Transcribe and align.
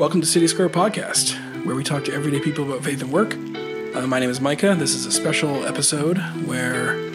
Welcome 0.00 0.22
to 0.22 0.26
City 0.26 0.48
Square 0.48 0.70
Podcast, 0.70 1.34
where 1.66 1.76
we 1.76 1.84
talk 1.84 2.04
to 2.04 2.14
everyday 2.14 2.40
people 2.40 2.64
about 2.64 2.82
faith 2.82 3.02
and 3.02 3.12
work. 3.12 3.34
Uh, 3.34 4.06
my 4.06 4.18
name 4.18 4.30
is 4.30 4.40
Micah. 4.40 4.74
This 4.74 4.94
is 4.94 5.04
a 5.04 5.12
special 5.12 5.66
episode 5.66 6.16
where 6.46 7.10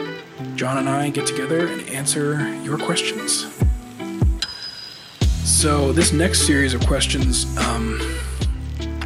John 0.55 0.77
and 0.77 0.87
I 0.87 1.09
get 1.09 1.25
together 1.25 1.65
and 1.65 1.81
answer 1.89 2.55
your 2.57 2.77
questions. 2.77 3.51
So, 5.43 5.91
this 5.93 6.13
next 6.13 6.45
series 6.45 6.75
of 6.75 6.85
questions 6.85 7.57
um, 7.57 7.99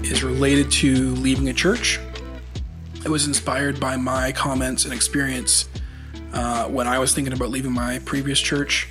is 0.03 0.25
related 0.25 0.69
to 0.71 1.15
leaving 1.15 1.47
a 1.47 1.53
church. 1.53 2.01
It 3.05 3.09
was 3.09 3.27
inspired 3.27 3.79
by 3.79 3.95
my 3.95 4.33
comments 4.33 4.83
and 4.83 4.93
experience 4.93 5.69
uh, 6.33 6.65
when 6.65 6.85
I 6.85 6.99
was 6.99 7.15
thinking 7.15 7.31
about 7.31 7.47
leaving 7.47 7.71
my 7.71 7.99
previous 7.99 8.41
church. 8.41 8.89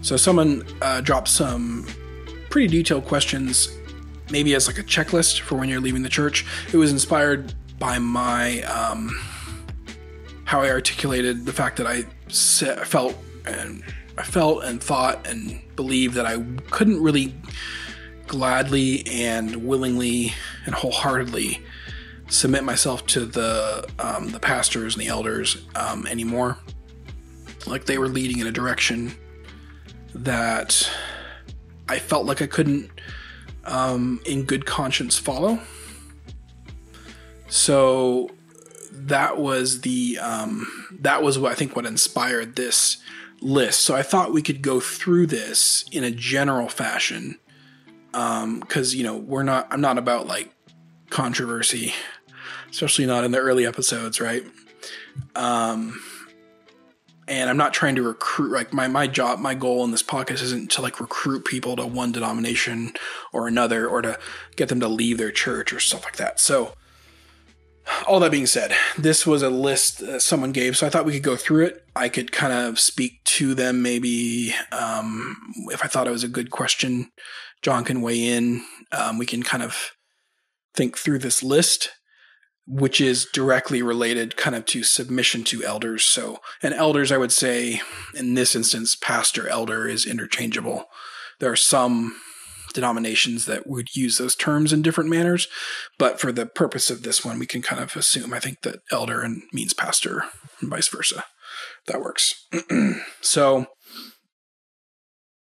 So, 0.00 0.16
someone 0.16 0.64
uh, 0.80 1.02
dropped 1.02 1.28
some 1.28 1.86
pretty 2.48 2.68
detailed 2.68 3.04
questions 3.04 3.68
maybe 4.32 4.54
as 4.54 4.66
like 4.66 4.78
a 4.78 4.82
checklist 4.82 5.40
for 5.40 5.56
when 5.56 5.68
you're 5.68 5.80
leaving 5.80 6.02
the 6.02 6.08
church. 6.08 6.44
It 6.72 6.76
was 6.78 6.90
inspired 6.90 7.54
by 7.78 7.98
my 7.98 8.62
um, 8.62 9.10
how 10.44 10.62
I 10.62 10.70
articulated 10.70 11.44
the 11.44 11.52
fact 11.52 11.76
that 11.76 11.86
I 11.86 12.02
felt 12.84 13.16
and 13.46 13.84
I 14.18 14.22
felt 14.22 14.64
and 14.64 14.82
thought 14.82 15.26
and 15.26 15.60
believed 15.76 16.14
that 16.14 16.26
I 16.26 16.42
couldn't 16.70 17.02
really 17.02 17.34
gladly 18.26 19.06
and 19.06 19.66
willingly 19.66 20.32
and 20.64 20.74
wholeheartedly 20.74 21.60
submit 22.28 22.64
myself 22.64 23.06
to 23.06 23.26
the 23.26 23.86
um, 23.98 24.30
the 24.30 24.40
pastors 24.40 24.94
and 24.94 25.02
the 25.02 25.08
elders 25.08 25.64
um, 25.74 26.06
anymore. 26.06 26.58
Like 27.66 27.84
they 27.84 27.98
were 27.98 28.08
leading 28.08 28.38
in 28.38 28.46
a 28.46 28.52
direction 28.52 29.12
that 30.14 30.90
I 31.88 31.98
felt 31.98 32.26
like 32.26 32.42
I 32.42 32.46
couldn't 32.46 32.90
um, 33.64 34.20
in 34.26 34.44
good 34.44 34.66
conscience 34.66 35.18
follow. 35.18 35.60
So 37.48 38.30
that 38.92 39.38
was 39.38 39.82
the 39.82 40.18
um, 40.20 40.66
that 41.00 41.22
was 41.22 41.38
what 41.38 41.52
I 41.52 41.54
think 41.54 41.76
what 41.76 41.86
inspired 41.86 42.56
this 42.56 42.98
list. 43.40 43.80
So 43.80 43.94
I 43.94 44.02
thought 44.02 44.32
we 44.32 44.42
could 44.42 44.62
go 44.62 44.80
through 44.80 45.26
this 45.26 45.84
in 45.92 46.04
a 46.04 46.10
general 46.10 46.68
fashion 46.68 47.38
because 48.12 48.92
um, 48.92 48.98
you 48.98 49.04
know 49.04 49.16
we're 49.16 49.42
not 49.42 49.68
I'm 49.70 49.80
not 49.80 49.98
about 49.98 50.26
like 50.26 50.54
controversy, 51.10 51.92
especially 52.70 53.06
not 53.06 53.24
in 53.24 53.32
the 53.32 53.38
early 53.38 53.66
episodes, 53.66 54.20
right? 54.20 54.44
Um, 55.34 56.00
and 57.32 57.48
I'm 57.48 57.56
not 57.56 57.72
trying 57.72 57.94
to 57.94 58.02
recruit 58.02 58.52
like 58.52 58.74
my 58.74 58.88
my 58.88 59.06
job 59.06 59.38
my 59.38 59.54
goal 59.54 59.84
in 59.84 59.90
this 59.90 60.02
podcast 60.02 60.42
isn't 60.42 60.70
to 60.72 60.82
like 60.82 61.00
recruit 61.00 61.46
people 61.46 61.76
to 61.76 61.86
one 61.86 62.12
denomination 62.12 62.92
or 63.32 63.48
another 63.48 63.88
or 63.88 64.02
to 64.02 64.18
get 64.54 64.68
them 64.68 64.80
to 64.80 64.88
leave 64.88 65.16
their 65.16 65.30
church 65.30 65.72
or 65.72 65.80
stuff 65.80 66.04
like 66.04 66.16
that. 66.16 66.38
So 66.38 66.74
all 68.06 68.20
that 68.20 68.30
being 68.30 68.46
said, 68.46 68.74
this 68.98 69.26
was 69.26 69.42
a 69.42 69.48
list 69.48 70.00
that 70.00 70.20
someone 70.20 70.52
gave, 70.52 70.76
so 70.76 70.86
I 70.86 70.90
thought 70.90 71.06
we 71.06 71.14
could 71.14 71.22
go 71.22 71.34
through 71.34 71.66
it. 71.66 71.84
I 71.96 72.10
could 72.10 72.30
kind 72.30 72.52
of 72.52 72.78
speak 72.78 73.24
to 73.24 73.54
them 73.54 73.82
maybe 73.82 74.54
um, 74.70 75.36
if 75.72 75.82
I 75.82 75.88
thought 75.88 76.06
it 76.06 76.12
was 76.12 76.22
a 76.22 76.28
good 76.28 76.50
question. 76.50 77.10
John 77.62 77.82
can 77.82 78.02
weigh 78.02 78.24
in. 78.24 78.62
Um, 78.92 79.18
we 79.18 79.26
can 79.26 79.42
kind 79.42 79.62
of 79.62 79.92
think 80.74 80.96
through 80.98 81.20
this 81.20 81.42
list 81.42 81.90
which 82.66 83.00
is 83.00 83.26
directly 83.32 83.82
related 83.82 84.36
kind 84.36 84.54
of 84.54 84.64
to 84.66 84.82
submission 84.82 85.44
to 85.44 85.64
elders. 85.64 86.04
So, 86.04 86.38
and 86.62 86.72
elders, 86.74 87.10
I 87.10 87.16
would 87.16 87.32
say 87.32 87.80
in 88.14 88.34
this 88.34 88.54
instance, 88.54 88.94
pastor 88.94 89.48
elder 89.48 89.88
is 89.88 90.06
interchangeable. 90.06 90.86
There 91.40 91.50
are 91.50 91.56
some 91.56 92.16
denominations 92.72 93.46
that 93.46 93.66
would 93.66 93.94
use 93.94 94.16
those 94.18 94.34
terms 94.34 94.72
in 94.72 94.82
different 94.82 95.10
manners, 95.10 95.48
but 95.98 96.20
for 96.20 96.32
the 96.32 96.46
purpose 96.46 96.90
of 96.90 97.02
this 97.02 97.24
one, 97.24 97.38
we 97.38 97.46
can 97.46 97.62
kind 97.62 97.82
of 97.82 97.94
assume 97.96 98.32
I 98.32 98.38
think 98.38 98.62
that 98.62 98.80
elder 98.90 99.20
and 99.20 99.42
means 99.52 99.74
pastor 99.74 100.24
and 100.60 100.70
vice 100.70 100.88
versa. 100.88 101.24
That 101.86 102.00
works. 102.00 102.46
so, 103.20 103.66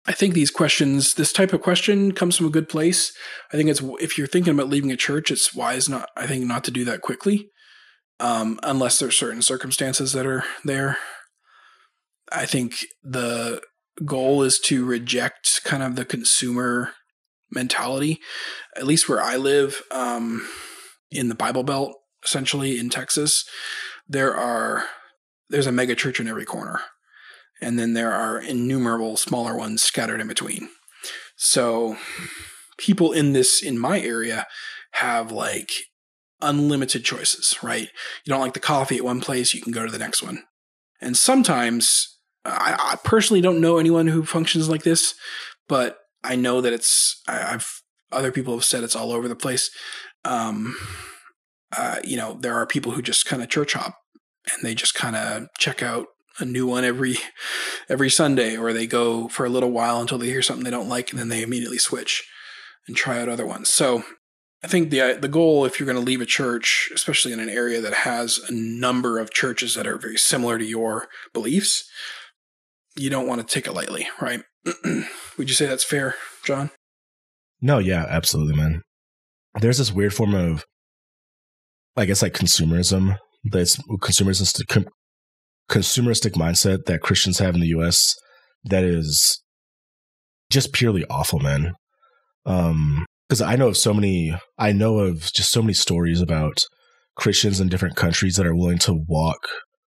I 0.09 0.13
think 0.13 0.33
these 0.33 0.49
questions, 0.49 1.13
this 1.13 1.31
type 1.31 1.53
of 1.53 1.61
question 1.61 2.13
comes 2.13 2.35
from 2.35 2.47
a 2.47 2.51
good 2.51 2.67
place. 2.67 3.13
I 3.53 3.57
think 3.57 3.69
it's 3.69 3.83
if 4.01 4.17
you're 4.17 4.25
thinking 4.25 4.51
about 4.51 4.67
leaving 4.67 4.91
a 4.91 4.97
church, 4.97 5.29
it's 5.29 5.53
wise 5.53 5.87
not, 5.87 6.09
I 6.17 6.25
think, 6.25 6.45
not 6.45 6.63
to 6.63 6.71
do 6.71 6.83
that 6.85 7.01
quickly, 7.01 7.51
um, 8.19 8.59
unless 8.63 8.97
there's 8.97 9.15
certain 9.15 9.43
circumstances 9.43 10.11
that 10.13 10.25
are 10.25 10.45
there. 10.65 10.97
I 12.31 12.47
think 12.47 12.73
the 13.03 13.61
goal 14.03 14.41
is 14.41 14.59
to 14.61 14.83
reject 14.83 15.61
kind 15.63 15.83
of 15.83 15.95
the 15.95 16.05
consumer 16.05 16.93
mentality. 17.51 18.19
At 18.75 18.87
least 18.87 19.07
where 19.07 19.21
I 19.21 19.35
live, 19.35 19.83
um, 19.91 20.49
in 21.11 21.29
the 21.29 21.35
Bible 21.35 21.63
Belt, 21.63 21.95
essentially 22.25 22.79
in 22.79 22.89
Texas, 22.89 23.45
there 24.07 24.35
are 24.35 24.85
there's 25.49 25.67
a 25.67 25.71
mega 25.71 25.93
church 25.93 26.19
in 26.19 26.27
every 26.27 26.45
corner 26.45 26.79
and 27.61 27.77
then 27.77 27.93
there 27.93 28.13
are 28.13 28.39
innumerable 28.39 29.17
smaller 29.17 29.55
ones 29.55 29.81
scattered 29.81 30.21
in 30.21 30.27
between. 30.27 30.69
So 31.35 31.97
people 32.77 33.11
in 33.11 33.33
this 33.33 33.61
in 33.61 33.77
my 33.77 33.99
area 33.99 34.47
have 34.91 35.31
like 35.31 35.71
unlimited 36.41 37.03
choices, 37.03 37.57
right? 37.61 37.89
You 38.25 38.31
don't 38.31 38.41
like 38.41 38.53
the 38.53 38.59
coffee 38.59 38.97
at 38.97 39.03
one 39.03 39.21
place, 39.21 39.53
you 39.53 39.61
can 39.61 39.71
go 39.71 39.85
to 39.85 39.91
the 39.91 39.99
next 39.99 40.23
one. 40.23 40.43
And 41.01 41.15
sometimes 41.15 42.17
I, 42.45 42.75
I 42.77 42.95
personally 43.03 43.41
don't 43.41 43.61
know 43.61 43.77
anyone 43.77 44.07
who 44.07 44.23
functions 44.23 44.69
like 44.69 44.83
this, 44.83 45.15
but 45.67 45.97
I 46.23 46.35
know 46.35 46.61
that 46.61 46.73
it's 46.73 47.21
I, 47.27 47.35
have 47.35 47.67
other 48.11 48.31
people 48.31 48.53
have 48.55 48.65
said 48.65 48.83
it's 48.83 48.95
all 48.95 49.11
over 49.11 49.27
the 49.27 49.35
place. 49.35 49.69
Um, 50.25 50.75
uh, 51.77 51.97
you 52.03 52.17
know, 52.17 52.37
there 52.39 52.55
are 52.55 52.65
people 52.65 52.93
who 52.93 53.01
just 53.01 53.25
kind 53.25 53.43
of 53.43 53.49
church 53.49 53.73
hop 53.73 53.95
and 54.51 54.63
they 54.63 54.73
just 54.73 54.95
kind 54.95 55.15
of 55.15 55.47
check 55.57 55.83
out 55.83 56.07
a 56.39 56.45
new 56.45 56.65
one 56.67 56.83
every 56.83 57.17
every 57.87 58.09
Sunday, 58.09 58.57
or 58.57 58.73
they 58.73 58.87
go 58.87 59.27
for 59.27 59.45
a 59.45 59.49
little 59.49 59.71
while 59.71 60.01
until 60.01 60.17
they 60.17 60.27
hear 60.27 60.41
something 60.41 60.63
they 60.63 60.71
don't 60.71 60.89
like, 60.89 61.11
and 61.11 61.19
then 61.19 61.29
they 61.29 61.41
immediately 61.41 61.77
switch 61.77 62.27
and 62.87 62.95
try 62.95 63.19
out 63.19 63.29
other 63.29 63.45
ones. 63.45 63.69
So 63.69 64.03
I 64.63 64.67
think 64.67 64.89
the 64.89 65.01
uh, 65.01 65.13
the 65.15 65.27
goal, 65.27 65.65
if 65.65 65.79
you're 65.79 65.85
going 65.85 65.97
to 65.97 66.03
leave 66.03 66.21
a 66.21 66.25
church, 66.25 66.91
especially 66.93 67.31
in 67.31 67.39
an 67.39 67.49
area 67.49 67.79
that 67.81 67.93
has 67.93 68.39
a 68.49 68.53
number 68.53 69.19
of 69.19 69.31
churches 69.31 69.75
that 69.75 69.87
are 69.87 69.97
very 69.97 70.17
similar 70.17 70.57
to 70.57 70.65
your 70.65 71.07
beliefs, 71.33 71.89
you 72.95 73.09
don't 73.09 73.27
want 73.27 73.41
to 73.41 73.53
take 73.53 73.67
it 73.67 73.73
lightly, 73.73 74.07
right? 74.21 74.43
Would 74.85 75.49
you 75.49 75.55
say 75.55 75.65
that's 75.65 75.83
fair, 75.83 76.15
John? 76.45 76.71
No, 77.61 77.77
yeah, 77.77 78.05
absolutely, 78.07 78.55
man. 78.55 78.81
There's 79.59 79.77
this 79.77 79.91
weird 79.91 80.13
form 80.13 80.33
of, 80.33 80.65
I 81.95 82.05
guess, 82.05 82.21
like 82.21 82.33
consumerism 82.33 83.17
that's 83.45 83.77
consumerism 83.77 84.45
consumeristic 85.69 86.31
mindset 86.31 86.85
that 86.85 87.01
Christians 87.01 87.39
have 87.39 87.55
in 87.55 87.61
the 87.61 87.67
US 87.67 88.15
that 88.65 88.83
is 88.83 89.41
just 90.49 90.73
purely 90.73 91.05
awful, 91.09 91.39
man. 91.39 91.73
Um, 92.45 93.05
because 93.27 93.41
I 93.41 93.55
know 93.55 93.67
of 93.67 93.77
so 93.77 93.93
many, 93.93 94.35
I 94.57 94.71
know 94.71 94.99
of 94.99 95.31
just 95.31 95.51
so 95.51 95.61
many 95.61 95.73
stories 95.73 96.19
about 96.19 96.63
Christians 97.15 97.59
in 97.59 97.69
different 97.69 97.95
countries 97.95 98.35
that 98.35 98.47
are 98.47 98.55
willing 98.55 98.79
to 98.79 99.03
walk 99.07 99.47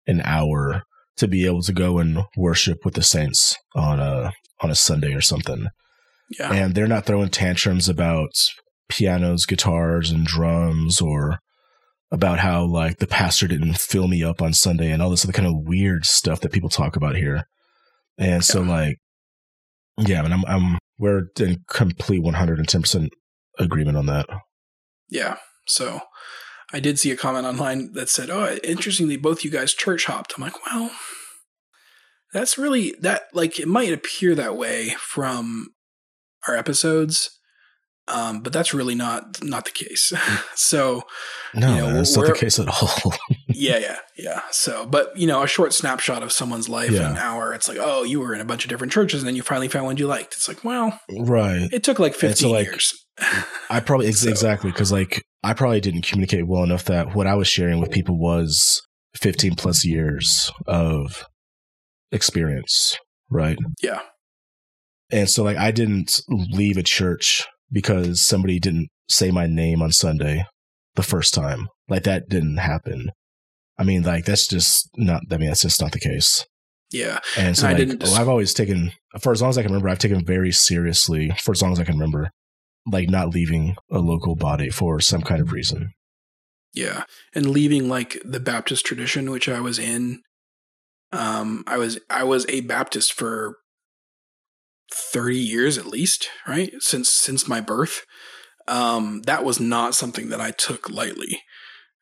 an 0.06 0.22
hour 0.26 0.84
to 1.18 1.28
be 1.28 1.46
able 1.46 1.62
to 1.62 1.72
go 1.72 2.00
and 2.00 2.20
worship 2.36 2.80
with 2.84 2.96
the 2.96 3.04
saints 3.04 3.56
on 3.74 4.00
a 4.00 4.34
on 4.60 4.70
a 4.70 4.76
Sunday 4.76 5.14
or 5.14 5.22
something. 5.22 5.68
Yeah. 6.38 6.52
And 6.52 6.76
they're 6.76 6.88
not 6.88 7.06
throwing 7.06 7.30
tantrums 7.30 7.88
about 7.88 8.32
pianos, 8.90 9.46
guitars, 9.46 10.12
and 10.12 10.26
drums 10.26 11.00
or 11.00 11.40
about 12.12 12.40
how 12.40 12.66
like 12.66 12.98
the 12.98 13.08
pastor 13.08 13.48
didn't 13.48 13.78
fill 13.78 14.08
me 14.08 14.24
up 14.24 14.42
on 14.42 14.54
Sunday 14.54 14.92
and 14.92 15.02
all 15.02 15.10
this 15.10 15.24
other 15.24 15.34
kind 15.34 15.48
of 15.48 15.54
weird 15.56 16.06
stuff 16.06 16.42
that 16.42 16.52
people 16.52 16.70
talk 16.70 16.96
about 16.96 17.16
here. 17.16 17.48
And 18.18 18.44
so 18.44 18.62
like, 18.62 18.98
yeah, 19.98 20.24
and 20.24 20.34
I'm, 20.34 20.46
I'm, 20.46 20.78
we're 21.00 21.28
in 21.40 21.64
complete 21.68 22.22
110% 22.22 23.10
agreement 23.58 23.98
on 23.98 24.06
that. 24.08 24.28
Yeah. 25.10 25.38
So 25.68 26.02
I 26.74 26.80
did 26.80 27.00
see 27.00 27.12
a 27.12 27.18
comment 27.18 27.46
online 27.46 27.94
that 27.94 28.10
said, 28.10 28.30
Oh, 28.30 28.58
interestingly, 28.64 29.18
both 29.18 29.44
you 29.44 29.52
guys 29.52 29.74
church 29.74 30.06
hopped. 30.06 30.34
I'm 30.36 30.44
like, 30.44 30.66
well, 30.66 30.92
that's 32.34 32.58
really 32.58 32.96
that, 33.02 33.24
like, 33.34 33.60
it 33.60 33.68
might 33.68 33.92
appear 33.92 34.36
that 34.36 34.56
way 34.56 34.96
from 35.00 35.70
our 36.48 36.56
episodes 36.56 37.40
um, 38.12 38.42
but 38.42 38.54
that's 38.54 38.74
really 38.74 38.96
not 38.96 39.44
not 39.44 39.66
the 39.66 39.72
case. 39.72 40.14
so 40.56 41.04
no, 41.54 41.70
you 41.70 41.82
know, 41.82 41.94
that's 41.94 42.16
not 42.16 42.28
the 42.28 42.34
case 42.34 42.60
at 42.60 42.68
all. 42.68 43.14
yeah, 43.48 43.78
yeah, 43.78 43.98
yeah. 44.18 44.42
So, 44.52 44.86
but 44.86 45.16
you 45.18 45.28
know, 45.28 45.44
a 45.44 45.48
short 45.48 45.74
snapshot 45.74 46.24
of 46.24 46.32
someone's 46.32 46.70
life 46.70 46.92
yeah. 46.92 47.06
in 47.06 47.12
an 47.12 47.18
hour, 47.18 47.54
it's 47.54 47.68
like, 47.68 47.78
oh, 47.80 48.04
you 48.04 48.20
were 48.20 48.34
in 48.34 48.42
a 48.42 48.46
bunch 48.46 48.66
of 48.66 48.70
different 48.70 48.94
churches, 48.94 49.22
and 49.22 49.28
then 49.28 49.36
you 49.36 49.42
finally 49.42 49.68
found 49.68 49.86
one 49.86 49.98
you 49.98 50.08
liked. 50.08 50.34
It's 50.34 50.48
like, 50.48 50.64
well, 50.64 51.00
right. 51.20 51.70
It 51.72 51.84
took 51.84 52.00
like 52.00 52.14
fifteen 52.14 52.50
so, 52.50 52.52
like, 52.52 52.68
years. 52.68 52.94
I 53.70 53.80
probably 53.80 54.08
ex- 54.08 54.20
so. 54.22 54.30
exactly 54.30 54.72
because 54.72 54.92
like 54.92 55.24
I 55.44 55.54
probably 55.54 55.82
didn't 55.82 56.04
communicate 56.04 56.48
well 56.48 56.64
enough 56.64 56.86
that 56.86 57.16
what 57.16 57.28
I 57.28 57.36
was 57.36 57.48
sharing 57.48 57.80
with 57.80 57.92
people 57.92 58.18
was 58.18 58.82
fifteen 59.16 59.56
plus 59.56 59.86
years 59.86 60.52
of 60.68 61.26
experience, 62.12 62.98
right? 63.30 63.58
Yeah. 63.82 64.02
And 65.12 65.30
so 65.30 65.44
like 65.44 65.58
I 65.58 65.72
didn't 65.72 66.22
leave 66.30 66.78
a 66.78 66.84
church 66.84 67.46
because 67.72 68.22
somebody 68.22 68.60
didn't 68.60 68.90
say 69.10 69.32
my 69.32 69.48
name 69.48 69.82
on 69.82 69.92
Sunday 69.92 70.46
the 70.96 71.04
first 71.04 71.34
time. 71.34 71.68
Like 71.88 72.04
that 72.04 72.30
didn't 72.30 72.58
happen. 72.58 73.12
I 73.78 73.84
mean, 73.84 74.04
like 74.04 74.26
that's 74.26 74.48
just 74.48 74.90
not. 74.96 75.24
I 75.32 75.38
mean, 75.38 75.48
that's 75.48 75.62
just 75.62 75.82
not 75.82 75.92
the 75.92 76.00
case. 76.00 76.46
Yeah, 76.92 77.20
And 77.38 77.58
so 77.58 77.68
And 77.68 77.76
I 77.76 77.78
didn't 77.78 78.00
dis- 78.00 78.16
I've 78.16 78.28
always 78.28 78.54
taken, 78.54 78.92
for 79.22 79.32
as 79.32 79.42
long 79.42 79.50
as 79.50 79.58
I 79.58 79.62
can 79.62 79.72
remember, 79.72 79.88
I've 79.88 79.98
taken 79.98 80.26
very 80.26 80.52
seriously 80.52 81.32
for 81.42 81.54
as 81.54 81.62
long 81.62 81.72
as 81.72 81.80
I 81.80 81.86
can 81.86 81.96
remember, 81.96 82.32
like 82.86 83.10
not 83.10 83.30
leaving 83.30 83.76
a 83.90 84.00
local 84.00 84.36
body 84.36 84.70
for 84.70 85.00
some 85.00 85.22
kind 85.22 85.42
of 85.42 85.54
reason. 85.54 85.94
yeah, 86.74 87.04
and 87.34 87.50
leaving 87.50 87.88
like 87.88 88.22
the 88.26 88.42
Baptist 88.42 88.86
tradition, 88.86 89.32
which 89.32 89.48
I 89.48 89.62
was 89.62 89.80
in. 89.80 90.22
Um, 91.14 91.64
I 91.66 91.78
was 91.78 92.00
I 92.10 92.24
was 92.24 92.46
a 92.50 92.62
Baptist 92.62 93.14
for 93.14 93.56
thirty 94.92 95.40
years 95.40 95.78
at 95.78 95.88
least, 95.88 96.30
right 96.48 96.74
since 96.80 97.10
since 97.10 97.48
my 97.48 97.62
birth. 97.62 98.06
Um, 98.68 99.24
that 99.26 99.44
was 99.44 99.60
not 99.60 99.96
something 99.96 100.30
that 100.30 100.40
I 100.40 100.52
took 100.52 100.90
lightly, 100.90 101.42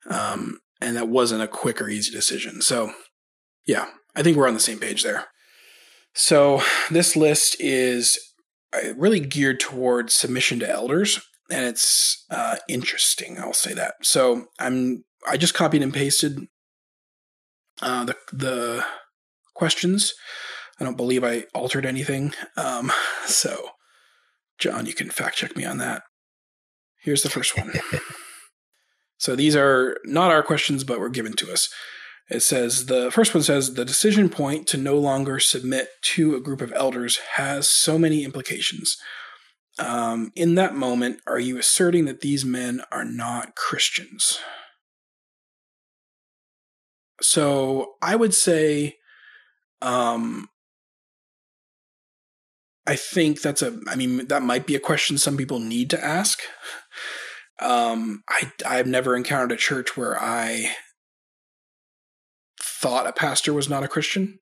um, 0.10 0.60
and 0.82 0.98
that 0.98 1.08
wasn't 1.08 1.42
a 1.42 1.48
quick 1.48 1.82
or 1.82 1.90
easy 1.90 2.12
decision. 2.12 2.62
So, 2.62 2.92
yeah, 3.66 3.88
I 4.16 4.24
think 4.24 4.36
we're 4.36 4.48
on 4.48 4.54
the 4.54 4.60
same 4.60 4.80
page 4.80 5.04
there. 5.04 5.28
So 6.14 6.62
this 6.92 7.16
list 7.16 7.56
is 7.60 8.20
uh, 8.74 8.94
really 8.96 9.20
geared 9.20 9.60
towards 9.60 10.14
submission 10.14 10.60
to 10.60 10.70
elders, 10.70 11.22
and 11.50 11.66
it's 11.66 12.26
uh, 12.30 12.58
interesting. 12.68 13.38
I'll 13.40 13.54
say 13.54 13.74
that. 13.74 13.96
So 14.04 14.48
I'm 14.60 15.06
I 15.28 15.38
just 15.38 15.54
copied 15.54 15.82
and 15.82 15.94
pasted 15.94 16.40
uh, 17.82 18.06
the 18.06 18.16
the 18.34 18.86
questions. 19.56 20.14
I 20.80 20.84
don't 20.84 20.98
believe 20.98 21.24
I 21.24 21.46
altered 21.54 21.86
anything. 21.86 22.34
Um, 22.56 22.92
so, 23.26 23.72
John, 24.58 24.86
you 24.86 24.94
can 24.94 25.10
fact 25.10 25.38
check 25.38 25.56
me 25.56 25.66
on 25.66 25.78
that. 25.78 26.04
Here's 27.02 27.24
the 27.24 27.30
first 27.30 27.58
one. 27.58 27.74
so 29.18 29.36
these 29.36 29.56
are 29.56 29.98
not 30.06 30.32
our 30.32 30.44
questions, 30.44 30.84
but 30.84 31.00
were 31.00 31.10
given 31.10 31.34
to 31.34 31.52
us. 31.52 31.70
It 32.30 32.42
says 32.42 32.86
the 32.86 33.10
first 33.10 33.34
one 33.34 33.44
says 33.44 33.74
the 33.74 33.86
decision 33.86 34.30
point 34.30 34.68
to 34.68 34.78
no 34.78 34.98
longer 34.98 35.40
submit 35.40 35.90
to 36.14 36.36
a 36.36 36.42
group 36.42 36.62
of 36.62 36.72
elders 36.74 37.18
has 37.36 37.68
so 37.68 37.98
many 37.98 38.24
implications. 38.24 38.98
Um, 39.80 40.32
in 40.36 40.56
that 40.56 40.76
moment, 40.76 41.22
are 41.26 41.40
you 41.40 41.58
asserting 41.58 42.06
that 42.06 42.22
these 42.22 42.46
men 42.46 42.82
are 42.92 43.06
not 43.06 43.56
Christians? 43.56 44.40
So 47.22 47.94
I 48.02 48.16
would 48.16 48.34
say, 48.34 48.98
um, 49.82 50.50
I 52.90 52.96
think 52.96 53.44
that's 53.44 53.62
a. 53.62 53.80
I 53.88 53.96
mean, 53.96 54.26
that 54.30 54.42
might 54.42 54.66
be 54.66 54.74
a 54.74 54.80
question 54.80 55.20
some 55.20 55.38
people 55.38 55.60
need 55.60 55.92
to 55.92 56.04
ask. 56.04 56.40
Um, 57.60 58.24
I 58.28 58.52
I've 58.66 58.88
never 58.88 59.16
encountered 59.16 59.52
a 59.52 59.58
church 59.58 59.96
where 59.96 60.20
I 60.20 60.72
thought 62.60 63.06
a 63.06 63.14
pastor 63.14 63.54
was 63.54 63.70
not 63.70 63.84
a 63.84 63.88
Christian. 63.88 64.40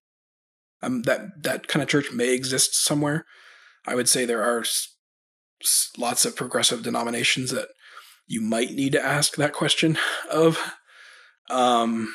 Um, 0.81 1.01
that 1.01 1.43
that 1.43 1.67
kind 1.67 1.83
of 1.83 1.89
church 1.89 2.13
may 2.13 2.33
exist 2.33 2.73
somewhere. 2.85 3.25
I 3.85 3.95
would 3.95 4.07
say 4.07 4.23
there 4.23 4.43
are 4.43 4.61
s- 4.61 4.95
s- 5.61 5.91
lots 5.97 6.23
of 6.23 6.37
progressive 6.37 6.83
denominations 6.83 7.51
that 7.51 7.67
you 8.27 8.39
might 8.39 8.71
need 8.71 8.93
to 8.93 9.05
ask 9.05 9.35
that 9.35 9.51
question 9.51 9.97
of. 10.31 10.57
Um, 11.49 12.13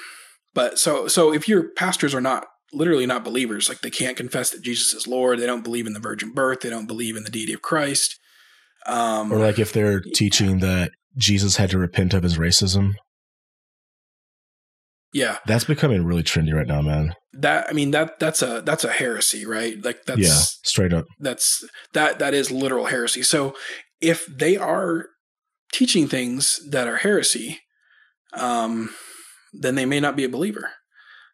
but 0.55 0.79
so 0.79 1.09
so 1.09 1.31
if 1.31 1.47
your 1.47 1.75
pastors 1.75 2.15
are 2.15 2.23
not 2.23 2.47
literally 2.73 3.07
not 3.07 3.25
believers, 3.25 3.69
like 3.69 3.81
they 3.81 3.91
can't 3.91 4.17
confess 4.17 4.51
that 4.51 4.63
Jesus 4.63 4.95
is 4.95 5.07
Lord, 5.07 5.39
they 5.39 5.47
don't 5.47 5.65
believe 5.65 5.87
in 5.87 5.93
the 5.93 6.01
virgin 6.01 6.33
birth, 6.33 6.61
they 6.61 6.71
don't 6.71 6.87
believe 6.87 7.17
in 7.17 7.25
the 7.25 7.31
deity 7.31 7.53
of 7.53 7.63
Christ. 7.63 8.19
Um, 8.87 9.33
Or 9.33 9.39
like 9.39 9.59
if 9.59 9.73
they're 9.73 10.01
teaching 10.01 10.59
that 10.61 10.91
Jesus 11.17 11.57
had 11.57 11.71
to 11.71 11.79
repent 11.79 12.15
of 12.15 12.23
his 12.23 12.39
racism, 12.39 12.95
yeah, 15.13 15.39
that's 15.47 15.65
becoming 15.65 16.05
really 16.05 16.23
trendy 16.23 16.55
right 16.55 16.67
now, 16.67 16.81
man. 16.81 17.15
that 17.35 17.67
I 17.69 17.73
mean 17.75 17.91
that 17.91 18.19
that's 18.19 18.41
a 18.41 18.63
that's 18.63 18.83
a 18.85 18.91
heresy, 18.91 19.45
right? 19.45 19.83
Like 19.85 20.05
that's 20.07 20.21
yeah, 20.21 20.41
straight 20.65 20.95
up. 20.95 21.05
that's 21.21 21.63
that 21.93 22.19
that 22.19 22.33
is 22.33 22.51
literal 22.51 22.87
heresy. 22.87 23.23
So 23.23 23.55
if 24.01 24.25
they 24.27 24.57
are 24.57 25.07
teaching 25.73 26.09
things 26.09 26.61
that 26.71 26.89
are 26.89 26.97
heresy, 26.97 27.61
um, 28.33 28.89
then 29.53 29.75
they 29.75 29.85
may 29.85 30.01
not 30.01 30.17
be 30.17 30.25
a 30.25 30.31
believer. 30.31 30.71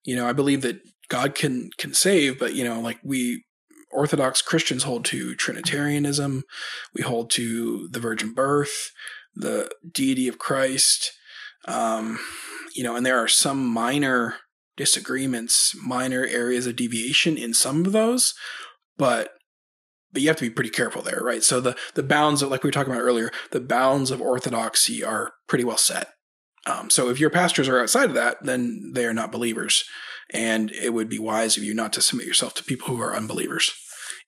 You 0.05 0.17
know, 0.17 0.29
I 0.29 0.33
believe 0.33 0.63
that 0.63 0.81
God 1.09 1.35
can 1.35 1.71
can 1.79 1.95
save, 1.95 2.39
but 2.39 2.55
you 2.55 2.65
know, 2.65 2.81
like 2.81 2.99
we 3.03 3.45
Orthodox 3.91 4.43
Christians 4.43 4.83
hold 4.83 5.05
to 5.07 5.35
Trinitarianism, 5.35 6.45
we 6.95 7.03
hold 7.03 7.31
to 7.31 7.89
the 7.89 8.01
virgin 8.01 8.35
birth, 8.35 8.91
the 9.35 9.71
deity 9.91 10.29
of 10.29 10.39
Christ, 10.39 11.13
um, 11.67 12.19
you 12.75 12.83
know, 12.83 12.97
and 12.97 13.05
there 13.07 13.19
are 13.19 13.29
some 13.29 13.67
minor 13.67 14.37
disagreements, 14.77 15.75
minor 15.83 16.25
areas 16.25 16.67
of 16.67 16.77
deviation 16.77 17.37
in 17.37 17.55
some 17.55 17.85
of 17.85 17.93
those, 17.93 18.35
but 18.97 19.31
but 20.13 20.23
you 20.23 20.29
have 20.29 20.39
to 20.39 20.45
be 20.45 20.51
pretty 20.51 20.71
careful 20.71 21.03
there, 21.03 21.21
right? 21.23 21.43
So 21.43 21.61
the 21.61 21.77
the 21.95 22.03
bounds 22.03 22.43
of 22.43 22.51
like 22.51 22.63
we 22.63 22.69
were 22.69 22.73
talking 22.73 22.93
about 22.93 23.03
earlier, 23.03 23.31
the 23.51 23.61
bounds 23.61 24.11
of 24.11 24.21
orthodoxy 24.21 25.05
are 25.05 25.33
pretty 25.47 25.65
well 25.65 25.77
set. 25.77 26.09
Um, 26.69 26.91
so 26.91 27.09
if 27.09 27.19
your 27.19 27.31
pastors 27.31 27.69
are 27.69 27.81
outside 27.81 28.09
of 28.11 28.15
that, 28.15 28.37
then 28.43 28.93
they 28.95 29.07
are 29.07 29.15
not 29.15 29.33
believers, 29.33 29.85
and 30.33 30.71
it 30.73 30.93
would 30.93 31.09
be 31.09 31.19
wise 31.19 31.57
of 31.57 31.65
you 31.65 31.75
not 31.75 31.93
to 31.95 32.03
submit 32.03 32.27
yourself 32.27 32.55
to 32.55 32.65
people 32.65 32.89
who 32.89 33.01
are 33.03 33.17
unbelievers. 33.17 33.73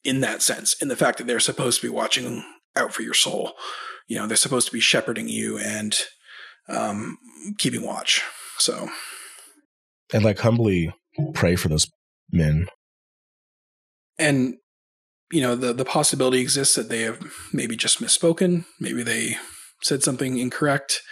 In 0.02 0.20
that 0.22 0.40
sense, 0.40 0.74
in 0.80 0.88
the 0.88 0.96
fact 0.96 1.18
that 1.18 1.26
they're 1.26 1.40
supposed 1.40 1.80
to 1.80 1.86
be 1.86 1.92
watching 1.92 2.42
out 2.74 2.94
for 2.94 3.02
your 3.02 3.14
soul, 3.14 3.52
you 4.08 4.16
know, 4.16 4.26
they're 4.26 4.36
supposed 4.36 4.66
to 4.68 4.72
be 4.72 4.80
shepherding 4.80 5.28
you 5.28 5.58
and 5.58 5.94
um, 6.68 7.18
keeping 7.58 7.84
watch. 7.84 8.22
So 8.58 8.88
And 10.14 10.24
like 10.24 10.38
humbly 10.38 10.94
pray 11.34 11.56
for 11.56 11.68
those 11.68 11.90
men. 12.32 12.66
and 14.18 14.54
you 15.32 15.40
know 15.42 15.54
the 15.54 15.72
the 15.72 15.84
possibility 15.84 16.40
exists 16.40 16.74
that 16.76 16.88
they 16.88 17.02
have 17.02 17.20
maybe 17.52 17.76
just 17.76 18.00
misspoken 18.00 18.64
maybe 18.80 19.02
they 19.02 19.36
said 19.82 20.02
something 20.02 20.38
incorrect 20.38 21.02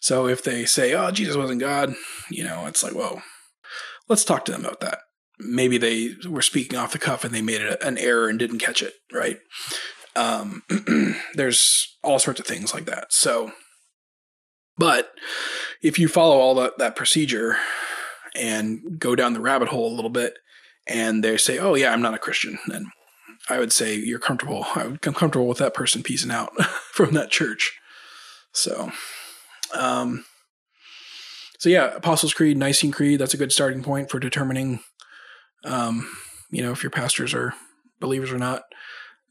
so 0.00 0.26
if 0.26 0.42
they 0.42 0.64
say 0.64 0.94
oh 0.94 1.10
jesus 1.10 1.36
wasn't 1.36 1.60
god 1.60 1.94
you 2.30 2.44
know 2.44 2.66
it's 2.66 2.82
like 2.82 2.92
whoa 2.92 3.20
let's 4.08 4.24
talk 4.24 4.44
to 4.44 4.52
them 4.52 4.64
about 4.64 4.80
that 4.80 4.98
maybe 5.38 5.78
they 5.78 6.10
were 6.28 6.42
speaking 6.42 6.78
off 6.78 6.92
the 6.92 6.98
cuff 6.98 7.24
and 7.24 7.34
they 7.34 7.42
made 7.42 7.60
an 7.60 7.98
error 7.98 8.28
and 8.28 8.38
didn't 8.38 8.58
catch 8.58 8.82
it 8.82 8.94
right 9.12 9.38
um 10.16 10.62
there's 11.34 11.96
all 12.02 12.18
sorts 12.18 12.40
of 12.40 12.46
things 12.46 12.74
like 12.74 12.86
that 12.86 13.12
so 13.12 13.52
but 14.76 15.10
if 15.82 15.98
you 15.98 16.06
follow 16.06 16.36
all 16.36 16.54
that, 16.54 16.78
that 16.78 16.94
procedure 16.94 17.56
and 18.36 18.98
go 18.98 19.16
down 19.16 19.32
the 19.32 19.40
rabbit 19.40 19.68
hole 19.68 19.92
a 19.92 19.94
little 19.94 20.10
bit 20.10 20.34
and 20.86 21.22
they 21.22 21.36
say 21.36 21.58
oh 21.58 21.74
yeah 21.74 21.92
i'm 21.92 22.02
not 22.02 22.14
a 22.14 22.18
christian 22.18 22.58
then 22.66 22.90
I 23.48 23.58
would 23.58 23.72
say 23.72 23.94
you're 23.94 24.18
comfortable. 24.18 24.66
I'm 24.74 24.98
comfortable 24.98 25.48
with 25.48 25.58
that 25.58 25.74
person 25.74 26.02
piecing 26.02 26.30
out 26.30 26.54
from 26.92 27.14
that 27.14 27.30
church. 27.30 27.77
So, 28.58 28.90
um, 29.72 30.24
so 31.58 31.68
yeah, 31.68 31.94
Apostles' 31.94 32.34
Creed, 32.34 32.56
Nicene 32.56 32.90
Creed. 32.90 33.20
That's 33.20 33.34
a 33.34 33.38
good 33.38 33.52
starting 33.52 33.84
point 33.84 34.10
for 34.10 34.18
determining, 34.18 34.80
um, 35.64 36.10
you 36.50 36.62
know, 36.62 36.72
if 36.72 36.82
your 36.82 36.90
pastors 36.90 37.34
are 37.34 37.54
believers 38.00 38.32
or 38.32 38.38
not. 38.38 38.62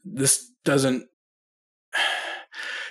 This 0.04 0.50
doesn't. 0.64 1.04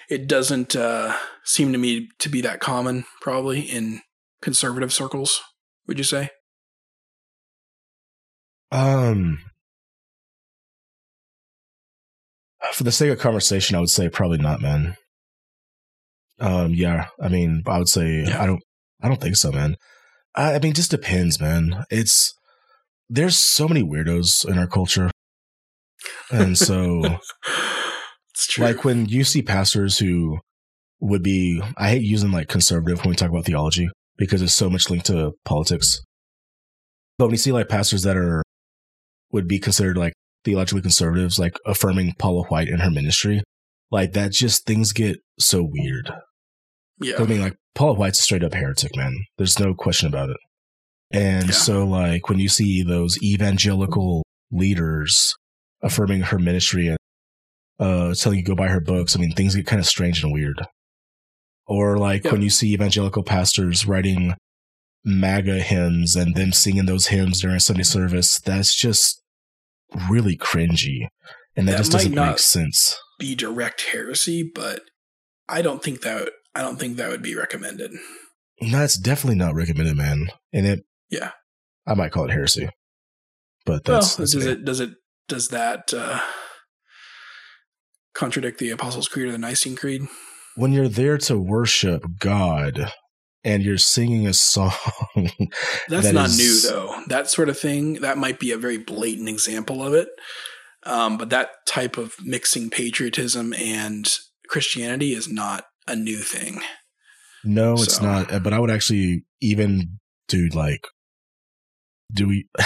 It 0.09 0.27
doesn't 0.27 0.73
uh, 0.73 1.17
seem 1.43 1.73
to 1.73 1.77
me 1.77 2.07
to 2.19 2.29
be 2.29 2.39
that 2.41 2.61
common, 2.61 3.03
probably 3.19 3.59
in 3.59 4.01
conservative 4.41 4.93
circles. 4.93 5.41
Would 5.85 5.97
you 5.97 6.05
say? 6.05 6.29
Um, 8.71 9.39
for 12.71 12.83
the 12.83 12.91
sake 12.91 13.11
of 13.11 13.19
conversation, 13.19 13.75
I 13.75 13.79
would 13.79 13.89
say 13.89 14.07
probably 14.07 14.37
not, 14.37 14.61
man. 14.61 14.95
Um, 16.39 16.73
yeah, 16.73 17.07
I 17.21 17.29
mean, 17.29 17.63
I 17.65 17.77
would 17.79 17.89
say 17.89 18.23
Yeah. 18.23 18.41
I 18.41 18.45
don't, 18.45 18.61
I 19.01 19.07
don't 19.07 19.21
think 19.21 19.35
so, 19.35 19.51
man. 19.51 19.75
I, 20.35 20.55
I 20.55 20.59
mean, 20.59 20.73
just 20.73 20.91
depends, 20.91 21.39
man. 21.39 21.83
It's 21.89 22.33
there's 23.09 23.37
so 23.37 23.67
many 23.67 23.83
weirdos 23.83 24.47
in 24.47 24.57
our 24.57 24.67
culture, 24.67 25.09
and 26.31 26.57
so 26.57 27.01
it's 28.33 28.47
true. 28.47 28.65
like 28.65 28.83
when 28.83 29.05
you 29.07 29.23
see 29.23 29.41
pastors 29.41 29.97
who 29.97 30.39
would 30.99 31.23
be, 31.23 31.61
I 31.77 31.89
hate 31.89 32.01
using 32.03 32.31
like 32.31 32.47
conservative 32.47 32.99
when 32.99 33.09
we 33.09 33.15
talk 33.15 33.29
about 33.29 33.45
theology 33.45 33.89
because 34.17 34.41
it's 34.41 34.53
so 34.53 34.69
much 34.69 34.89
linked 34.89 35.05
to 35.07 35.33
politics. 35.45 36.01
But 37.17 37.25
when 37.25 37.33
you 37.33 37.37
see 37.37 37.51
like 37.51 37.69
pastors 37.69 38.03
that 38.03 38.17
are 38.17 38.43
would 39.31 39.47
be 39.47 39.59
considered 39.59 39.97
like 39.97 40.13
theologically 40.43 40.81
conservatives, 40.81 41.39
like 41.39 41.57
affirming 41.65 42.13
Paula 42.17 42.43
White 42.43 42.67
in 42.67 42.79
her 42.79 42.91
ministry, 42.91 43.41
like 43.91 44.13
that 44.13 44.31
just 44.31 44.65
things 44.65 44.91
get 44.91 45.17
so 45.39 45.63
weird. 45.63 46.11
yeah. 46.99 47.15
I 47.19 47.25
mean, 47.25 47.41
like 47.41 47.55
Paula 47.75 47.93
White's 47.93 48.19
a 48.19 48.23
straight 48.23 48.43
up 48.43 48.53
heretic, 48.53 48.95
man. 48.95 49.15
There's 49.37 49.59
no 49.59 49.73
question 49.73 50.07
about 50.07 50.29
it. 50.29 50.37
And 51.11 51.45
Yeah. 51.47 51.51
so, 51.53 51.85
like 51.85 52.27
when 52.29 52.39
you 52.39 52.49
see 52.49 52.83
those 52.83 53.21
evangelical 53.23 54.23
leaders 54.51 55.35
affirming 55.81 56.21
her 56.21 56.39
ministry 56.39 56.87
and 56.87 56.97
uh, 57.79 58.13
telling 58.15 58.39
you 58.39 58.43
to 58.43 58.49
go 58.51 58.55
buy 58.55 58.67
her 58.69 58.79
books. 58.81 59.15
I 59.15 59.19
mean, 59.19 59.33
things 59.33 59.55
get 59.55 59.67
kind 59.67 59.79
of 59.79 59.85
strange 59.85 60.23
and 60.23 60.33
weird. 60.33 60.65
Or 61.67 61.97
like 61.97 62.23
Yep. 62.23 62.33
when 62.33 62.41
you 62.41 62.49
see 62.49 62.73
evangelical 62.73 63.21
pastors 63.23 63.85
writing 63.85 64.33
MAGA 65.05 65.59
hymns 65.61 66.15
and 66.15 66.33
them 66.35 66.51
singing 66.53 66.85
those 66.87 67.07
hymns 67.07 67.41
during 67.41 67.59
Sunday 67.59 67.83
service, 67.83 68.39
that's 68.39 68.73
just 68.75 69.21
really 70.09 70.35
cringy. 70.35 71.07
And 71.55 71.67
that, 71.67 71.73
That 71.73 71.77
just 71.77 71.91
doesn't 71.91 72.13
not- 72.15 72.27
make 72.31 72.39
sense. 72.39 72.97
Be 73.19 73.35
direct 73.35 73.81
heresy, 73.91 74.43
but 74.43 74.81
I 75.49 75.61
don't 75.61 75.83
think 75.83 76.01
that 76.01 76.29
I 76.55 76.61
don't 76.61 76.77
think 76.79 76.97
that 76.97 77.09
would 77.09 77.21
be 77.23 77.35
recommended. 77.35 77.91
That's 78.71 78.97
definitely 78.97 79.37
not 79.37 79.53
recommended, 79.55 79.95
man. 79.95 80.27
And 80.53 80.65
it, 80.65 80.83
Yeah. 81.09 81.31
I 81.85 81.93
might 81.93 82.11
call 82.11 82.25
it 82.25 82.31
heresy. 82.31 82.69
But 83.65 83.83
that's, 83.85 84.17
well, 84.17 84.23
that's 84.23 84.31
does 84.33 84.45
me. 84.45 84.51
it 84.51 84.65
does 84.65 84.79
it 84.79 84.91
does 85.27 85.49
that 85.49 85.93
uh, 85.93 86.19
contradict 88.13 88.59
the 88.59 88.71
Apostles' 88.71 89.07
Creed 89.07 89.27
or 89.27 89.31
the 89.31 89.37
Nicene 89.37 89.75
Creed? 89.75 90.03
when 90.55 90.73
you're 90.73 90.87
there 90.87 91.19
to 91.19 91.37
worship 91.37 92.03
God 92.19 92.91
and 93.43 93.61
you're 93.61 93.77
singing 93.77 94.25
a 94.25 94.33
song. 94.33 94.71
That's 95.87 96.07
that 96.07 96.13
not 96.15 96.29
is- 96.29 96.37
new 96.65 96.71
though. 96.71 96.95
That 97.09 97.29
sort 97.29 97.49
of 97.49 97.59
thing 97.59 97.95
that 98.01 98.17
might 98.17 98.39
be 98.39 98.51
a 98.51 98.57
very 98.57 98.77
blatant 98.79 99.29
example 99.29 99.83
of 99.85 99.93
it. 99.93 100.07
Um, 100.87 101.17
but 101.17 101.29
that 101.29 101.49
type 101.67 101.97
of 101.97 102.15
mixing 102.23 102.69
patriotism 102.69 103.53
and 103.53 104.07
Christianity 104.47 105.13
is 105.13 105.27
not 105.27 105.65
a 105.87 105.95
new 105.95 106.17
thing. 106.19 106.61
No, 107.43 107.73
it's 107.73 108.01
not. 108.01 108.29
But 108.43 108.53
I 108.53 108.59
would 108.59 108.71
actually 108.71 109.25
even 109.41 109.99
do 110.27 110.47
like, 110.49 110.81
do 112.13 112.27
we? 112.27 112.47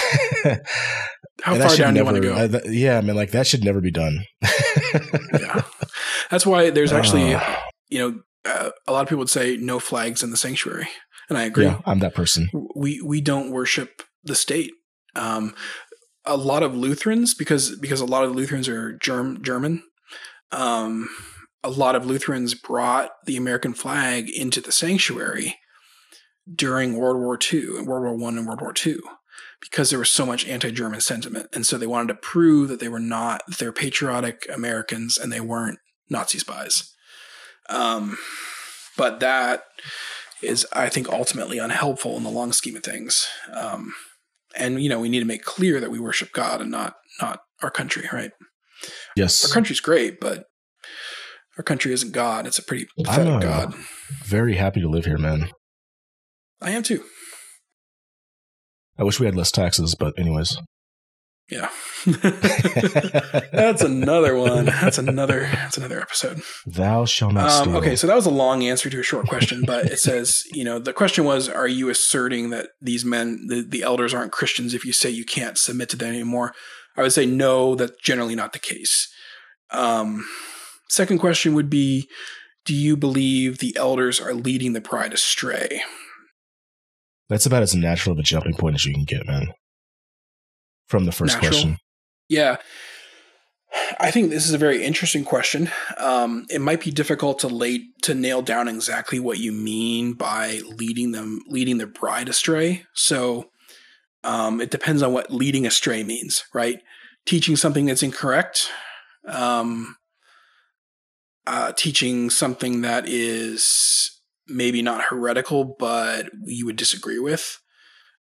How 1.42 1.56
far 1.56 1.76
down 1.76 1.94
do 1.94 2.00
you 2.00 2.04
want 2.04 2.16
to 2.16 2.22
go? 2.22 2.34
I- 2.34 2.70
yeah, 2.70 2.98
I 2.98 3.00
mean, 3.00 3.16
like 3.16 3.32
that 3.32 3.46
should 3.46 3.64
never 3.64 3.80
be 3.80 3.90
done. 3.90 4.24
yeah, 5.32 5.62
that's 6.30 6.46
why 6.46 6.70
there's 6.70 6.92
actually 6.92 7.34
Uh, 7.34 7.56
you 7.90 7.98
know 7.98 8.20
uh, 8.44 8.70
a 8.86 8.92
lot 8.92 9.02
of 9.02 9.08
people 9.08 9.18
would 9.18 9.30
say 9.30 9.56
no 9.56 9.78
flags 9.80 10.22
in 10.22 10.30
the 10.30 10.36
sanctuary, 10.36 10.88
and 11.28 11.36
I 11.38 11.42
agree. 11.44 11.64
yeah, 11.64 11.80
I'm 11.84 11.98
that 12.00 12.14
person. 12.14 12.48
we 12.76 13.00
we 13.00 13.20
don't 13.20 13.50
worship 13.50 14.02
the 14.24 14.34
state. 14.36 14.72
Um, 15.16 15.54
a 16.24 16.36
lot 16.36 16.62
of 16.62 16.74
Lutherans, 16.74 17.34
because 17.34 17.76
because 17.78 18.00
a 18.00 18.06
lot 18.06 18.24
of 18.24 18.34
Lutherans 18.34 18.68
are 18.68 18.92
germ, 18.92 19.42
German. 19.42 19.82
Um, 20.50 21.08
a 21.64 21.70
lot 21.70 21.94
of 21.94 22.04
Lutherans 22.04 22.54
brought 22.54 23.10
the 23.26 23.36
American 23.36 23.72
flag 23.74 24.28
into 24.28 24.60
the 24.60 24.72
sanctuary 24.72 25.56
during 26.52 26.96
World 26.96 27.18
War 27.18 27.38
II 27.52 27.78
and 27.78 27.86
World 27.86 28.04
War 28.04 28.16
One 28.16 28.36
and 28.36 28.46
World 28.46 28.60
War 28.60 28.74
II 28.84 28.98
because 29.60 29.90
there 29.90 29.98
was 29.98 30.10
so 30.10 30.26
much 30.26 30.46
anti-German 30.46 31.00
sentiment, 31.00 31.48
and 31.52 31.64
so 31.64 31.78
they 31.78 31.86
wanted 31.86 32.08
to 32.08 32.18
prove 32.20 32.68
that 32.68 32.80
they 32.80 32.88
were 32.88 33.00
not 33.00 33.42
they're 33.58 33.72
patriotic 33.72 34.46
Americans 34.52 35.16
and 35.16 35.32
they 35.32 35.40
weren't 35.40 35.78
Nazi 36.10 36.38
spies. 36.38 36.94
Um, 37.68 38.18
but 38.96 39.20
that 39.20 39.64
is, 40.42 40.66
I 40.72 40.88
think, 40.88 41.08
ultimately 41.08 41.58
unhelpful 41.58 42.16
in 42.16 42.24
the 42.24 42.30
long 42.30 42.52
scheme 42.52 42.76
of 42.76 42.82
things. 42.82 43.28
Um, 43.52 43.94
and 44.56 44.82
you 44.82 44.88
know, 44.88 45.00
we 45.00 45.08
need 45.08 45.20
to 45.20 45.26
make 45.26 45.44
clear 45.44 45.80
that 45.80 45.90
we 45.90 45.98
worship 45.98 46.32
God 46.32 46.60
and 46.60 46.70
not 46.70 46.94
not 47.20 47.40
our 47.62 47.70
country, 47.70 48.08
right? 48.12 48.32
Yes, 49.16 49.44
Our 49.44 49.52
country's 49.52 49.80
great, 49.80 50.18
but 50.20 50.44
our 51.56 51.62
country 51.62 51.92
isn't 51.92 52.12
God. 52.12 52.46
It's 52.46 52.58
a 52.58 52.62
pretty 52.64 52.86
I'm 53.06 53.28
uh, 53.28 53.38
God. 53.38 53.74
very 54.24 54.56
happy 54.56 54.80
to 54.80 54.88
live 54.88 55.04
here, 55.04 55.18
man. 55.18 55.50
I 56.60 56.70
am 56.70 56.82
too. 56.82 57.04
I 58.98 59.04
wish 59.04 59.20
we 59.20 59.26
had 59.26 59.36
less 59.36 59.50
taxes, 59.52 59.94
but 59.94 60.18
anyways. 60.18 60.56
Yeah. 61.52 61.68
that's 63.52 63.82
another 63.82 64.34
one. 64.36 64.64
That's 64.64 64.96
another. 64.98 65.40
That's 65.52 65.76
another 65.76 66.00
episode. 66.00 66.40
Thou 66.66 67.04
shalt 67.04 67.34
not 67.34 67.50
Um, 67.50 67.64
steal. 67.68 67.76
okay, 67.76 67.96
so 67.96 68.06
that 68.06 68.16
was 68.16 68.26
a 68.26 68.30
long 68.30 68.62
answer 68.64 68.88
to 68.88 68.98
a 69.00 69.02
short 69.02 69.28
question, 69.28 69.62
but 69.66 69.86
it 69.86 69.98
says, 69.98 70.42
you 70.52 70.64
know, 70.64 70.78
the 70.78 70.92
question 70.92 71.24
was, 71.24 71.48
are 71.48 71.68
you 71.68 71.90
asserting 71.90 72.50
that 72.50 72.70
these 72.80 73.04
men, 73.04 73.46
the, 73.48 73.62
the 73.68 73.82
elders, 73.82 74.14
aren't 74.14 74.32
Christians 74.32 74.72
if 74.74 74.84
you 74.84 74.92
say 74.92 75.10
you 75.10 75.24
can't 75.24 75.58
submit 75.58 75.88
to 75.90 75.96
them 75.96 76.08
anymore? 76.08 76.52
I 76.96 77.02
would 77.02 77.12
say 77.12 77.26
no, 77.26 77.74
that's 77.74 77.92
generally 78.02 78.34
not 78.34 78.52
the 78.52 78.58
case. 78.58 79.08
Um, 79.70 80.26
second 80.88 81.18
question 81.18 81.54
would 81.54 81.70
be, 81.70 82.08
do 82.64 82.74
you 82.74 82.96
believe 82.96 83.58
the 83.58 83.76
elders 83.76 84.20
are 84.20 84.34
leading 84.34 84.72
the 84.72 84.80
pride 84.80 85.12
astray? 85.12 85.82
That's 87.28 87.46
about 87.46 87.62
as 87.62 87.74
natural 87.74 88.12
of 88.12 88.18
a 88.18 88.22
jumping 88.22 88.54
point 88.54 88.74
as 88.76 88.84
you 88.84 88.92
can 88.94 89.04
get, 89.04 89.26
man. 89.26 89.48
From 90.88 91.04
the 91.04 91.12
first 91.12 91.34
Natural? 91.34 91.50
question. 91.50 91.76
Yeah. 92.28 92.56
I 93.98 94.10
think 94.10 94.30
this 94.30 94.46
is 94.46 94.52
a 94.52 94.58
very 94.58 94.84
interesting 94.84 95.24
question. 95.24 95.70
Um, 95.96 96.44
it 96.50 96.60
might 96.60 96.82
be 96.82 96.90
difficult 96.90 97.38
to 97.40 97.48
late 97.48 97.82
to 98.02 98.14
nail 98.14 98.42
down 98.42 98.68
exactly 98.68 99.18
what 99.18 99.38
you 99.38 99.52
mean 99.52 100.12
by 100.12 100.60
leading 100.66 101.12
them 101.12 101.40
leading 101.46 101.78
the 101.78 101.86
bride 101.86 102.28
astray. 102.28 102.84
So 102.94 103.50
um, 104.24 104.60
it 104.60 104.70
depends 104.70 105.02
on 105.02 105.12
what 105.12 105.32
leading 105.32 105.66
astray 105.66 106.04
means, 106.04 106.44
right? 106.52 106.80
Teaching 107.24 107.56
something 107.56 107.86
that's 107.86 108.02
incorrect, 108.02 108.68
um, 109.26 109.96
uh, 111.46 111.72
teaching 111.72 112.28
something 112.28 112.82
that 112.82 113.08
is 113.08 114.20
maybe 114.46 114.82
not 114.82 115.04
heretical, 115.04 115.76
but 115.78 116.30
you 116.44 116.66
would 116.66 116.76
disagree 116.76 117.18
with. 117.18 117.58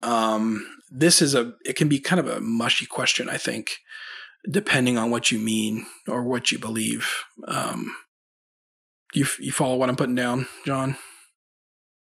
Um, 0.02 0.66
this 0.92 1.22
is 1.22 1.36
a 1.36 1.54
it 1.66 1.76
can 1.76 1.88
be 1.90 2.00
kind 2.00 2.20
of 2.20 2.28
a 2.28 2.42
mushy 2.42 2.86
question, 2.86 3.30
I 3.30 3.38
think, 3.38 3.78
depending 4.50 4.98
on 4.98 5.12
what 5.12 5.32
you 5.32 5.40
mean 5.40 5.86
or 6.08 6.24
what 6.24 6.52
you 6.52 6.60
believe. 6.60 7.10
Um, 7.48 7.96
you 9.14 9.26
you 9.40 9.52
follow 9.52 9.76
what 9.76 9.90
I'm 9.90 9.96
putting 9.96 10.16
down, 10.16 10.48
John? 10.66 10.98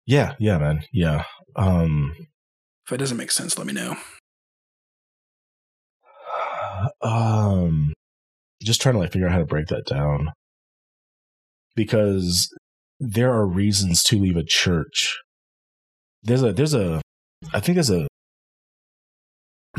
Yeah, 0.06 0.34
yeah, 0.38 0.58
man. 0.58 0.82
Yeah. 0.92 1.24
Um 1.56 2.14
If 2.86 2.92
it 2.92 2.98
doesn't 2.98 3.16
make 3.16 3.30
sense, 3.30 3.58
let 3.58 3.66
me 3.66 3.72
know. 3.72 3.96
um 7.02 7.92
just 8.62 8.80
trying 8.80 8.94
to 8.94 8.98
like 9.00 9.12
figure 9.12 9.26
out 9.26 9.32
how 9.32 9.38
to 9.38 9.44
break 9.44 9.66
that 9.68 9.86
down. 9.86 10.32
Because 11.74 12.54
there 13.00 13.32
are 13.32 13.46
reasons 13.46 14.02
to 14.04 14.18
leave 14.18 14.36
a 14.36 14.44
church. 14.44 15.18
There's 16.22 16.42
a 16.42 16.52
there's 16.52 16.74
a 16.74 17.01
I 17.52 17.60
think 17.60 17.76
there's 17.76 17.90
a 17.90 18.06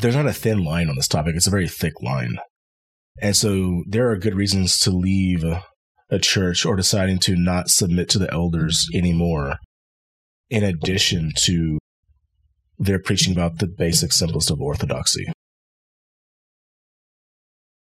there's 0.01 0.15
not 0.15 0.27
a 0.27 0.33
thin 0.33 0.63
line 0.63 0.89
on 0.89 0.95
this 0.95 1.07
topic. 1.07 1.35
It's 1.35 1.47
a 1.47 1.51
very 1.51 1.67
thick 1.67 2.01
line. 2.01 2.37
And 3.21 3.35
so 3.35 3.83
there 3.87 4.09
are 4.09 4.17
good 4.17 4.35
reasons 4.35 4.79
to 4.79 4.91
leave 4.91 5.45
a 6.09 6.19
church 6.19 6.65
or 6.65 6.75
deciding 6.75 7.19
to 7.19 7.35
not 7.35 7.69
submit 7.69 8.09
to 8.09 8.19
the 8.19 8.31
elders 8.31 8.87
anymore, 8.93 9.57
in 10.49 10.63
addition 10.63 11.31
to 11.43 11.77
their 12.77 12.99
preaching 12.99 13.33
about 13.33 13.59
the 13.59 13.67
basic, 13.67 14.11
simplest 14.11 14.49
of 14.49 14.59
orthodoxy. 14.59 15.31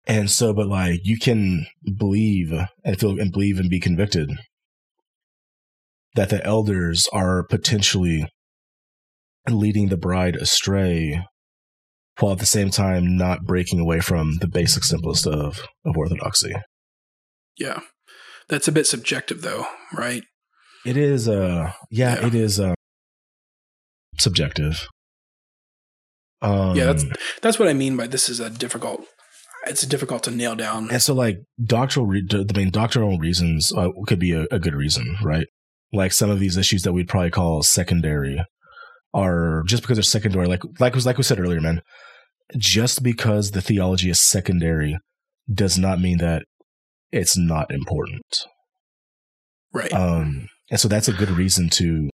And 0.07 0.29
so, 0.29 0.53
but 0.53 0.67
like 0.67 1.01
you 1.05 1.19
can 1.19 1.67
believe 1.97 2.53
and 2.85 2.99
feel 2.99 3.21
and 3.21 3.31
believe 3.31 3.61
and 3.61 3.71
be 3.71 3.79
convicted 3.79 4.31
that 6.15 6.29
the 6.29 6.45
elders 6.45 7.09
are 7.13 7.45
potentially 7.45 8.27
leading 9.49 9.89
the 9.89 9.97
bride 9.97 10.37
astray 10.37 11.25
while 12.19 12.33
at 12.33 12.39
the 12.39 12.47
same 12.47 12.71
time 12.71 13.17
not 13.17 13.45
breaking 13.45 13.81
away 13.81 14.01
from 14.01 14.37
the 14.41 14.47
basic 14.49 14.85
simplest 14.85 15.27
of, 15.27 15.61
of 15.85 15.97
orthodoxy. 15.97 16.53
Yeah, 17.59 17.81
that's 18.49 18.69
a 18.69 18.73
bit 18.73 18.87
subjective, 18.87 19.43
though, 19.43 19.67
right? 19.95 20.23
It 20.85 20.97
is 20.97 21.29
uh 21.29 21.73
yeah, 21.91 22.21
Yeah. 22.21 22.27
it 22.27 22.35
is 22.35 22.61
um 22.61 22.75
subjective. 24.19 24.89
Um 26.41 26.77
Yeah, 26.77 26.87
that's 26.87 27.05
that's 27.41 27.59
what 27.59 27.69
I 27.69 27.73
mean 27.73 27.97
by 27.97 28.07
this 28.07 28.29
is 28.29 28.41
a 28.41 28.51
difficult. 28.51 29.05
It's 29.67 29.87
difficult 29.87 30.25
to 30.25 30.33
nail 30.33 30.57
down. 30.57 30.91
and 30.91 31.01
so 31.01 31.15
like 31.15 31.37
doctrinal 31.65 32.09
re- 32.09 32.27
I 32.33 32.57
mean 32.59 32.71
doctrinal 32.71 33.19
reasons 33.19 33.73
uh, 33.77 33.91
could 34.09 34.19
be 34.19 34.33
a, 34.33 34.47
a 34.51 34.59
good 34.59 34.75
reason, 34.75 35.17
right? 35.23 35.47
Like 35.93 36.13
some 36.13 36.31
of 36.31 36.41
these 36.41 36.57
issues 36.57 36.83
that 36.83 36.93
we'd 36.93 37.09
probably 37.09 37.31
call 37.31 37.63
secondary 37.63 38.43
are 39.15 39.63
just 39.67 39.83
because 39.83 39.97
they're 39.97 40.03
secondary 40.03 40.47
like 40.47 40.63
like 40.81 40.95
was 40.95 41.07
like 41.07 41.17
we 41.17 41.23
said 41.23 41.41
earlier, 41.41 41.61
man. 41.61 41.83
Just 42.57 43.03
because 43.03 43.53
the 43.53 43.63
theology 43.63 44.11
is 44.11 44.21
secondary 44.21 44.99
does 45.53 45.79
not 45.79 46.01
mean 46.01 46.19
that 46.19 46.45
it's 47.11 47.37
not 47.37 47.71
important. 47.71 48.47
Right. 49.73 49.93
Um, 49.93 50.49
and 50.71 50.81
so 50.81 50.89
that's 50.89 51.09
a 51.09 51.13
good 51.13 51.31
reason 51.31 51.69
to 51.71 52.11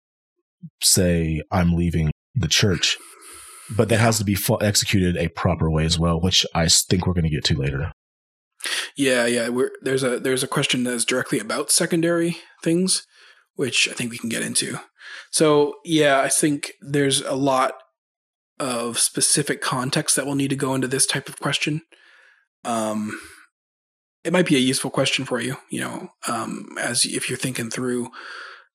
say 0.82 1.42
I'm 1.52 1.74
leaving 1.74 2.12
the 2.36 2.48
church, 2.48 2.98
but 3.76 3.90
that 3.90 4.00
has 4.00 4.18
to 4.20 4.24
be 4.24 4.36
fu- 4.36 4.62
executed 4.62 5.18
a 5.18 5.30
proper 5.30 5.70
way 5.70 5.86
as 5.86 5.98
well, 5.98 6.20
which 6.20 6.46
I 6.54 6.68
think 6.68 7.06
we're 7.06 7.14
going 7.14 7.24
to 7.26 7.30
get 7.30 7.44
to 7.46 7.56
later. 7.56 7.92
Yeah, 8.96 9.26
yeah. 9.26 9.50
We're, 9.50 9.72
there's 9.82 10.04
a 10.04 10.20
there's 10.20 10.44
a 10.44 10.48
question 10.48 10.84
that 10.84 10.94
is 10.94 11.06
directly 11.06 11.40
about 11.40 11.72
secondary 11.72 12.38
things, 12.64 13.06
which 13.56 13.88
I 13.88 13.94
think 13.94 14.12
we 14.12 14.18
can 14.18 14.30
get 14.30 14.42
into. 14.42 14.80
So 15.32 15.76
yeah, 15.84 16.22
I 16.22 16.30
think 16.30 16.74
there's 16.82 17.22
a 17.22 17.36
lot 17.36 17.74
of 18.60 18.98
specific 18.98 19.62
context 19.62 20.16
that 20.16 20.26
will 20.26 20.36
need 20.36 20.50
to 20.50 20.56
go 20.56 20.74
into 20.74 20.88
this 20.88 21.06
type 21.06 21.30
of 21.30 21.40
question. 21.40 21.82
Um, 22.66 23.20
it 24.24 24.34
might 24.34 24.48
be 24.48 24.56
a 24.56 24.60
useful 24.60 24.90
question 24.90 25.26
for 25.26 25.40
you, 25.40 25.58
you 25.70 25.80
know, 25.80 26.10
um, 26.28 26.70
as 26.80 27.06
if 27.06 27.30
you're 27.30 27.38
thinking 27.38 27.70
through, 27.70 28.10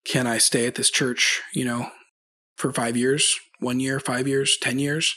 can 0.05 0.27
I 0.27 0.39
stay 0.39 0.67
at 0.67 0.77
this 0.77 0.91
church, 0.91 1.43
you 1.53 1.65
know, 1.65 1.91
for 2.57 2.73
five 2.73 2.97
years, 2.97 3.35
one 3.59 3.81
year, 3.81 4.01
five 4.01 4.27
years, 4.27 4.57
ten 4.61 4.79
years? 4.79 5.15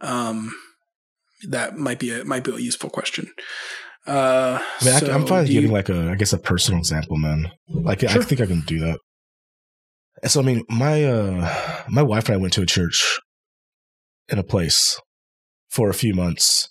Um, 0.00 0.52
that 1.48 1.76
might 1.76 1.98
be 1.98 2.12
a 2.12 2.24
might 2.24 2.44
be 2.44 2.52
a 2.52 2.58
useful 2.58 2.90
question. 2.90 3.30
Uh, 4.06 4.58
I 4.80 4.84
mean, 4.84 4.98
so 4.98 5.06
I, 5.06 5.14
am 5.14 5.26
fine 5.26 5.46
giving 5.46 5.70
you- 5.70 5.72
like 5.72 5.88
a, 5.88 6.10
I 6.10 6.16
guess, 6.16 6.32
a 6.32 6.38
personal 6.38 6.80
example, 6.80 7.16
man. 7.16 7.50
Like, 7.68 8.02
I 8.02 8.18
think 8.18 8.40
I 8.40 8.46
can 8.46 8.60
do 8.62 8.80
that. 8.80 8.98
And 10.22 10.30
so, 10.30 10.40
I 10.40 10.44
mean, 10.44 10.64
my 10.68 11.04
uh, 11.04 11.82
my 11.88 12.02
wife 12.02 12.28
and 12.28 12.34
I 12.34 12.40
went 12.40 12.52
to 12.54 12.62
a 12.62 12.66
church 12.66 13.20
in 14.28 14.38
a 14.38 14.44
place 14.44 15.00
for 15.68 15.90
a 15.90 15.94
few 15.94 16.14
months, 16.14 16.68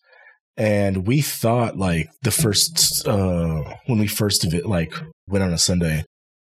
and 0.55 1.05
we 1.05 1.21
thought 1.21 1.77
like 1.77 2.09
the 2.21 2.31
first 2.31 3.05
uh, 3.07 3.63
when 3.87 3.99
we 3.99 4.07
first 4.07 4.45
like 4.65 4.93
went 5.27 5.43
on 5.43 5.51
a 5.51 5.57
Sunday 5.57 6.05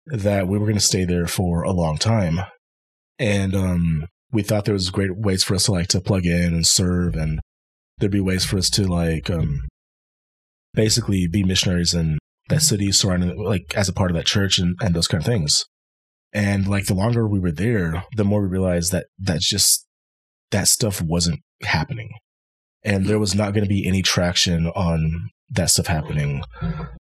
that 0.07 0.47
we 0.47 0.57
were 0.59 0.67
going 0.67 0.79
to 0.79 0.81
stay 0.81 1.05
there 1.05 1.27
for 1.27 1.63
a 1.63 1.73
long 1.73 1.99
time, 1.99 2.41
and 3.19 3.57
um, 3.57 4.07
we 4.31 4.43
thought 4.43 4.65
there 4.65 4.75
was 4.75 4.91
great 4.91 5.17
ways 5.17 5.43
for 5.43 5.57
us 5.57 5.65
to 5.65 5.73
like 5.73 5.89
to 5.89 6.01
plug 6.01 6.27
in 6.27 6.55
and 6.55 6.67
serve, 6.67 7.17
and 7.17 7.41
there'd 7.99 8.13
be 8.13 8.21
ways 8.21 8.45
for 8.45 8.57
us 8.57 8.71
to 8.71 8.87
like 8.87 9.29
um, 9.31 9.63
basically 10.75 11.27
be 11.27 11.43
missionaries 11.43 11.93
in 11.93 12.19
that 12.51 12.63
city 12.63 12.93
surrounding 12.93 13.43
like 13.43 13.75
as 13.77 13.89
a 13.89 13.93
part 13.93 14.13
of 14.13 14.17
that 14.17 14.27
church 14.27 14.59
and, 14.59 14.77
and 14.81 14.95
those 14.95 15.09
kind 15.09 15.21
of 15.21 15.27
things 15.27 15.65
and 16.35 16.67
like 16.67 16.87
the 16.87 16.95
longer 16.95 17.27
we 17.27 17.41
were 17.41 17.53
there 17.53 18.05
the 18.17 18.25
more 18.25 18.43
we 18.43 18.49
realized 18.49 18.93
that 18.93 19.07
that's 19.19 19.49
just 19.49 19.87
that 20.51 20.69
stuff 20.69 21.01
wasn't 21.01 21.41
happening 21.63 22.11
and 22.83 23.07
there 23.07 23.19
was 23.19 23.35
not 23.35 23.55
going 23.55 23.65
to 23.65 23.69
be 23.69 23.87
any 23.87 24.03
traction 24.03 24.67
on 24.69 25.31
that 25.51 25.71
stuff 25.71 25.87
happening 25.87 26.43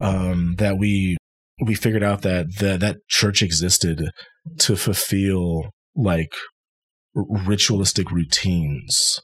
um 0.00 0.56
that 0.58 0.76
we 0.76 1.16
we 1.64 1.74
figured 1.74 2.02
out 2.02 2.22
that 2.22 2.46
the, 2.58 2.76
that 2.76 2.96
church 3.08 3.42
existed 3.42 4.10
to 4.58 4.76
fulfill 4.76 5.70
like 5.94 6.34
ritualistic 7.14 8.10
routines 8.10 9.20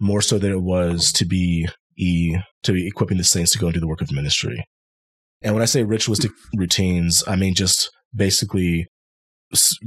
more 0.00 0.20
so 0.20 0.38
than 0.38 0.52
it 0.52 0.62
was 0.62 1.12
to 1.12 1.24
be 1.24 1.68
e 1.96 2.36
to 2.62 2.72
be 2.72 2.86
equipping 2.86 3.18
the 3.18 3.24
saints 3.24 3.52
to 3.52 3.58
go 3.58 3.66
and 3.66 3.74
do 3.74 3.80
the 3.80 3.86
work 3.86 4.00
of 4.00 4.12
ministry. 4.12 4.64
And 5.42 5.54
when 5.54 5.62
I 5.62 5.66
say 5.66 5.82
ritualistic 5.82 6.32
routines, 6.54 7.22
I 7.26 7.36
mean 7.36 7.54
just 7.54 7.90
basically 8.14 8.86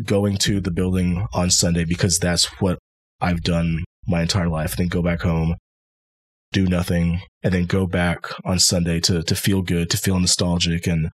going 0.06 0.38
to 0.38 0.60
the 0.60 0.72
building 0.72 1.28
on 1.34 1.50
Sunday 1.50 1.86
because 1.86 2.20
that's 2.20 2.46
what 2.62 2.80
I've 3.22 3.42
done 3.42 3.84
my 4.08 4.22
entire 4.22 4.50
life. 4.50 4.72
And 4.72 4.80
then 4.80 4.88
go 4.88 5.02
back 5.02 5.22
home, 5.22 5.56
do 6.52 6.68
nothing, 6.68 7.22
and 7.44 7.54
then 7.54 7.66
go 7.66 7.86
back 7.86 8.28
on 8.46 8.60
Sunday 8.60 9.00
to 9.02 9.24
to 9.24 9.36
feel 9.36 9.62
good, 9.62 9.90
to 9.92 9.98
feel 9.98 10.20
nostalgic, 10.20 10.88
and 10.88 11.10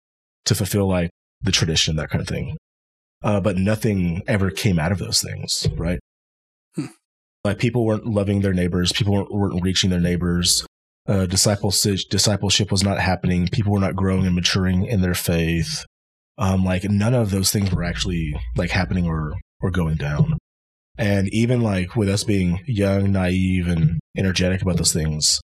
to 0.44 0.54
fulfill 0.54 0.88
like 0.88 1.10
the 1.40 1.52
tradition, 1.52 1.96
that 1.96 2.10
kind 2.10 2.22
of 2.22 2.28
thing. 2.28 2.56
Uh, 3.22 3.40
but 3.40 3.56
nothing 3.56 4.22
ever 4.26 4.50
came 4.50 4.78
out 4.78 4.92
of 4.92 4.98
those 4.98 5.22
things, 5.22 5.66
right? 5.76 5.98
Hmm. 6.76 6.86
Like 7.42 7.58
people 7.58 7.84
weren't 7.84 8.06
loving 8.06 8.42
their 8.42 8.52
neighbors, 8.52 8.92
people 8.92 9.14
weren't, 9.14 9.32
weren't 9.32 9.62
reaching 9.62 9.90
their 9.90 10.00
neighbors. 10.00 10.66
Uh, 11.06 11.26
discipleship 11.26 12.00
discipleship 12.08 12.70
was 12.72 12.82
not 12.82 12.98
happening. 12.98 13.48
People 13.48 13.72
were 13.72 13.80
not 13.80 13.94
growing 13.96 14.24
and 14.26 14.34
maturing 14.34 14.86
in 14.86 15.02
their 15.02 15.14
faith. 15.14 15.84
Um, 16.36 16.64
like 16.64 16.84
none 16.84 17.14
of 17.14 17.30
those 17.30 17.50
things 17.50 17.70
were 17.70 17.84
actually 17.84 18.34
like 18.56 18.70
happening 18.70 19.06
or 19.06 19.34
or 19.60 19.70
going 19.70 19.96
down. 19.96 20.36
And 20.98 21.28
even 21.28 21.60
like 21.60 21.96
with 21.96 22.08
us 22.08 22.24
being 22.24 22.60
young, 22.66 23.12
naive, 23.12 23.66
and 23.68 23.98
energetic 24.16 24.62
about 24.62 24.76
those 24.76 24.92
things, 24.92 25.40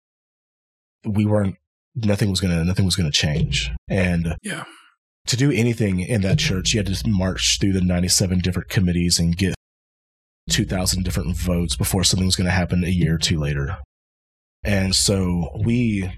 we 1.05 1.25
weren't. 1.25 1.55
Nothing 1.95 2.29
was 2.29 2.39
gonna. 2.39 2.63
Nothing 2.63 2.85
was 2.85 2.95
gonna 2.95 3.11
change. 3.11 3.71
And 3.87 4.35
Yeah. 4.43 4.63
to 5.27 5.35
do 5.37 5.51
anything 5.51 5.99
in 5.99 6.21
that 6.21 6.37
church, 6.39 6.73
you 6.73 6.79
had 6.79 6.87
to 6.93 7.07
march 7.07 7.57
through 7.59 7.73
the 7.73 7.81
ninety-seven 7.81 8.39
different 8.39 8.69
committees 8.69 9.19
and 9.19 9.35
get 9.35 9.55
two 10.49 10.65
thousand 10.65 11.03
different 11.03 11.35
votes 11.35 11.75
before 11.75 12.03
something 12.03 12.25
was 12.25 12.35
going 12.35 12.45
to 12.45 12.51
happen 12.51 12.83
a 12.83 12.87
year 12.89 13.15
or 13.15 13.19
two 13.19 13.39
later. 13.39 13.77
And 14.63 14.95
so 14.95 15.49
we 15.63 16.11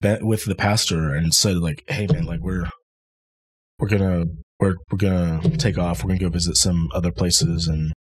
met 0.00 0.22
with 0.24 0.44
the 0.44 0.54
pastor 0.54 1.14
and 1.14 1.32
said, 1.34 1.56
like, 1.58 1.84
"Hey, 1.88 2.06
man, 2.06 2.24
like 2.24 2.40
we're 2.40 2.68
we're 3.82 3.88
gonna 3.88 4.24
we're 4.60 4.76
we're 4.90 4.98
gonna 4.98 5.56
take 5.56 5.76
off. 5.76 6.02
We're 6.04 6.10
gonna 6.10 6.20
go 6.20 6.28
visit 6.28 6.56
some 6.56 6.88
other 6.94 7.10
places." 7.10 7.66
And 7.66 7.92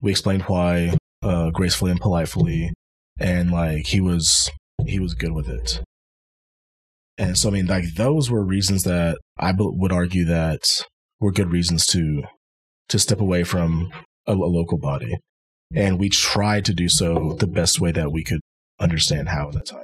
we 0.00 0.10
explained 0.10 0.44
why 0.44 0.96
uh, 1.22 1.50
gracefully 1.50 1.90
and 1.90 2.00
politely, 2.00 2.72
and 3.20 3.50
like 3.50 3.88
he 3.88 4.00
was 4.00 4.50
he 4.86 4.98
was 4.98 5.12
good 5.12 5.32
with 5.32 5.46
it. 5.46 5.82
And 7.18 7.36
so, 7.36 7.50
I 7.50 7.52
mean, 7.52 7.66
like 7.66 7.84
those 7.96 8.30
were 8.30 8.42
reasons 8.42 8.84
that 8.84 9.18
I 9.38 9.52
would 9.56 9.92
argue 9.92 10.24
that 10.24 10.62
were 11.20 11.32
good 11.32 11.52
reasons 11.52 11.86
to 11.88 12.22
to 12.88 12.98
step 12.98 13.20
away 13.20 13.44
from 13.44 13.92
a, 14.26 14.32
a 14.32 14.34
local 14.34 14.78
body. 14.78 15.18
And 15.74 16.00
we 16.00 16.08
tried 16.08 16.64
to 16.64 16.74
do 16.74 16.88
so 16.88 17.36
the 17.38 17.46
best 17.46 17.78
way 17.78 17.92
that 17.92 18.10
we 18.10 18.24
could 18.24 18.40
understand 18.80 19.28
how 19.28 19.48
at 19.48 19.54
that 19.54 19.66
time. 19.66 19.83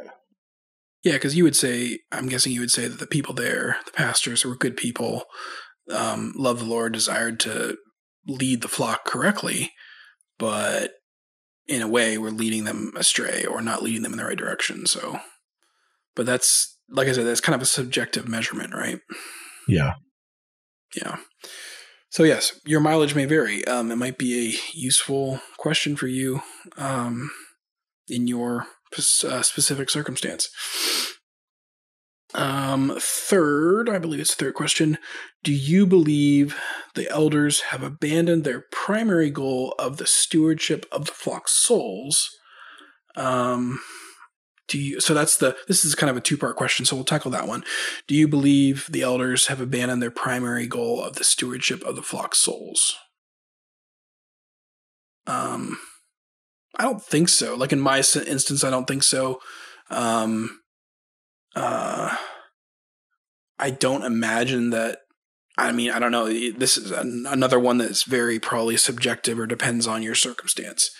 Yeah, 1.02 1.14
because 1.14 1.36
you 1.36 1.44
would 1.44 1.56
say, 1.56 2.00
I'm 2.12 2.28
guessing 2.28 2.52
you 2.52 2.60
would 2.60 2.70
say 2.70 2.86
that 2.86 2.98
the 2.98 3.06
people 3.06 3.34
there, 3.34 3.76
the 3.86 3.92
pastors, 3.92 4.44
were 4.44 4.56
good 4.56 4.76
people, 4.76 5.24
um, 5.90 6.34
loved 6.36 6.60
the 6.60 6.66
Lord, 6.66 6.92
desired 6.92 7.40
to 7.40 7.78
lead 8.26 8.60
the 8.60 8.68
flock 8.68 9.04
correctly, 9.06 9.72
but 10.38 10.92
in 11.66 11.80
a 11.80 11.88
way, 11.88 12.18
we're 12.18 12.30
leading 12.30 12.64
them 12.64 12.92
astray 12.96 13.44
or 13.44 13.62
not 13.62 13.82
leading 13.82 14.02
them 14.02 14.12
in 14.12 14.18
the 14.18 14.24
right 14.24 14.36
direction. 14.36 14.86
So, 14.86 15.20
but 16.14 16.26
that's 16.26 16.76
like 16.90 17.08
I 17.08 17.12
said, 17.12 17.26
that's 17.26 17.40
kind 17.40 17.54
of 17.54 17.62
a 17.62 17.66
subjective 17.66 18.28
measurement, 18.28 18.74
right? 18.74 19.00
Yeah. 19.68 19.94
Yeah. 20.94 21.18
So 22.10 22.24
yes, 22.24 22.58
your 22.66 22.80
mileage 22.80 23.14
may 23.14 23.24
vary. 23.24 23.64
Um, 23.66 23.92
it 23.92 23.96
might 23.96 24.18
be 24.18 24.48
a 24.48 24.76
useful 24.76 25.40
question 25.56 25.94
for 25.94 26.08
you 26.08 26.42
um, 26.76 27.30
in 28.08 28.26
your 28.26 28.66
uh, 28.98 29.42
specific 29.42 29.90
circumstance. 29.90 30.50
Um, 32.32 32.96
third, 32.98 33.88
I 33.88 33.98
believe 33.98 34.20
it's 34.20 34.34
the 34.34 34.44
third 34.44 34.54
question. 34.54 34.98
Do 35.42 35.52
you 35.52 35.84
believe 35.86 36.56
the 36.94 37.10
elders 37.10 37.60
have 37.70 37.82
abandoned 37.82 38.44
their 38.44 38.66
primary 38.70 39.30
goal 39.30 39.74
of 39.78 39.96
the 39.96 40.06
stewardship 40.06 40.86
of 40.92 41.06
the 41.06 41.12
flock's 41.12 41.52
souls? 41.52 42.30
Um, 43.16 43.80
do 44.68 44.78
you, 44.78 45.00
so 45.00 45.12
that's 45.12 45.36
the, 45.36 45.56
this 45.66 45.84
is 45.84 45.96
kind 45.96 46.08
of 46.10 46.16
a 46.16 46.20
two 46.20 46.36
part 46.36 46.56
question. 46.56 46.86
So 46.86 46.94
we'll 46.94 47.04
tackle 47.04 47.32
that 47.32 47.48
one. 47.48 47.64
Do 48.06 48.14
you 48.14 48.28
believe 48.28 48.86
the 48.88 49.02
elders 49.02 49.48
have 49.48 49.60
abandoned 49.60 50.00
their 50.00 50.12
primary 50.12 50.68
goal 50.68 51.02
of 51.02 51.16
the 51.16 51.24
stewardship 51.24 51.82
of 51.82 51.96
the 51.96 52.02
flock's 52.02 52.38
souls? 52.38 52.96
Um, 55.26 55.78
I 56.78 56.84
don't 56.84 57.02
think 57.02 57.28
so. 57.28 57.54
Like 57.54 57.72
in 57.72 57.80
my 57.80 57.98
instance, 57.98 58.64
I 58.64 58.70
don't 58.70 58.86
think 58.86 59.02
so. 59.02 59.40
Um, 59.90 60.60
uh, 61.54 62.14
I 63.58 63.70
don't 63.70 64.04
imagine 64.04 64.70
that. 64.70 65.00
I 65.58 65.72
mean, 65.72 65.90
I 65.90 65.98
don't 65.98 66.12
know. 66.12 66.26
This 66.26 66.78
is 66.78 66.90
an, 66.90 67.26
another 67.28 67.58
one 67.58 67.78
that's 67.78 68.04
very 68.04 68.38
probably 68.38 68.76
subjective 68.76 69.38
or 69.38 69.46
depends 69.46 69.86
on 69.86 70.02
your 70.02 70.14
circumstance. 70.14 70.90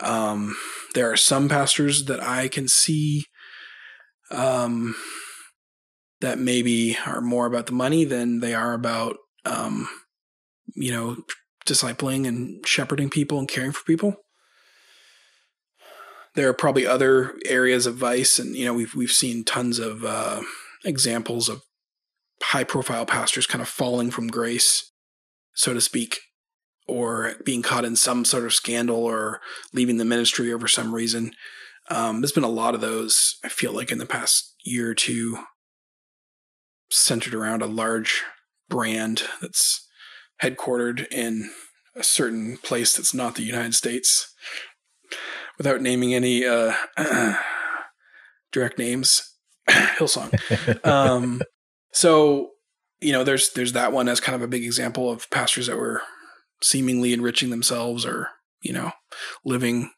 Um, 0.00 0.56
there 0.94 1.10
are 1.10 1.16
some 1.16 1.48
pastors 1.48 2.06
that 2.06 2.20
I 2.20 2.48
can 2.48 2.68
see 2.68 3.26
um, 4.30 4.96
that 6.20 6.38
maybe 6.38 6.96
are 7.06 7.20
more 7.20 7.46
about 7.46 7.66
the 7.66 7.72
money 7.72 8.04
than 8.04 8.40
they 8.40 8.54
are 8.54 8.72
about, 8.72 9.16
um, 9.44 9.88
you 10.74 10.90
know, 10.90 11.18
discipling 11.64 12.26
and 12.26 12.66
shepherding 12.66 13.10
people 13.10 13.38
and 13.38 13.48
caring 13.48 13.72
for 13.72 13.84
people. 13.84 14.16
There 16.36 16.48
are 16.48 16.54
probably 16.54 16.86
other 16.86 17.34
areas 17.46 17.86
of 17.86 17.96
vice, 17.96 18.38
and 18.38 18.54
you 18.54 18.66
know, 18.66 18.74
we've 18.74 18.94
we've 18.94 19.10
seen 19.10 19.42
tons 19.42 19.78
of 19.78 20.04
uh, 20.04 20.42
examples 20.84 21.48
of 21.48 21.62
high-profile 22.42 23.06
pastors 23.06 23.46
kind 23.46 23.62
of 23.62 23.68
falling 23.68 24.10
from 24.10 24.28
grace, 24.28 24.92
so 25.54 25.72
to 25.72 25.80
speak, 25.80 26.18
or 26.86 27.36
being 27.44 27.62
caught 27.62 27.86
in 27.86 27.96
some 27.96 28.24
sort 28.24 28.44
of 28.44 28.52
scandal 28.52 29.02
or 29.02 29.40
leaving 29.72 29.96
the 29.96 30.04
ministry 30.04 30.52
over 30.52 30.68
some 30.68 30.94
reason. 30.94 31.32
Um, 31.88 32.20
there's 32.20 32.32
been 32.32 32.44
a 32.44 32.48
lot 32.48 32.74
of 32.74 32.82
those, 32.82 33.36
I 33.42 33.48
feel 33.48 33.72
like, 33.72 33.90
in 33.90 33.98
the 33.98 34.06
past 34.06 34.54
year 34.62 34.90
or 34.90 34.94
two, 34.94 35.38
centered 36.90 37.34
around 37.34 37.62
a 37.62 37.66
large 37.66 38.22
brand 38.68 39.22
that's 39.40 39.88
headquartered 40.42 41.10
in 41.10 41.50
a 41.94 42.02
certain 42.02 42.58
place 42.58 42.94
that's 42.94 43.14
not 43.14 43.36
the 43.36 43.42
United 43.42 43.74
States. 43.74 44.34
Without 45.58 45.80
naming 45.80 46.14
any 46.14 46.44
uh, 46.44 46.74
direct 48.52 48.78
names, 48.78 49.34
Hillsong. 49.68 50.32
Um, 50.84 51.42
so, 51.92 52.50
you 53.00 53.12
know, 53.12 53.24
there's 53.24 53.50
there's 53.54 53.72
that 53.72 53.92
one 53.92 54.08
as 54.08 54.20
kind 54.20 54.36
of 54.36 54.42
a 54.42 54.48
big 54.48 54.64
example 54.64 55.10
of 55.10 55.30
pastors 55.30 55.66
that 55.66 55.78
were 55.78 56.02
seemingly 56.62 57.12
enriching 57.12 57.50
themselves 57.50 58.06
or 58.06 58.28
you 58.62 58.72
know 58.72 58.92
living 59.44 59.90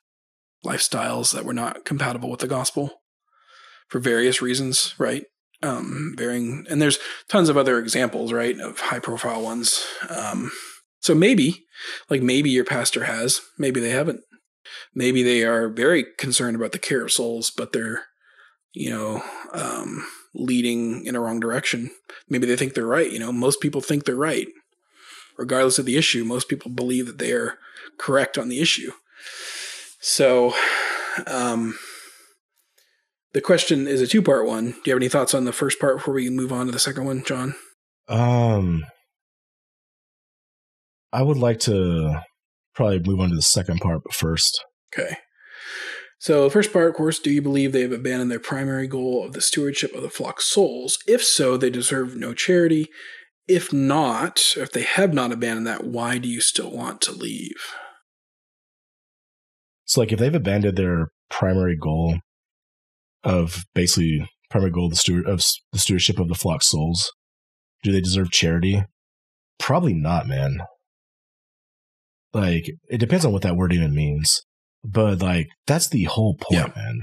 lifestyles 0.65 1.33
that 1.33 1.45
were 1.45 1.53
not 1.53 1.85
compatible 1.85 2.31
with 2.31 2.41
the 2.41 2.47
gospel 2.47 3.03
for 3.89 3.99
various 3.99 4.43
reasons, 4.43 4.95
right? 4.99 5.25
Um, 5.63 6.15
varying, 6.17 6.67
and 6.71 6.81
there's 6.81 6.99
tons 7.29 7.49
of 7.49 7.57
other 7.57 7.79
examples, 7.79 8.33
right, 8.33 8.59
of 8.61 8.79
high 8.79 9.01
profile 9.01 9.43
ones. 9.43 9.85
Um, 10.09 10.53
so 11.01 11.15
maybe, 11.15 11.65
like 12.09 12.23
maybe 12.23 12.51
your 12.51 12.65
pastor 12.65 13.05
has, 13.05 13.41
maybe 13.59 13.81
they 13.81 13.91
haven't. 13.91 14.21
Maybe 14.95 15.23
they 15.23 15.45
are 15.45 15.69
very 15.69 16.05
concerned 16.17 16.57
about 16.57 16.73
the 16.73 16.79
care 16.79 17.05
of 17.05 17.13
souls, 17.13 17.51
but 17.51 17.73
they're, 17.73 18.05
you 18.73 18.91
know, 18.91 19.23
um, 19.53 20.07
leading 20.35 21.07
in 21.07 21.17
a 21.17 21.21
wrong 21.21 21.41
direction. 21.41 21.91
Maybe 22.29 22.47
they 22.47 22.57
think 22.57 22.75
they're 22.75 22.87
right. 22.87 23.11
You 23.11 23.19
know, 23.19 23.33
most 23.33 23.61
people 23.61 23.81
think 23.81 24.05
they're 24.05 24.17
right. 24.17 24.49
Regardless 25.37 25.79
of 25.79 25.87
the 25.87 25.97
issue, 25.97 26.25
most 26.25 26.49
people 26.49 26.71
believe 26.71 27.07
that 27.07 27.19
they 27.19 27.33
are 27.33 27.59
correct 27.97 28.37
on 28.37 28.49
the 28.49 28.61
issue. 28.61 28.93
So, 30.01 30.55
um, 31.27 31.79
the 33.33 33.41
question 33.41 33.87
is 33.87 34.01
a 34.01 34.07
two 34.07 34.23
part 34.23 34.47
one. 34.47 34.71
Do 34.71 34.81
you 34.87 34.93
have 34.93 34.99
any 34.99 35.09
thoughts 35.09 35.35
on 35.35 35.45
the 35.45 35.53
first 35.53 35.79
part 35.79 35.99
before 35.99 36.15
we 36.15 36.31
move 36.31 36.53
on 36.53 36.67
to 36.67 36.73
the 36.73 36.79
second 36.79 37.05
one, 37.05 37.23
John? 37.25 37.55
Um, 38.09 38.85
I 41.13 41.23
would 41.23 41.37
like 41.37 41.61
to 41.61 42.23
probably 42.79 43.01
move 43.01 43.21
on 43.21 43.31
to 43.31 43.35
the 43.35 43.43
second 43.43 43.81
part, 43.81 44.03
but 44.05 44.15
first. 44.15 44.65
Okay. 44.95 45.17
So, 46.21 46.49
first 46.49 46.73
part, 46.73 46.89
of 46.89 46.95
course, 46.95 47.19
do 47.19 47.31
you 47.31 47.43
believe 47.43 47.73
they 47.73 47.83
have 47.83 47.93
abandoned 47.93 48.31
their 48.31 48.39
primary 48.39 48.87
goal 48.87 49.25
of 49.25 49.33
the 49.33 49.41
stewardship 49.41 49.95
of 49.95 50.03
the 50.03 50.11
flock's 50.11 50.45
souls? 50.45 50.99
If 51.07 51.23
so, 51.23 51.57
they 51.57 51.71
deserve 51.71 52.17
no 52.17 52.35
charity. 52.35 52.89
If 53.49 53.73
not, 53.73 54.41
if 54.57 54.71
they 54.71 54.83
have 54.83 55.13
not 55.13 55.33
abandoned 55.33 55.67
that, 55.67 55.85
why 55.85 56.19
do 56.19 56.29
you 56.29 56.41
still 56.41 56.71
want 56.71 57.01
to 57.03 57.13
leave? 57.13 57.75
So, 59.85 60.01
like, 60.01 60.13
if 60.13 60.21
they've 60.21 60.35
abandoned 60.35 60.79
their 60.79 61.09
primary 61.31 61.77
goal 61.77 62.19
of 63.25 63.65
basically 63.75 64.29
primary 64.51 64.71
goal 64.71 64.87
of 64.87 64.91
the 64.91 64.97
steward 64.97 65.27
of 65.27 65.45
the 65.73 65.79
stewardship 65.79 66.21
of 66.21 66.29
the 66.29 66.35
flock's 66.37 66.69
souls, 66.69 67.13
do 67.83 67.91
they 67.91 68.01
deserve 68.01 68.31
charity? 68.31 68.85
Probably 69.59 69.95
not, 69.95 70.29
man. 70.29 70.61
Like, 72.33 72.71
it 72.89 72.99
depends 72.99 73.25
on 73.25 73.33
what 73.33 73.43
that 73.43 73.57
word 73.57 73.73
even 73.73 73.95
means. 73.95 74.43
But 74.85 75.21
like, 75.21 75.49
that's 75.67 75.89
the 75.89 76.05
whole 76.05 76.35
point, 76.35 76.53
yeah. 76.53 76.73
man. 76.75 77.03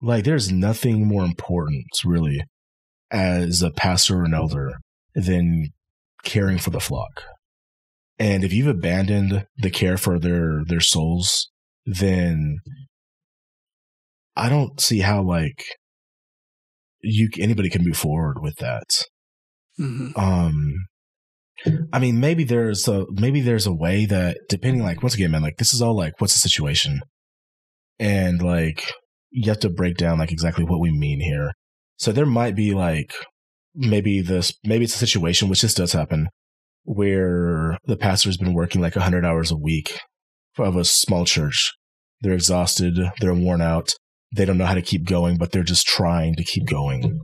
Like, 0.00 0.24
there's 0.24 0.52
nothing 0.52 1.06
more 1.06 1.24
important, 1.24 1.86
really, 2.04 2.42
as 3.10 3.62
a 3.62 3.70
pastor 3.70 4.20
or 4.20 4.24
an 4.24 4.34
elder 4.34 4.74
than 5.14 5.70
caring 6.24 6.58
for 6.58 6.70
the 6.70 6.80
flock. 6.80 7.22
And 8.18 8.44
if 8.44 8.52
you've 8.52 8.68
abandoned 8.68 9.46
the 9.56 9.70
care 9.70 9.96
for 9.96 10.18
their 10.18 10.62
their 10.64 10.80
souls, 10.80 11.50
then 11.84 12.58
I 14.36 14.48
don't 14.48 14.80
see 14.80 15.00
how 15.00 15.22
like 15.22 15.64
you 17.00 17.28
anybody 17.38 17.70
can 17.70 17.84
move 17.84 17.96
forward 17.96 18.40
with 18.40 18.56
that. 18.56 19.04
Mm-hmm. 19.78 20.18
Um, 20.18 20.74
I 21.92 21.98
mean, 21.98 22.20
maybe 22.20 22.44
there's 22.44 22.88
a 22.88 23.06
maybe 23.10 23.40
there's 23.40 23.66
a 23.66 23.74
way 23.74 24.06
that 24.06 24.38
depending, 24.48 24.82
like 24.82 25.02
once 25.02 25.14
again, 25.14 25.30
man, 25.30 25.42
like 25.42 25.56
this 25.56 25.72
is 25.72 25.80
all 25.80 25.96
like 25.96 26.20
what's 26.20 26.34
the 26.34 26.40
situation, 26.40 27.00
and 27.98 28.42
like 28.42 28.92
you 29.30 29.50
have 29.50 29.60
to 29.60 29.70
break 29.70 29.96
down 29.96 30.18
like 30.18 30.32
exactly 30.32 30.64
what 30.64 30.80
we 30.80 30.90
mean 30.90 31.20
here. 31.20 31.52
So 31.96 32.12
there 32.12 32.26
might 32.26 32.56
be 32.56 32.74
like 32.74 33.14
maybe 33.74 34.20
this 34.20 34.52
maybe 34.64 34.84
it's 34.84 34.94
a 34.94 34.98
situation 34.98 35.48
which 35.48 35.62
this 35.62 35.74
does 35.74 35.92
happen 35.92 36.28
where 36.84 37.78
the 37.86 37.96
pastor's 37.96 38.36
been 38.36 38.54
working 38.54 38.80
like 38.80 38.94
100 38.94 39.24
hours 39.24 39.50
a 39.50 39.56
week 39.56 39.98
of 40.58 40.76
a 40.76 40.84
small 40.84 41.24
church. 41.24 41.72
They're 42.20 42.34
exhausted, 42.34 42.98
they're 43.20 43.34
worn 43.34 43.60
out, 43.60 43.90
they 44.34 44.44
don't 44.44 44.58
know 44.58 44.66
how 44.66 44.74
to 44.74 44.82
keep 44.82 45.06
going, 45.06 45.38
but 45.38 45.52
they're 45.52 45.62
just 45.62 45.86
trying 45.86 46.34
to 46.36 46.44
keep 46.44 46.66
going. 46.66 47.20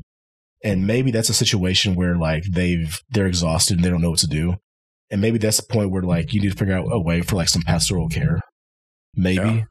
And 0.62 0.86
maybe 0.86 1.10
that's 1.10 1.30
a 1.30 1.34
situation 1.34 1.94
where 1.94 2.16
like 2.16 2.44
they've 2.50 3.00
they're 3.10 3.26
exhausted 3.26 3.76
and 3.76 3.84
they 3.84 3.90
don't 3.90 4.02
know 4.02 4.10
what 4.10 4.18
to 4.20 4.26
do. 4.26 4.56
And 5.10 5.20
maybe 5.20 5.38
that's 5.38 5.56
the 5.56 5.66
point 5.66 5.90
where 5.90 6.02
like 6.02 6.32
you 6.32 6.40
need 6.40 6.52
to 6.52 6.58
figure 6.58 6.76
out 6.76 6.86
a 6.90 7.00
way 7.00 7.22
for 7.22 7.36
like 7.36 7.48
some 7.48 7.62
pastoral 7.62 8.08
care. 8.08 8.40
Maybe. 9.14 9.36
Yeah. 9.36 9.64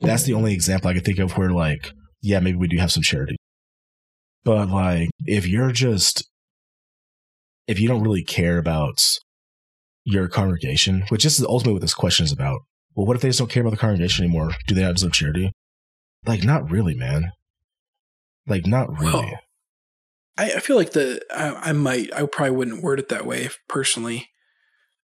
That's 0.00 0.24
the 0.24 0.34
only 0.34 0.52
example 0.52 0.90
I 0.90 0.94
can 0.94 1.02
think 1.02 1.18
of 1.18 1.36
where 1.36 1.50
like, 1.50 1.90
yeah, 2.20 2.40
maybe 2.40 2.56
we 2.56 2.68
do 2.68 2.78
have 2.78 2.92
some 2.92 3.02
charity. 3.02 3.36
But 4.44 4.68
like 4.68 5.10
if 5.26 5.46
you're 5.46 5.72
just 5.72 6.28
if 7.66 7.78
you 7.80 7.88
don't 7.88 8.02
really 8.02 8.24
care 8.24 8.58
about 8.58 9.02
your 10.04 10.28
congregation, 10.28 11.04
which 11.08 11.24
this 11.24 11.38
is 11.38 11.44
ultimately 11.44 11.74
what 11.74 11.82
this 11.82 11.94
question 11.94 12.24
is 12.24 12.32
about. 12.32 12.60
Well, 12.94 13.06
what 13.06 13.16
if 13.16 13.22
they 13.22 13.28
just 13.28 13.38
don't 13.38 13.50
care 13.50 13.62
about 13.62 13.70
the 13.70 13.76
congregation 13.76 14.24
anymore? 14.24 14.50
Do 14.66 14.74
they 14.74 14.82
have 14.82 14.98
some 14.98 15.10
charity? 15.10 15.52
Like, 16.26 16.44
not 16.44 16.70
really, 16.70 16.94
man. 16.94 17.32
Like, 18.46 18.66
not 18.66 18.88
really. 19.00 19.12
Well, 19.12 19.40
I, 20.42 20.56
I 20.56 20.60
feel 20.60 20.76
like 20.76 20.92
the 20.92 21.22
I, 21.30 21.70
I, 21.70 21.72
might 21.72 22.12
I 22.12 22.26
probably 22.26 22.56
wouldn't 22.56 22.82
word 22.82 22.98
it 22.98 23.08
that 23.10 23.26
way 23.26 23.48
personally. 23.68 24.28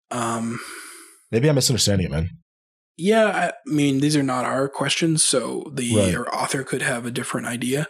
Um, 0.10 0.60
maybe 1.32 1.48
I'm 1.48 1.56
misunderstanding 1.56 2.08
it, 2.08 2.12
man. 2.12 2.30
Yeah, 2.98 3.28
I 3.28 3.52
mean 3.68 4.00
these 4.00 4.16
are 4.16 4.24
not 4.24 4.46
our 4.46 4.68
questions, 4.68 5.24
so 5.24 5.72
the 5.72 5.96
right. 5.96 6.34
author 6.34 6.64
could 6.64 6.82
have 6.82 7.06
a 7.06 7.12
different 7.12 7.46
idea. 7.46 7.88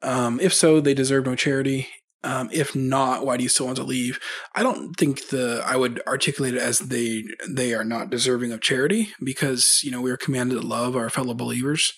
Um, 0.00 0.40
if 0.40 0.54
so, 0.54 0.80
they 0.80 0.94
deserve 0.94 1.26
no 1.26 1.34
charity. 1.34 1.88
Um, 2.24 2.48
if 2.52 2.74
not, 2.74 3.26
why 3.26 3.36
do 3.36 3.42
you 3.42 3.48
still 3.48 3.66
want 3.66 3.76
to 3.76 3.84
leave? 3.84 4.18
I 4.54 4.62
don't 4.62 4.94
think 4.94 5.28
the 5.28 5.62
I 5.66 5.76
would 5.76 6.00
articulate 6.06 6.54
it 6.54 6.62
as 6.62 6.78
they 6.78 7.24
they 7.46 7.74
are 7.74 7.84
not 7.84 8.08
deserving 8.08 8.52
of 8.52 8.62
charity 8.62 9.08
because 9.22 9.80
you 9.84 9.90
know 9.90 10.00
we 10.00 10.10
are 10.10 10.16
commanded 10.16 10.60
to 10.60 10.66
love 10.66 10.96
our 10.96 11.10
fellow 11.10 11.34
believers. 11.34 11.92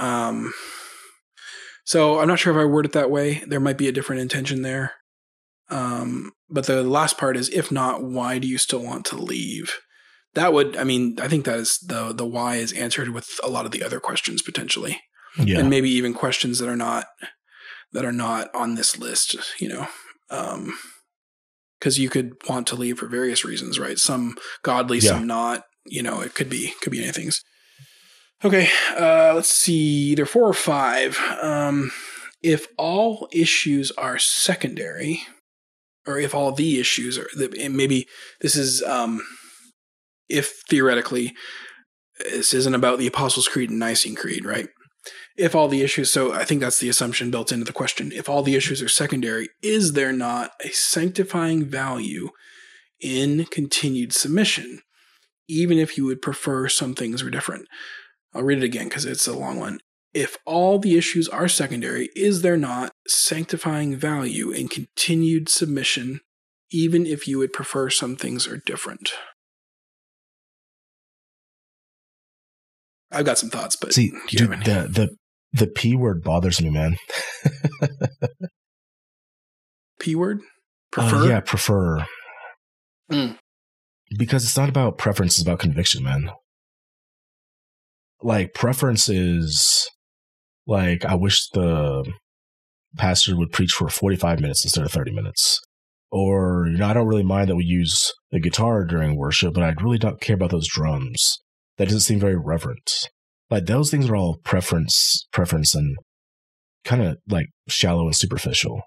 Um, 0.00 0.52
so 1.86 2.18
I'm 2.18 2.26
not 2.26 2.40
sure 2.40 2.52
if 2.52 2.60
I 2.60 2.64
word 2.64 2.84
it 2.84 2.92
that 2.92 3.12
way. 3.12 3.44
There 3.46 3.60
might 3.60 3.78
be 3.78 3.86
a 3.86 3.92
different 3.92 4.20
intention 4.20 4.62
there. 4.62 4.94
Um, 5.70 6.32
but 6.50 6.66
the 6.66 6.82
last 6.82 7.16
part 7.16 7.36
is, 7.36 7.48
if 7.50 7.70
not, 7.70 8.02
why 8.02 8.38
do 8.38 8.48
you 8.48 8.58
still 8.58 8.82
want 8.82 9.04
to 9.06 9.16
leave? 9.16 9.78
That 10.34 10.52
would, 10.52 10.76
I 10.76 10.82
mean, 10.82 11.16
I 11.20 11.28
think 11.28 11.44
that 11.44 11.58
is 11.58 11.78
the 11.78 12.12
the 12.12 12.26
why 12.26 12.56
is 12.56 12.72
answered 12.72 13.10
with 13.10 13.38
a 13.42 13.48
lot 13.48 13.66
of 13.66 13.70
the 13.70 13.84
other 13.84 14.00
questions 14.00 14.42
potentially, 14.42 15.00
yeah. 15.38 15.60
and 15.60 15.70
maybe 15.70 15.88
even 15.90 16.12
questions 16.12 16.58
that 16.58 16.68
are 16.68 16.76
not 16.76 17.06
that 17.92 18.04
are 18.04 18.12
not 18.12 18.54
on 18.54 18.74
this 18.74 18.98
list. 18.98 19.36
You 19.60 19.68
know, 19.68 19.86
um, 20.28 20.76
because 21.78 21.98
you 21.98 22.10
could 22.10 22.32
want 22.48 22.66
to 22.66 22.76
leave 22.76 22.98
for 22.98 23.06
various 23.06 23.44
reasons, 23.44 23.78
right? 23.78 23.98
Some 23.98 24.36
godly, 24.62 24.98
yeah. 24.98 25.10
some 25.10 25.26
not. 25.26 25.62
You 25.86 26.02
know, 26.02 26.20
it 26.20 26.34
could 26.34 26.50
be 26.50 26.74
could 26.82 26.92
be 26.92 27.02
anything. 27.02 27.30
Okay, 28.44 28.68
uh, 28.98 29.32
let's 29.34 29.50
see, 29.50 30.14
There 30.14 30.24
are 30.24 30.26
four 30.26 30.46
or 30.46 30.54
five. 30.54 31.18
Um, 31.40 31.90
if 32.42 32.66
all 32.76 33.28
issues 33.32 33.90
are 33.92 34.18
secondary, 34.18 35.22
or 36.06 36.18
if 36.18 36.34
all 36.34 36.52
the 36.52 36.78
issues 36.78 37.18
are, 37.18 37.28
maybe 37.70 38.06
this 38.42 38.54
is, 38.54 38.82
um, 38.82 39.22
if 40.28 40.62
theoretically, 40.68 41.34
this 42.18 42.52
isn't 42.52 42.74
about 42.74 42.98
the 42.98 43.06
Apostles' 43.06 43.48
Creed 43.48 43.70
and 43.70 43.78
Nicene 43.78 44.14
Creed, 44.14 44.44
right? 44.44 44.68
If 45.38 45.54
all 45.54 45.68
the 45.68 45.82
issues, 45.82 46.10
so 46.10 46.32
I 46.32 46.44
think 46.44 46.60
that's 46.60 46.78
the 46.78 46.88
assumption 46.90 47.30
built 47.30 47.52
into 47.52 47.64
the 47.64 47.72
question. 47.72 48.12
If 48.12 48.28
all 48.28 48.42
the 48.42 48.54
issues 48.54 48.82
are 48.82 48.88
secondary, 48.88 49.48
is 49.62 49.94
there 49.94 50.12
not 50.12 50.50
a 50.62 50.68
sanctifying 50.68 51.64
value 51.64 52.30
in 53.00 53.46
continued 53.46 54.12
submission, 54.12 54.80
even 55.48 55.78
if 55.78 55.96
you 55.96 56.04
would 56.04 56.20
prefer 56.22 56.68
some 56.68 56.94
things 56.94 57.24
were 57.24 57.30
different? 57.30 57.66
I'll 58.36 58.42
read 58.42 58.58
it 58.58 58.64
again 58.64 58.88
because 58.88 59.06
it's 59.06 59.26
a 59.26 59.32
long 59.32 59.58
one. 59.58 59.80
If 60.12 60.36
all 60.44 60.78
the 60.78 60.98
issues 60.98 61.26
are 61.28 61.48
secondary, 61.48 62.10
is 62.14 62.42
there 62.42 62.58
not 62.58 62.92
sanctifying 63.08 63.96
value 63.96 64.50
in 64.50 64.68
continued 64.68 65.48
submission, 65.48 66.20
even 66.70 67.06
if 67.06 67.26
you 67.26 67.38
would 67.38 67.54
prefer 67.54 67.88
some 67.88 68.14
things 68.14 68.46
are 68.46 68.58
different? 68.58 69.12
I've 73.10 73.24
got 73.24 73.38
some 73.38 73.48
thoughts, 73.48 73.76
but 73.76 73.94
see, 73.94 74.12
dude, 74.28 74.50
the 74.64 74.88
the 74.90 75.16
the 75.52 75.66
p 75.66 75.96
word 75.96 76.22
bothers 76.22 76.60
me, 76.60 76.68
man. 76.68 76.96
p 79.98 80.14
word, 80.14 80.40
uh, 80.40 80.42
prefer, 80.90 81.16
uh, 81.16 81.26
yeah, 81.26 81.40
prefer. 81.40 82.04
Mm. 83.10 83.38
Because 84.18 84.44
it's 84.44 84.56
not 84.56 84.68
about 84.68 84.98
preference; 84.98 85.38
it's 85.38 85.42
about 85.42 85.60
conviction, 85.60 86.02
man 86.02 86.30
like 88.22 88.54
preferences 88.54 89.90
like 90.66 91.04
I 91.04 91.14
wish 91.14 91.48
the 91.50 92.04
pastor 92.96 93.36
would 93.36 93.52
preach 93.52 93.72
for 93.72 93.88
45 93.88 94.40
minutes 94.40 94.64
instead 94.64 94.84
of 94.84 94.92
30 94.92 95.12
minutes. 95.12 95.60
Or, 96.10 96.66
you 96.70 96.78
know, 96.78 96.86
I 96.86 96.94
don't 96.94 97.06
really 97.06 97.24
mind 97.24 97.48
that 97.48 97.56
we 97.56 97.64
use 97.64 98.12
the 98.30 98.40
guitar 98.40 98.84
during 98.84 99.16
worship, 99.16 99.54
but 99.54 99.62
I 99.62 99.74
really 99.82 99.98
don't 99.98 100.20
care 100.20 100.34
about 100.34 100.50
those 100.50 100.68
drums. 100.68 101.38
That 101.78 101.86
doesn't 101.86 102.00
seem 102.00 102.20
very 102.20 102.36
reverent. 102.36 103.08
Like 103.50 103.66
those 103.66 103.90
things 103.90 104.08
are 104.08 104.16
all 104.16 104.38
preference, 104.44 105.26
preference 105.32 105.74
and 105.74 105.96
kind 106.84 107.02
of 107.02 107.18
like 107.28 107.48
shallow 107.68 108.06
and 108.06 108.16
superficial. 108.16 108.82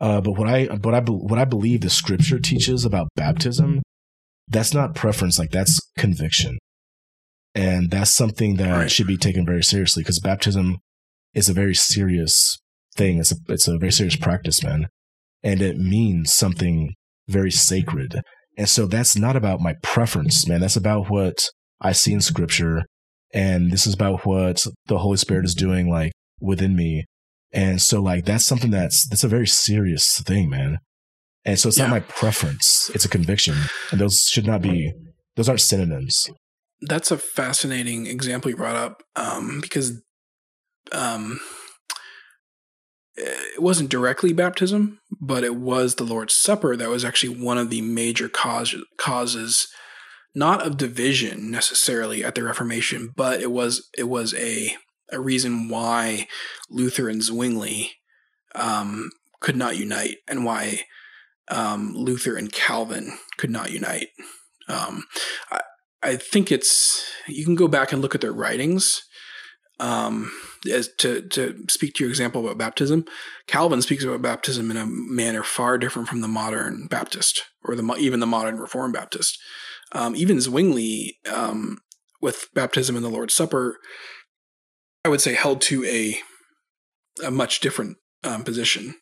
Uh, 0.00 0.20
but 0.20 0.32
what 0.32 0.48
I, 0.48 0.66
what 0.66 0.94
I, 0.94 1.00
what 1.00 1.38
I 1.38 1.44
believe 1.44 1.80
the 1.80 1.90
scripture 1.90 2.38
teaches 2.38 2.84
about 2.84 3.08
baptism, 3.16 3.82
that's 4.48 4.72
not 4.72 4.94
preference. 4.94 5.38
Like 5.38 5.50
that's 5.50 5.80
conviction. 5.98 6.58
And 7.54 7.90
that's 7.90 8.10
something 8.10 8.56
that 8.56 8.76
right. 8.76 8.90
should 8.90 9.06
be 9.06 9.16
taken 9.16 9.44
very 9.44 9.64
seriously 9.64 10.02
because 10.02 10.20
baptism 10.20 10.78
is 11.34 11.48
a 11.48 11.52
very 11.52 11.74
serious 11.74 12.58
thing. 12.96 13.18
It's 13.18 13.32
a 13.32 13.36
it's 13.48 13.68
a 13.68 13.78
very 13.78 13.92
serious 13.92 14.16
practice, 14.16 14.62
man, 14.62 14.88
and 15.42 15.60
it 15.60 15.76
means 15.76 16.32
something 16.32 16.94
very 17.28 17.50
sacred. 17.50 18.22
And 18.56 18.68
so 18.68 18.86
that's 18.86 19.16
not 19.16 19.36
about 19.36 19.60
my 19.60 19.74
preference, 19.82 20.46
man. 20.46 20.60
That's 20.60 20.76
about 20.76 21.10
what 21.10 21.48
I 21.80 21.92
see 21.92 22.12
in 22.12 22.20
Scripture, 22.20 22.84
and 23.32 23.70
this 23.70 23.86
is 23.86 23.94
about 23.94 24.26
what 24.26 24.64
the 24.86 24.98
Holy 24.98 25.16
Spirit 25.16 25.44
is 25.44 25.54
doing, 25.54 25.90
like 25.90 26.12
within 26.40 26.76
me. 26.76 27.04
And 27.52 27.80
so, 27.82 28.00
like 28.00 28.24
that's 28.26 28.44
something 28.44 28.70
that's 28.70 29.08
that's 29.08 29.24
a 29.24 29.28
very 29.28 29.46
serious 29.46 30.20
thing, 30.20 30.50
man. 30.50 30.78
And 31.44 31.58
so 31.58 31.68
it's 31.68 31.78
yeah. 31.78 31.86
not 31.86 31.90
my 31.90 32.00
preference; 32.00 32.90
it's 32.94 33.04
a 33.04 33.08
conviction, 33.08 33.56
and 33.90 34.00
those 34.00 34.22
should 34.22 34.46
not 34.46 34.62
be 34.62 34.92
those 35.36 35.48
aren't 35.48 35.60
synonyms. 35.60 36.30
That's 36.82 37.10
a 37.10 37.18
fascinating 37.18 38.06
example 38.06 38.50
you 38.50 38.56
brought 38.56 38.76
up 38.76 39.02
um, 39.16 39.60
because 39.60 40.00
um, 40.92 41.40
it 43.16 43.62
wasn't 43.62 43.90
directly 43.90 44.32
baptism, 44.32 45.00
but 45.20 45.44
it 45.44 45.56
was 45.56 45.94
the 45.94 46.04
Lord's 46.04 46.34
Supper 46.34 46.76
that 46.76 46.88
was 46.88 47.04
actually 47.04 47.42
one 47.42 47.58
of 47.58 47.70
the 47.70 47.82
major 47.82 48.28
cause, 48.28 48.74
causes, 48.96 49.68
not 50.34 50.66
of 50.66 50.76
division 50.76 51.50
necessarily 51.50 52.24
at 52.24 52.34
the 52.34 52.42
Reformation, 52.42 53.10
but 53.14 53.40
it 53.40 53.50
was 53.50 53.88
it 53.96 54.04
was 54.04 54.34
a 54.34 54.76
a 55.12 55.20
reason 55.20 55.68
why 55.68 56.28
Luther 56.70 57.08
and 57.08 57.22
Zwingli 57.22 57.90
um, 58.54 59.10
could 59.40 59.56
not 59.56 59.76
unite, 59.76 60.18
and 60.28 60.44
why 60.44 60.80
um, 61.50 61.94
Luther 61.94 62.36
and 62.36 62.52
Calvin 62.52 63.18
could 63.36 63.50
not 63.50 63.72
unite. 63.72 64.08
Um, 64.68 65.04
I, 65.50 65.60
I 66.02 66.16
think 66.16 66.50
it's 66.50 67.04
you 67.26 67.44
can 67.44 67.54
go 67.54 67.68
back 67.68 67.92
and 67.92 68.00
look 68.00 68.14
at 68.14 68.20
their 68.20 68.32
writings 68.32 69.02
um, 69.80 70.30
as 70.70 70.88
to 70.98 71.22
to 71.22 71.64
speak 71.68 71.94
to 71.94 72.04
your 72.04 72.10
example 72.10 72.44
about 72.44 72.58
baptism, 72.58 73.06
Calvin 73.46 73.82
speaks 73.82 74.04
about 74.04 74.22
baptism 74.22 74.70
in 74.70 74.76
a 74.76 74.86
manner 74.86 75.42
far 75.42 75.78
different 75.78 76.08
from 76.08 76.20
the 76.20 76.28
modern 76.28 76.86
Baptist 76.86 77.44
or 77.64 77.74
the 77.74 77.96
even 77.98 78.20
the 78.20 78.26
modern 78.26 78.58
Reformed 78.58 78.92
Baptist. 78.92 79.38
Um, 79.92 80.14
even 80.14 80.40
Zwingli, 80.40 81.18
um, 81.32 81.78
with 82.20 82.48
baptism 82.54 82.94
and 82.94 83.04
the 83.04 83.08
Lord's 83.08 83.34
Supper, 83.34 83.78
I 85.04 85.08
would 85.08 85.22
say 85.22 85.34
held 85.34 85.62
to 85.62 85.84
a 85.86 86.18
a 87.24 87.30
much 87.30 87.60
different 87.60 87.96
um, 88.22 88.44
position 88.44 88.96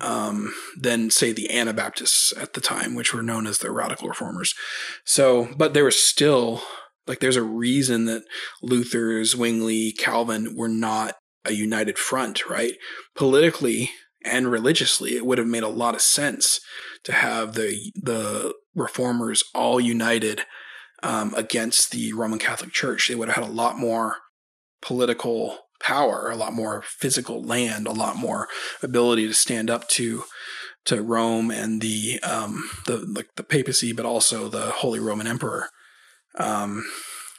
um, 0.00 0.52
than 0.76 1.10
say 1.10 1.32
the 1.32 1.50
Anabaptists 1.50 2.32
at 2.36 2.54
the 2.54 2.60
time, 2.60 2.94
which 2.94 3.14
were 3.14 3.22
known 3.22 3.46
as 3.46 3.58
the 3.58 3.70
Radical 3.70 4.08
Reformers. 4.08 4.54
So, 5.04 5.48
but 5.56 5.74
there 5.74 5.84
was 5.84 5.96
still 5.96 6.62
like 7.06 7.20
there's 7.20 7.36
a 7.36 7.42
reason 7.42 8.06
that 8.06 8.24
Luther, 8.62 9.24
Zwingli, 9.24 9.92
Calvin 9.92 10.56
were 10.56 10.68
not 10.68 11.16
a 11.44 11.52
united 11.52 11.98
front, 11.98 12.48
right? 12.48 12.74
Politically 13.14 13.90
and 14.24 14.50
religiously, 14.50 15.16
it 15.16 15.26
would 15.26 15.38
have 15.38 15.46
made 15.46 15.62
a 15.62 15.68
lot 15.68 15.94
of 15.94 16.00
sense 16.00 16.60
to 17.04 17.12
have 17.12 17.54
the 17.54 17.92
the 17.94 18.54
reformers 18.74 19.44
all 19.54 19.80
united 19.80 20.42
um, 21.02 21.34
against 21.36 21.90
the 21.90 22.12
Roman 22.14 22.38
Catholic 22.38 22.72
Church. 22.72 23.08
They 23.08 23.14
would 23.14 23.28
have 23.28 23.44
had 23.44 23.50
a 23.50 23.52
lot 23.52 23.78
more 23.78 24.16
political 24.80 25.58
power, 25.84 26.30
a 26.30 26.36
lot 26.36 26.52
more 26.52 26.82
physical 26.82 27.42
land, 27.42 27.86
a 27.86 27.92
lot 27.92 28.16
more 28.16 28.48
ability 28.82 29.26
to 29.28 29.34
stand 29.34 29.70
up 29.70 29.88
to 29.88 30.24
to 30.86 31.02
Rome 31.02 31.50
and 31.50 31.80
the 31.80 32.20
um, 32.22 32.68
the 32.86 32.98
like 32.98 33.28
the 33.36 33.42
papacy, 33.42 33.92
but 33.92 34.06
also 34.06 34.48
the 34.48 34.70
Holy 34.70 34.98
Roman 34.98 35.26
Emperor. 35.26 35.68
Um, 36.38 36.84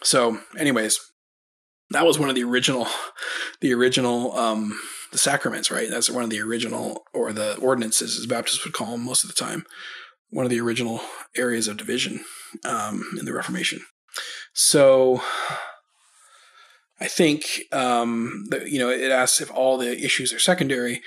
so, 0.02 0.40
anyways, 0.58 1.00
that 1.90 2.06
was 2.06 2.18
one 2.18 2.30
of 2.30 2.36
the 2.36 2.44
original, 2.44 2.88
the 3.62 3.74
original, 3.74 4.38
um, 4.38 4.80
the 5.12 5.18
sacraments, 5.18 5.70
right? 5.70 5.90
That's 5.90 6.10
one 6.10 6.24
of 6.24 6.30
the 6.30 6.42
original, 6.42 7.04
or 7.14 7.34
the 7.34 7.58
ordinances, 7.58 8.18
as 8.18 8.26
Baptists 8.26 8.64
would 8.64 8.74
call 8.74 8.92
them 8.92 9.06
most 9.06 9.24
of 9.24 9.30
the 9.30 9.36
time. 9.36 9.66
One 10.30 10.46
of 10.46 10.50
the 10.50 10.62
original 10.62 11.02
areas 11.36 11.68
of 11.68 11.78
division 11.78 12.24
um, 12.64 13.04
in 13.20 13.26
the 13.26 13.34
Reformation. 13.34 13.82
So, 14.54 15.22
I 17.00 17.08
think 17.08 17.64
um, 17.72 18.46
that, 18.50 18.70
you 18.70 18.80
know 18.80 18.90
it 18.90 19.12
asks 19.12 19.42
if 19.42 19.52
all 19.52 19.78
the 19.78 20.04
issues 20.04 20.32
are 20.32 20.40
secondary, 20.40 21.02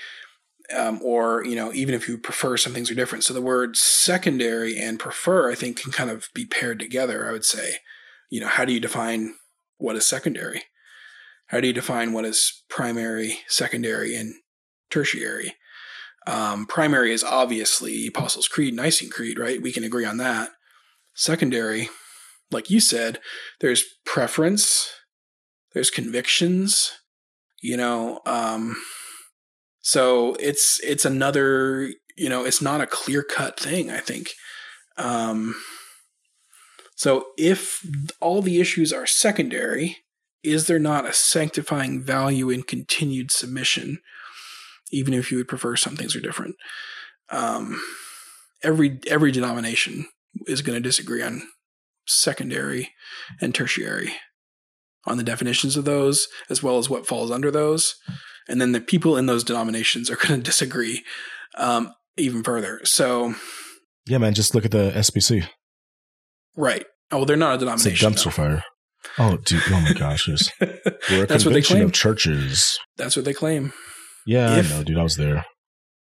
um, 0.75 1.01
or 1.03 1.43
you 1.45 1.55
know 1.55 1.73
even 1.73 1.95
if 1.95 2.07
you 2.07 2.17
prefer 2.17 2.57
some 2.57 2.73
things 2.73 2.91
are 2.91 2.95
different. 2.95 3.23
So 3.23 3.33
the 3.33 3.41
words 3.41 3.81
secondary 3.81 4.77
and 4.77 4.99
prefer 4.99 5.51
i 5.51 5.55
think 5.55 5.81
can 5.81 5.91
kind 5.91 6.09
of 6.09 6.29
be 6.33 6.45
paired 6.45 6.79
together 6.79 7.27
i 7.27 7.31
would 7.31 7.45
say. 7.45 7.75
You 8.29 8.41
know 8.41 8.47
how 8.47 8.65
do 8.65 8.73
you 8.73 8.79
define 8.79 9.35
what 9.77 9.95
is 9.95 10.05
secondary? 10.05 10.63
How 11.47 11.59
do 11.59 11.67
you 11.67 11.73
define 11.73 12.13
what 12.13 12.25
is 12.25 12.63
primary 12.69 13.39
secondary 13.47 14.15
and 14.15 14.35
tertiary? 14.91 15.55
Um, 16.27 16.67
primary 16.67 17.11
is 17.11 17.23
obviously 17.23 18.05
apostles 18.05 18.47
creed 18.47 18.75
nicene 18.75 19.09
creed 19.09 19.39
right? 19.39 19.61
We 19.61 19.71
can 19.71 19.83
agree 19.83 20.05
on 20.05 20.17
that. 20.17 20.51
Secondary 21.15 21.89
like 22.51 22.69
you 22.69 22.79
said 22.79 23.19
there's 23.59 23.83
preference 24.05 24.91
there's 25.73 25.89
convictions 25.89 26.91
you 27.61 27.77
know 27.77 28.19
um, 28.25 28.75
so 29.81 30.35
it's 30.39 30.79
it's 30.83 31.05
another 31.05 31.91
you 32.15 32.29
know 32.29 32.45
it's 32.45 32.61
not 32.61 32.81
a 32.81 32.87
clear 32.87 33.23
cut 33.23 33.59
thing. 33.59 33.89
I 33.89 33.99
think. 33.99 34.33
Um, 34.97 35.55
so 36.95 37.27
if 37.37 37.85
all 38.19 38.41
the 38.41 38.59
issues 38.59 38.91
are 38.91 39.05
secondary, 39.05 39.97
is 40.43 40.67
there 40.67 40.79
not 40.79 41.05
a 41.05 41.13
sanctifying 41.13 42.03
value 42.03 42.49
in 42.49 42.63
continued 42.63 43.31
submission, 43.31 43.99
even 44.91 45.13
if 45.13 45.31
you 45.31 45.37
would 45.37 45.47
prefer 45.47 45.77
some 45.77 45.95
things 45.95 46.15
are 46.15 46.21
different? 46.21 46.55
Um, 47.29 47.81
every 48.61 48.99
every 49.07 49.31
denomination 49.31 50.07
is 50.45 50.61
going 50.61 50.75
to 50.75 50.87
disagree 50.87 51.23
on 51.23 51.41
secondary 52.05 52.89
and 53.39 53.55
tertiary 53.55 54.13
on 55.05 55.17
the 55.17 55.23
definitions 55.23 55.77
of 55.77 55.85
those 55.85 56.27
as 56.49 56.61
well 56.61 56.77
as 56.77 56.89
what 56.89 57.07
falls 57.07 57.31
under 57.31 57.49
those 57.51 57.95
and 58.49 58.59
then 58.59 58.71
the 58.71 58.81
people 58.81 59.15
in 59.15 59.27
those 59.27 59.43
denominations 59.43 60.09
are 60.09 60.15
going 60.27 60.39
to 60.39 60.43
disagree 60.43 61.03
um, 61.57 61.93
even 62.17 62.43
further. 62.43 62.81
So, 62.83 63.35
yeah, 64.07 64.17
man, 64.17 64.33
just 64.33 64.55
look 64.55 64.65
at 64.65 64.71
the 64.71 64.91
SBC. 64.91 65.47
Right. 66.57 66.85
Oh, 67.11 67.23
they're 67.23 67.37
not 67.37 67.55
a 67.55 67.57
denomination. 67.59 67.91
It's 67.91 68.01
a 68.01 68.05
dumpster 68.05 68.23
though. 68.25 68.43
fire. 68.43 68.63
Oh, 69.17 69.37
dude! 69.37 69.61
Oh 69.67 69.81
my 69.81 69.93
gosh! 69.93 70.27
We're 70.61 71.23
a 71.23 71.25
That's 71.25 71.45
what 71.45 71.53
they 71.53 71.61
claim. 71.61 71.83
of 71.83 71.93
churches. 71.93 72.77
That's 72.97 73.15
what 73.15 73.23
they 73.23 73.33
claim. 73.33 73.71
Yeah, 74.25 74.57
if, 74.57 74.71
I 74.71 74.77
know, 74.77 74.83
dude. 74.83 74.97
I 74.97 75.03
was 75.03 75.15
there. 75.15 75.45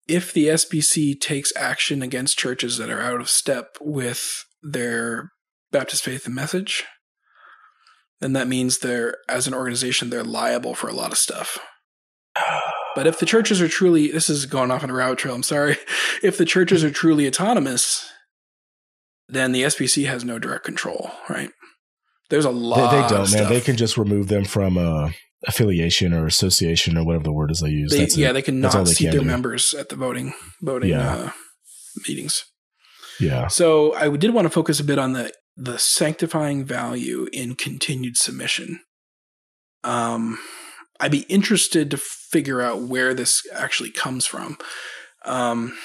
If 0.08 0.32
the 0.32 0.46
SBC 0.46 1.20
takes 1.20 1.52
action 1.56 2.02
against 2.02 2.36
churches 2.36 2.78
that 2.78 2.90
are 2.90 3.00
out 3.00 3.20
of 3.20 3.30
step 3.30 3.76
with 3.80 4.44
their 4.60 5.30
Baptist 5.70 6.02
faith 6.02 6.26
and 6.26 6.34
message, 6.34 6.84
then 8.20 8.32
that 8.34 8.48
means 8.48 8.78
they're, 8.78 9.16
as 9.28 9.46
an 9.46 9.54
organization, 9.54 10.10
they're 10.10 10.24
liable 10.24 10.74
for 10.74 10.88
a 10.88 10.94
lot 10.94 11.12
of 11.12 11.18
stuff. 11.18 11.58
But 12.96 13.06
if 13.06 13.20
the 13.20 13.26
churches 13.26 13.62
are 13.62 13.68
truly, 13.68 14.10
this 14.10 14.28
is 14.28 14.46
going 14.46 14.72
off 14.72 14.82
on 14.82 14.90
a 14.90 14.92
rabbit 14.92 15.18
trail, 15.18 15.36
I'm 15.36 15.44
sorry. 15.44 15.76
If 16.24 16.36
the 16.36 16.44
churches 16.44 16.82
are 16.82 16.90
truly 16.90 17.28
autonomous, 17.28 18.10
then 19.28 19.52
the 19.52 19.62
SBC 19.62 20.06
has 20.06 20.24
no 20.24 20.40
direct 20.40 20.64
control, 20.64 21.12
right? 21.28 21.52
There's 22.30 22.44
a 22.44 22.50
lot. 22.50 22.90
They, 22.90 23.00
they 23.00 23.08
don't, 23.08 23.32
man. 23.32 23.48
They 23.48 23.60
can 23.60 23.76
just 23.76 23.96
remove 23.96 24.26
them 24.26 24.44
from 24.44 24.76
uh, 24.76 25.10
affiliation 25.46 26.12
or 26.12 26.26
association 26.26 26.96
or 26.96 27.04
whatever 27.04 27.24
the 27.24 27.32
word 27.32 27.50
is 27.50 27.60
they 27.60 27.70
use. 27.70 27.92
They, 27.92 28.06
yeah, 28.20 28.32
they 28.32 28.42
can 28.42 28.60
not 28.60 28.72
they 28.72 28.92
seat 28.92 29.04
can 29.04 29.10
their 29.12 29.20
do. 29.20 29.26
members 29.26 29.74
at 29.74 29.88
the 29.88 29.96
voting 29.96 30.34
voting 30.60 30.90
yeah. 30.90 31.14
uh, 31.14 31.30
meetings. 32.08 32.44
Yeah. 33.18 33.48
So 33.48 33.94
I 33.94 34.08
did 34.16 34.32
want 34.32 34.46
to 34.46 34.50
focus 34.50 34.80
a 34.80 34.84
bit 34.84 34.98
on 34.98 35.12
the 35.12 35.32
the 35.60 35.78
sanctifying 35.78 36.64
value 36.64 37.28
in 37.34 37.54
continued 37.54 38.16
submission. 38.16 38.80
Um, 39.84 40.38
I'd 40.98 41.10
be 41.10 41.26
interested 41.28 41.90
to 41.90 41.98
figure 41.98 42.62
out 42.62 42.80
where 42.80 43.12
this 43.12 43.42
actually 43.52 43.90
comes 43.90 44.24
from. 44.24 44.56
Um, 45.26 45.76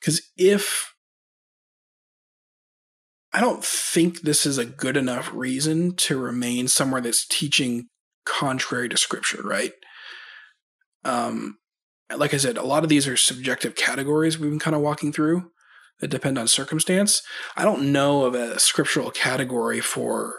because 0.00 0.22
if 0.36 0.92
I 3.32 3.40
don't 3.40 3.64
think 3.64 4.22
this 4.22 4.44
is 4.44 4.58
a 4.58 4.64
good 4.64 4.96
enough 4.96 5.30
reason 5.32 5.94
to 5.98 6.18
remain 6.18 6.66
somewhere 6.66 7.00
that's 7.00 7.24
teaching 7.24 7.86
contrary 8.26 8.88
to 8.88 8.96
scripture, 8.96 9.42
right? 9.44 9.72
Um, 11.04 11.58
like 12.14 12.34
I 12.34 12.38
said, 12.38 12.56
a 12.56 12.64
lot 12.64 12.82
of 12.82 12.88
these 12.88 13.06
are 13.06 13.16
subjective 13.16 13.76
categories 13.76 14.36
we've 14.36 14.50
been 14.50 14.58
kind 14.58 14.74
of 14.74 14.82
walking 14.82 15.12
through 15.12 15.51
that 16.02 16.08
depend 16.08 16.36
on 16.36 16.48
circumstance. 16.48 17.22
I 17.56 17.64
don't 17.64 17.92
know 17.92 18.24
of 18.24 18.34
a 18.34 18.58
scriptural 18.58 19.10
category 19.10 19.80
for 19.80 20.34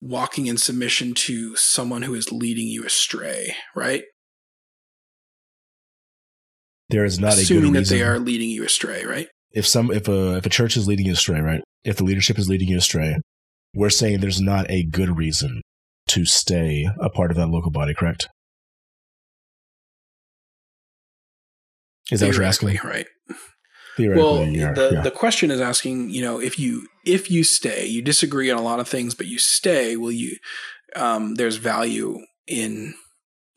walking 0.00 0.46
in 0.46 0.56
submission 0.56 1.12
to 1.14 1.54
someone 1.56 2.02
who 2.02 2.14
is 2.14 2.32
leading 2.32 2.66
you 2.66 2.84
astray, 2.84 3.54
right? 3.76 4.04
There 6.88 7.04
is 7.04 7.20
not 7.20 7.34
a 7.34 7.36
good 7.36 7.40
reason. 7.40 7.56
assuming 7.58 7.72
that 7.74 7.88
they 7.88 8.02
are 8.02 8.18
leading 8.18 8.48
you 8.48 8.64
astray, 8.64 9.04
right? 9.04 9.28
If 9.52 9.66
some 9.66 9.90
if 9.90 10.08
a 10.08 10.36
if 10.36 10.46
a 10.46 10.50
church 10.50 10.76
is 10.76 10.88
leading 10.88 11.06
you 11.06 11.12
astray, 11.12 11.40
right? 11.40 11.60
If 11.84 11.96
the 11.96 12.04
leadership 12.04 12.38
is 12.38 12.48
leading 12.48 12.68
you 12.68 12.78
astray, 12.78 13.20
we're 13.74 13.90
saying 13.90 14.20
there's 14.20 14.40
not 14.40 14.70
a 14.70 14.84
good 14.84 15.18
reason 15.18 15.60
to 16.08 16.24
stay 16.24 16.88
a 16.98 17.10
part 17.10 17.30
of 17.30 17.36
that 17.36 17.48
local 17.48 17.70
body, 17.70 17.92
correct? 17.92 18.28
Is 22.10 22.20
that 22.20 22.26
what 22.26 22.36
you're 22.36 22.44
asking? 22.44 22.78
Right? 22.82 23.06
Theoretically, 23.96 24.22
Well, 24.22 24.46
yeah, 24.46 24.72
the 24.72 24.90
yeah. 24.94 25.00
the 25.00 25.10
question 25.10 25.50
is 25.50 25.60
asking, 25.60 26.10
you 26.10 26.22
know, 26.22 26.38
if 26.40 26.58
you 26.58 26.86
if 27.04 27.30
you 27.30 27.44
stay, 27.44 27.86
you 27.86 28.02
disagree 28.02 28.50
on 28.50 28.58
a 28.58 28.62
lot 28.62 28.80
of 28.80 28.88
things, 28.88 29.14
but 29.14 29.26
you 29.26 29.38
stay, 29.38 29.96
will 29.96 30.12
you? 30.12 30.36
Um, 30.94 31.34
there's 31.36 31.56
value 31.56 32.20
in 32.46 32.94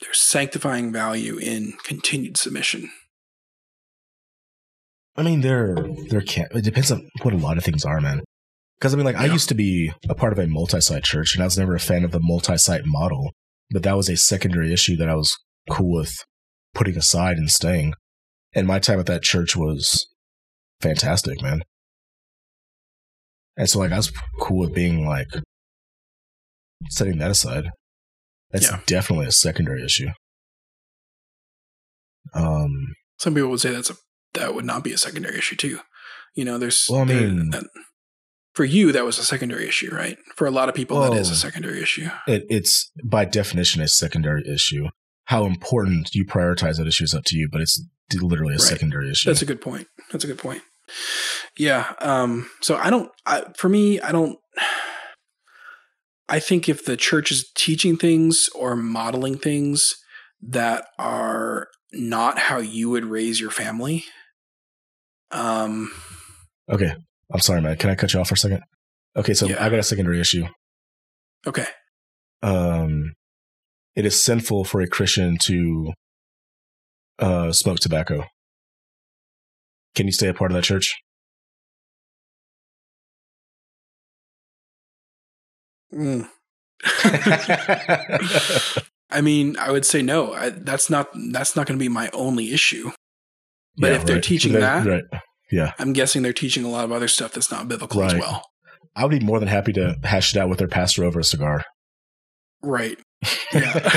there's 0.02 0.20
sanctifying 0.20 0.92
value 0.92 1.38
in 1.38 1.74
continued 1.84 2.38
submission. 2.38 2.90
I 5.16 5.24
mean, 5.24 5.42
there 5.42 5.76
there 6.10 6.22
can't. 6.22 6.52
It 6.54 6.64
depends 6.64 6.92
on 6.92 7.10
what 7.22 7.34
a 7.34 7.38
lot 7.38 7.58
of 7.58 7.64
things 7.64 7.84
are, 7.84 8.00
man. 8.00 8.22
Because 8.80 8.94
I 8.94 8.98
mean, 8.98 9.06
like 9.06 9.18
I 9.18 9.26
used 9.26 9.50
to 9.50 9.56
be 9.56 9.92
a 10.08 10.16
part 10.16 10.32
of 10.32 10.40
a 10.40 10.48
multi-site 10.48 11.04
church, 11.04 11.36
and 11.36 11.44
I 11.44 11.46
was 11.46 11.58
never 11.58 11.76
a 11.76 11.80
fan 11.80 12.06
of 12.06 12.12
the 12.12 12.22
multi-site 12.22 12.86
model. 12.86 13.32
But 13.72 13.84
that 13.84 13.98
was 13.98 14.10
a 14.10 14.16
secondary 14.16 14.72
issue 14.72 14.96
that 14.98 15.10
I 15.10 15.16
was 15.16 15.38
cool 15.70 15.92
with 15.92 16.16
putting 16.74 16.98
aside 16.98 17.38
and 17.38 17.50
staying. 17.50 17.94
And 18.56 18.66
my 18.66 18.80
time 18.80 19.00
at 19.00 19.06
that 19.08 19.22
church 19.22 19.56
was 19.56 20.08
fantastic, 20.82 21.42
man. 21.42 21.62
And 23.58 23.70
so, 23.70 23.80
like, 23.80 23.92
I 23.92 23.98
was 23.98 24.12
cool 24.40 24.60
with 24.60 24.74
being 24.74 25.06
like 25.06 25.28
setting 26.90 27.18
that 27.20 27.32
aside. 27.32 27.70
That's 28.52 28.70
Yeah. 28.72 28.80
definitely 28.86 29.28
a 29.28 29.32
secondary 29.32 29.84
issue. 29.84 30.08
Um, 32.34 32.96
Some 33.20 33.34
people 33.36 33.50
would 33.50 33.60
say 33.60 33.72
that's 33.72 33.90
a 33.90 33.96
that 34.34 34.54
would 34.54 34.66
not 34.66 34.84
be 34.84 34.94
a 34.94 34.98
secondary 34.98 35.38
issue 35.38 35.56
too. 35.56 35.80
You 36.36 36.46
know, 36.46 36.58
there's 36.60 36.88
Well, 36.90 37.02
I 37.02 37.06
there- 37.06 37.22
mean- 37.28 37.50
that- 37.50 37.66
for 38.54 38.64
you 38.64 38.92
that 38.92 39.06
was 39.06 39.18
a 39.18 39.24
secondary 39.26 39.68
issue, 39.68 39.90
right? 39.94 40.18
For 40.36 40.46
a 40.46 40.52
lot 40.52 40.70
of 40.70 40.76
people, 40.76 41.00
that 41.02 41.14
is 41.20 41.30
a 41.30 41.36
secondary 41.36 41.82
issue. 41.82 42.10
it, 42.28 42.46
it's 42.50 42.92
by 43.04 43.26
definition 43.26 43.82
a 43.82 43.88
secondary 43.88 44.44
issue. 44.48 44.88
How 45.30 45.46
important 45.46 46.10
you 46.16 46.26
prioritize 46.26 46.78
that 46.78 46.88
issue 46.88 47.04
is 47.04 47.14
up 47.14 47.24
to 47.26 47.38
you, 47.38 47.48
but 47.52 47.62
it's 47.62 47.80
literally 48.20 48.54
a 48.56 48.58
Right. 48.58 48.68
secondary 48.68 49.12
issue. 49.12 49.30
That's 49.30 49.44
a 49.44 49.46
good 49.46 49.62
point. 49.62 49.88
That's 50.12 50.24
a 50.24 50.28
good 50.28 50.40
point. 50.40 50.64
Yeah. 51.56 51.94
Um, 52.00 52.50
so 52.62 52.76
I 52.78 52.90
don't, 52.90 53.12
I, 53.28 53.44
for 53.56 53.70
me, 53.70 54.00
I 54.02 54.12
don't, 54.12 54.38
I 56.30 56.40
think 56.40 56.68
if 56.68 56.84
the 56.86 56.98
church 56.98 57.32
is 57.32 57.50
teaching 57.56 57.96
things 57.98 58.50
or 58.56 58.76
modeling 58.76 59.38
things 59.38 59.96
that 60.42 60.86
are 60.98 61.68
not 61.94 62.38
how 62.40 62.58
you 62.58 62.90
would 62.90 63.06
raise 63.06 63.40
your 63.40 63.52
family, 63.52 64.06
um, 65.32 65.92
okay, 66.72 66.94
I'm 67.32 67.40
sorry, 67.40 67.62
man. 67.62 67.78
Can 67.78 67.90
I 67.92 67.96
cut 67.96 68.14
you 68.14 68.20
off 68.20 68.30
for 68.30 68.36
a 68.36 68.38
second? 68.38 68.64
Okay, 69.16 69.34
so 69.36 69.48
Yeah. 69.48 69.64
I 69.64 69.70
got 69.70 69.80
a 69.80 69.84
secondary 69.84 70.20
issue. 70.20 70.46
okay. 71.46 71.68
Um, 72.42 73.14
it 74.00 74.06
is 74.06 74.24
sinful 74.24 74.64
for 74.64 74.80
a 74.80 74.88
Christian 74.88 75.38
to 75.40 75.92
uh, 77.20 77.52
smoke 77.52 77.80
tobacco. 77.80 78.24
Can 79.94 80.06
you 80.06 80.14
stay 80.14 80.30
a 80.30 80.34
part 80.34 80.52
of 80.52 80.56
that 80.56 80.64
church? 80.64 80.96
Mm. 85.94 86.30
I 89.12 89.20
mean, 89.22 89.58
I 89.58 89.70
would 89.72 89.86
say 89.86 90.02
no. 90.02 90.32
I, 90.34 90.52
that's 90.52 90.90
not, 90.90 91.10
that's 91.34 91.58
not 91.58 91.68
going 91.68 91.78
to 91.78 91.84
be 91.84 91.90
my 91.90 92.10
only 92.14 92.54
issue. 92.54 92.92
But 93.78 93.92
if 93.92 94.06
they're 94.06 94.22
teaching 94.22 94.54
that- 94.54 94.86
right? 94.86 95.04
Yeah, 95.52 95.74
I'm 95.80 95.92
guessing 95.92 96.22
they're 96.22 96.32
teaching 96.32 96.64
a 96.64 96.70
lot 96.70 96.86
of 96.86 96.92
other 96.94 97.08
stuff 97.10 97.34
that's 97.34 97.52
not 97.52 97.68
biblical 97.68 98.02
as 98.04 98.14
well. 98.14 98.44
I 98.96 99.04
would 99.04 99.20
be 99.20 99.26
more 99.26 99.40
than 99.40 99.50
happy 99.50 99.74
to 99.74 99.98
hash 100.04 100.34
it 100.36 100.40
out 100.40 100.48
with 100.48 100.60
their 100.60 100.68
pastor 100.70 101.04
over 101.04 101.20
a 101.20 101.24
cigar. 101.24 101.66
Right. 102.62 102.98
Yeah. 103.54 103.90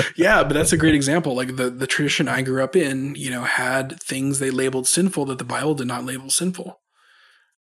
yeah, 0.16 0.42
but 0.44 0.52
that's 0.54 0.72
a 0.72 0.76
great 0.76 0.94
example. 0.94 1.34
Like 1.34 1.56
the 1.56 1.70
the 1.70 1.86
tradition 1.86 2.28
I 2.28 2.42
grew 2.42 2.62
up 2.62 2.76
in, 2.76 3.14
you 3.14 3.30
know, 3.30 3.42
had 3.42 4.00
things 4.02 4.38
they 4.38 4.50
labeled 4.50 4.86
sinful 4.86 5.24
that 5.26 5.38
the 5.38 5.44
Bible 5.44 5.74
did 5.74 5.86
not 5.88 6.04
label 6.04 6.30
sinful. 6.30 6.80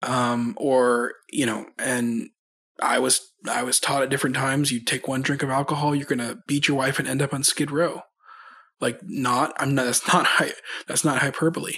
Um, 0.02 0.56
or 0.58 1.14
you 1.32 1.46
know, 1.46 1.66
and 1.80 2.30
I 2.82 3.00
was 3.00 3.22
I 3.48 3.64
was 3.64 3.80
taught 3.80 4.04
at 4.04 4.10
different 4.10 4.36
times. 4.36 4.72
You 4.72 4.84
take 4.84 5.08
one 5.08 5.22
drink 5.22 5.44
of 5.44 5.50
alcohol, 5.50 5.94
you're 5.96 6.06
gonna 6.08 6.38
beat 6.48 6.68
your 6.68 6.78
wife 6.78 7.00
and 7.00 7.08
end 7.08 7.22
up 7.22 7.34
on 7.34 7.44
Skid 7.44 7.72
Row. 7.72 8.02
Like 8.82 9.00
not, 9.04 9.54
I'm 9.58 9.76
not. 9.76 9.86
That's 9.86 10.08
not. 10.12 10.26
Hy- 10.26 10.54
That's 10.88 11.06
not 11.06 11.20
hyperbole. 11.20 11.76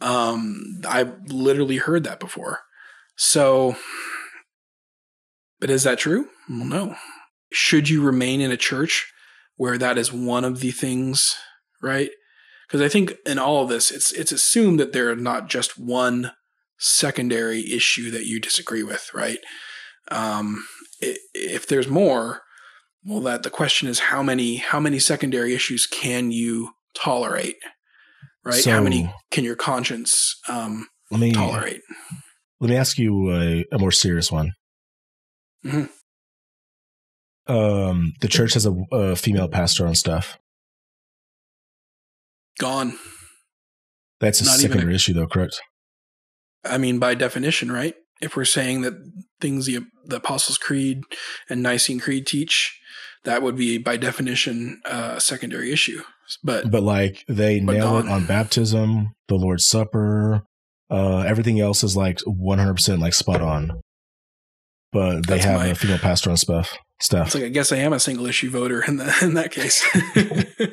Um, 0.00 0.80
I've 0.88 1.14
literally 1.28 1.76
heard 1.76 2.02
that 2.04 2.18
before. 2.18 2.60
So, 3.16 3.76
but 5.60 5.70
is 5.70 5.84
that 5.84 5.98
true? 5.98 6.28
Well, 6.48 6.64
no 6.64 6.96
should 7.52 7.88
you 7.88 8.02
remain 8.02 8.40
in 8.40 8.50
a 8.50 8.56
church 8.56 9.12
where 9.56 9.78
that 9.78 9.98
is 9.98 10.12
one 10.12 10.44
of 10.44 10.60
the 10.60 10.70
things, 10.70 11.36
right? 11.82 12.10
Because 12.66 12.80
I 12.80 12.88
think 12.88 13.14
in 13.26 13.38
all 13.38 13.62
of 13.64 13.68
this, 13.68 13.90
it's 13.90 14.12
it's 14.12 14.32
assumed 14.32 14.80
that 14.80 14.92
there 14.92 15.10
are 15.10 15.16
not 15.16 15.48
just 15.48 15.78
one 15.78 16.32
secondary 16.78 17.70
issue 17.72 18.10
that 18.10 18.26
you 18.26 18.40
disagree 18.40 18.82
with, 18.82 19.10
right? 19.14 19.38
Um, 20.10 20.64
if 21.00 21.66
there's 21.66 21.88
more, 21.88 22.42
well, 23.04 23.20
that 23.20 23.42
the 23.42 23.50
question 23.50 23.88
is 23.88 23.98
how 24.00 24.22
many 24.22 24.56
how 24.56 24.80
many 24.80 24.98
secondary 24.98 25.54
issues 25.54 25.86
can 25.86 26.32
you 26.32 26.70
tolerate, 26.94 27.56
right? 28.44 28.64
how 28.64 28.80
many 28.80 29.12
can 29.30 29.44
your 29.44 29.56
conscience 29.56 30.36
um, 30.48 30.88
Let 31.10 31.20
me 31.20 31.32
tolerate? 31.32 31.82
let 32.60 32.70
me 32.70 32.76
ask 32.76 32.98
you 32.98 33.30
a, 33.32 33.64
a 33.72 33.78
more 33.78 33.92
serious 33.92 34.32
one. 34.32 34.52
Mhm. 35.64 35.88
Um, 37.46 38.14
the 38.20 38.28
church 38.28 38.54
has 38.54 38.66
a, 38.66 38.72
a 38.92 39.16
female 39.16 39.48
pastor 39.48 39.86
on 39.86 39.94
staff. 39.94 40.38
Gone. 42.58 42.98
That's 44.20 44.40
a 44.40 44.44
Not 44.44 44.58
even 44.58 44.70
a- 44.70 44.72
secondary 44.74 44.94
issue, 44.94 45.12
though, 45.14 45.26
correct? 45.26 45.60
I 46.64 46.78
mean, 46.78 46.98
by 46.98 47.14
definition, 47.14 47.72
right? 47.72 47.94
If 48.20 48.36
we're 48.36 48.44
saying 48.44 48.82
that 48.82 48.92
things 49.40 49.66
the, 49.66 49.80
the 50.04 50.16
Apostles' 50.16 50.58
Creed 50.58 51.02
and 51.50 51.60
Nicene 51.62 51.98
Creed 51.98 52.24
teach, 52.26 52.78
that 53.24 53.42
would 53.42 53.56
be 53.56 53.78
by 53.78 53.96
definition 53.96 54.80
a 54.84 55.20
secondary 55.20 55.72
issue. 55.72 56.02
But 56.44 56.70
But 56.70 56.84
like 56.84 57.24
they 57.26 57.58
But 57.60 57.72
nail 57.74 57.98
it 57.98 58.06
on 58.08 58.26
baptism, 58.26 59.12
the 59.26 59.34
Lord's 59.34 59.66
Supper, 59.66 60.44
uh, 60.88 61.18
everything 61.20 61.58
else 61.60 61.82
is 61.82 61.96
like 61.96 62.18
100% 62.18 63.00
like 63.00 63.14
spot 63.14 63.40
on. 63.40 63.80
But 64.92 65.26
they 65.26 65.34
That's 65.34 65.44
have 65.44 65.60
my- 65.60 65.66
a 65.68 65.74
female 65.74 65.98
pastor 65.98 66.30
on 66.30 66.36
staff. 66.36 66.78
Staff. 67.00 67.26
it's 67.26 67.34
like 67.34 67.44
I 67.44 67.48
guess 67.48 67.72
I 67.72 67.78
am 67.78 67.92
a 67.92 68.00
single 68.00 68.26
issue 68.26 68.50
voter 68.50 68.82
in 68.86 68.96
the, 68.96 69.14
in 69.22 69.34
that 69.34 69.50
case. 69.50 69.84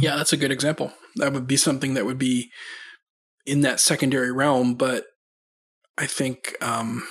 yeah, 0.00 0.16
that's 0.16 0.32
a 0.32 0.36
good 0.36 0.50
example. 0.50 0.92
That 1.16 1.32
would 1.32 1.46
be 1.46 1.56
something 1.56 1.94
that 1.94 2.06
would 2.06 2.18
be 2.18 2.50
in 3.46 3.60
that 3.62 3.80
secondary 3.80 4.32
realm, 4.32 4.74
but 4.74 5.06
I 5.96 6.06
think 6.06 6.56
um, 6.60 7.06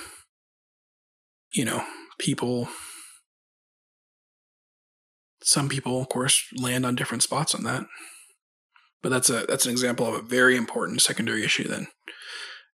you 1.52 1.64
know, 1.64 1.84
people 2.18 2.68
some 5.42 5.68
people 5.68 6.00
of 6.00 6.08
course 6.08 6.44
land 6.56 6.84
on 6.84 6.94
different 6.94 7.22
spots 7.22 7.54
on 7.54 7.64
that. 7.64 7.86
But 9.02 9.10
that's 9.10 9.30
a 9.30 9.46
that's 9.48 9.64
an 9.64 9.72
example 9.72 10.06
of 10.06 10.14
a 10.14 10.22
very 10.22 10.56
important 10.56 11.02
secondary 11.02 11.44
issue 11.44 11.66
then. 11.66 11.88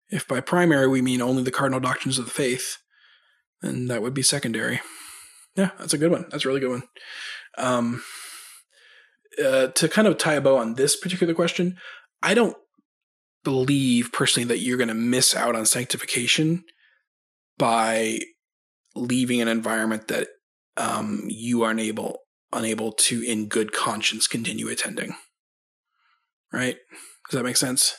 If 0.09 0.27
by 0.27 0.41
primary 0.41 0.87
we 0.87 1.01
mean 1.01 1.21
only 1.21 1.43
the 1.43 1.51
cardinal 1.51 1.79
doctrines 1.79 2.19
of 2.19 2.25
the 2.25 2.31
faith, 2.31 2.77
then 3.61 3.87
that 3.87 4.01
would 4.01 4.13
be 4.13 4.23
secondary. 4.23 4.81
Yeah, 5.55 5.71
that's 5.79 5.93
a 5.93 5.97
good 5.97 6.11
one. 6.11 6.25
That's 6.29 6.45
a 6.45 6.47
really 6.47 6.59
good 6.59 6.69
one. 6.71 6.83
Um, 7.57 8.03
uh, 9.43 9.67
to 9.67 9.89
kind 9.89 10.07
of 10.07 10.17
tie 10.17 10.35
a 10.35 10.41
bow 10.41 10.57
on 10.57 10.75
this 10.75 10.95
particular 10.95 11.33
question, 11.33 11.77
I 12.21 12.33
don't 12.33 12.55
believe 13.43 14.11
personally 14.11 14.47
that 14.47 14.59
you're 14.59 14.77
going 14.77 14.89
to 14.89 14.93
miss 14.93 15.35
out 15.35 15.55
on 15.55 15.65
sanctification 15.65 16.63
by 17.57 18.19
leaving 18.95 19.41
an 19.41 19.47
environment 19.47 20.07
that 20.07 20.27
um, 20.77 21.23
you 21.27 21.63
are 21.63 21.71
unable 21.71 22.19
unable 22.51 22.91
to, 22.91 23.21
in 23.21 23.47
good 23.47 23.71
conscience, 23.71 24.27
continue 24.27 24.69
attending. 24.69 25.15
Right? 26.51 26.77
Does 27.29 27.37
that 27.37 27.43
make 27.43 27.57
sense? 27.57 27.95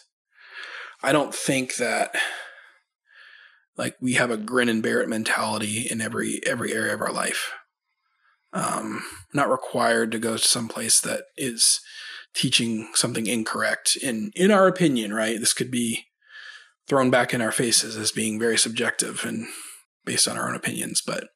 I 1.02 1.12
don't 1.12 1.34
think 1.34 1.76
that 1.76 2.14
like 3.80 3.96
we 3.98 4.12
have 4.12 4.30
a 4.30 4.36
grin 4.36 4.68
and 4.68 4.82
bear 4.82 5.00
it 5.00 5.08
mentality 5.08 5.88
in 5.90 6.02
every 6.02 6.40
every 6.46 6.72
area 6.72 6.92
of 6.92 7.00
our 7.00 7.12
life. 7.12 7.52
Um, 8.52 9.02
not 9.32 9.50
required 9.50 10.12
to 10.12 10.18
go 10.18 10.36
to 10.36 10.42
some 10.42 10.68
place 10.68 11.00
that 11.00 11.22
is 11.36 11.80
teaching 12.34 12.90
something 12.94 13.26
incorrect 13.26 13.96
in 13.96 14.32
in 14.36 14.50
our 14.50 14.68
opinion, 14.68 15.14
right? 15.14 15.40
This 15.40 15.54
could 15.54 15.70
be 15.70 16.04
thrown 16.86 17.10
back 17.10 17.32
in 17.32 17.40
our 17.40 17.52
faces 17.52 17.96
as 17.96 18.12
being 18.12 18.38
very 18.38 18.58
subjective 18.58 19.24
and 19.24 19.46
based 20.04 20.28
on 20.28 20.36
our 20.36 20.48
own 20.48 20.56
opinions, 20.56 21.02
but 21.04 21.28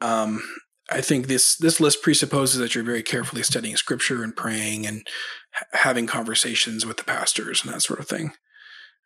um, 0.00 0.42
I 0.90 1.00
think 1.00 1.28
this 1.28 1.56
this 1.56 1.80
list 1.80 2.02
presupposes 2.02 2.58
that 2.58 2.74
you're 2.74 2.84
very 2.84 3.02
carefully 3.02 3.42
studying 3.42 3.76
scripture 3.76 4.22
and 4.22 4.36
praying 4.36 4.86
and 4.86 5.06
ha- 5.52 5.66
having 5.72 6.06
conversations 6.06 6.84
with 6.84 6.98
the 6.98 7.04
pastors 7.04 7.64
and 7.64 7.72
that 7.72 7.80
sort 7.80 8.00
of 8.00 8.08
thing. 8.08 8.32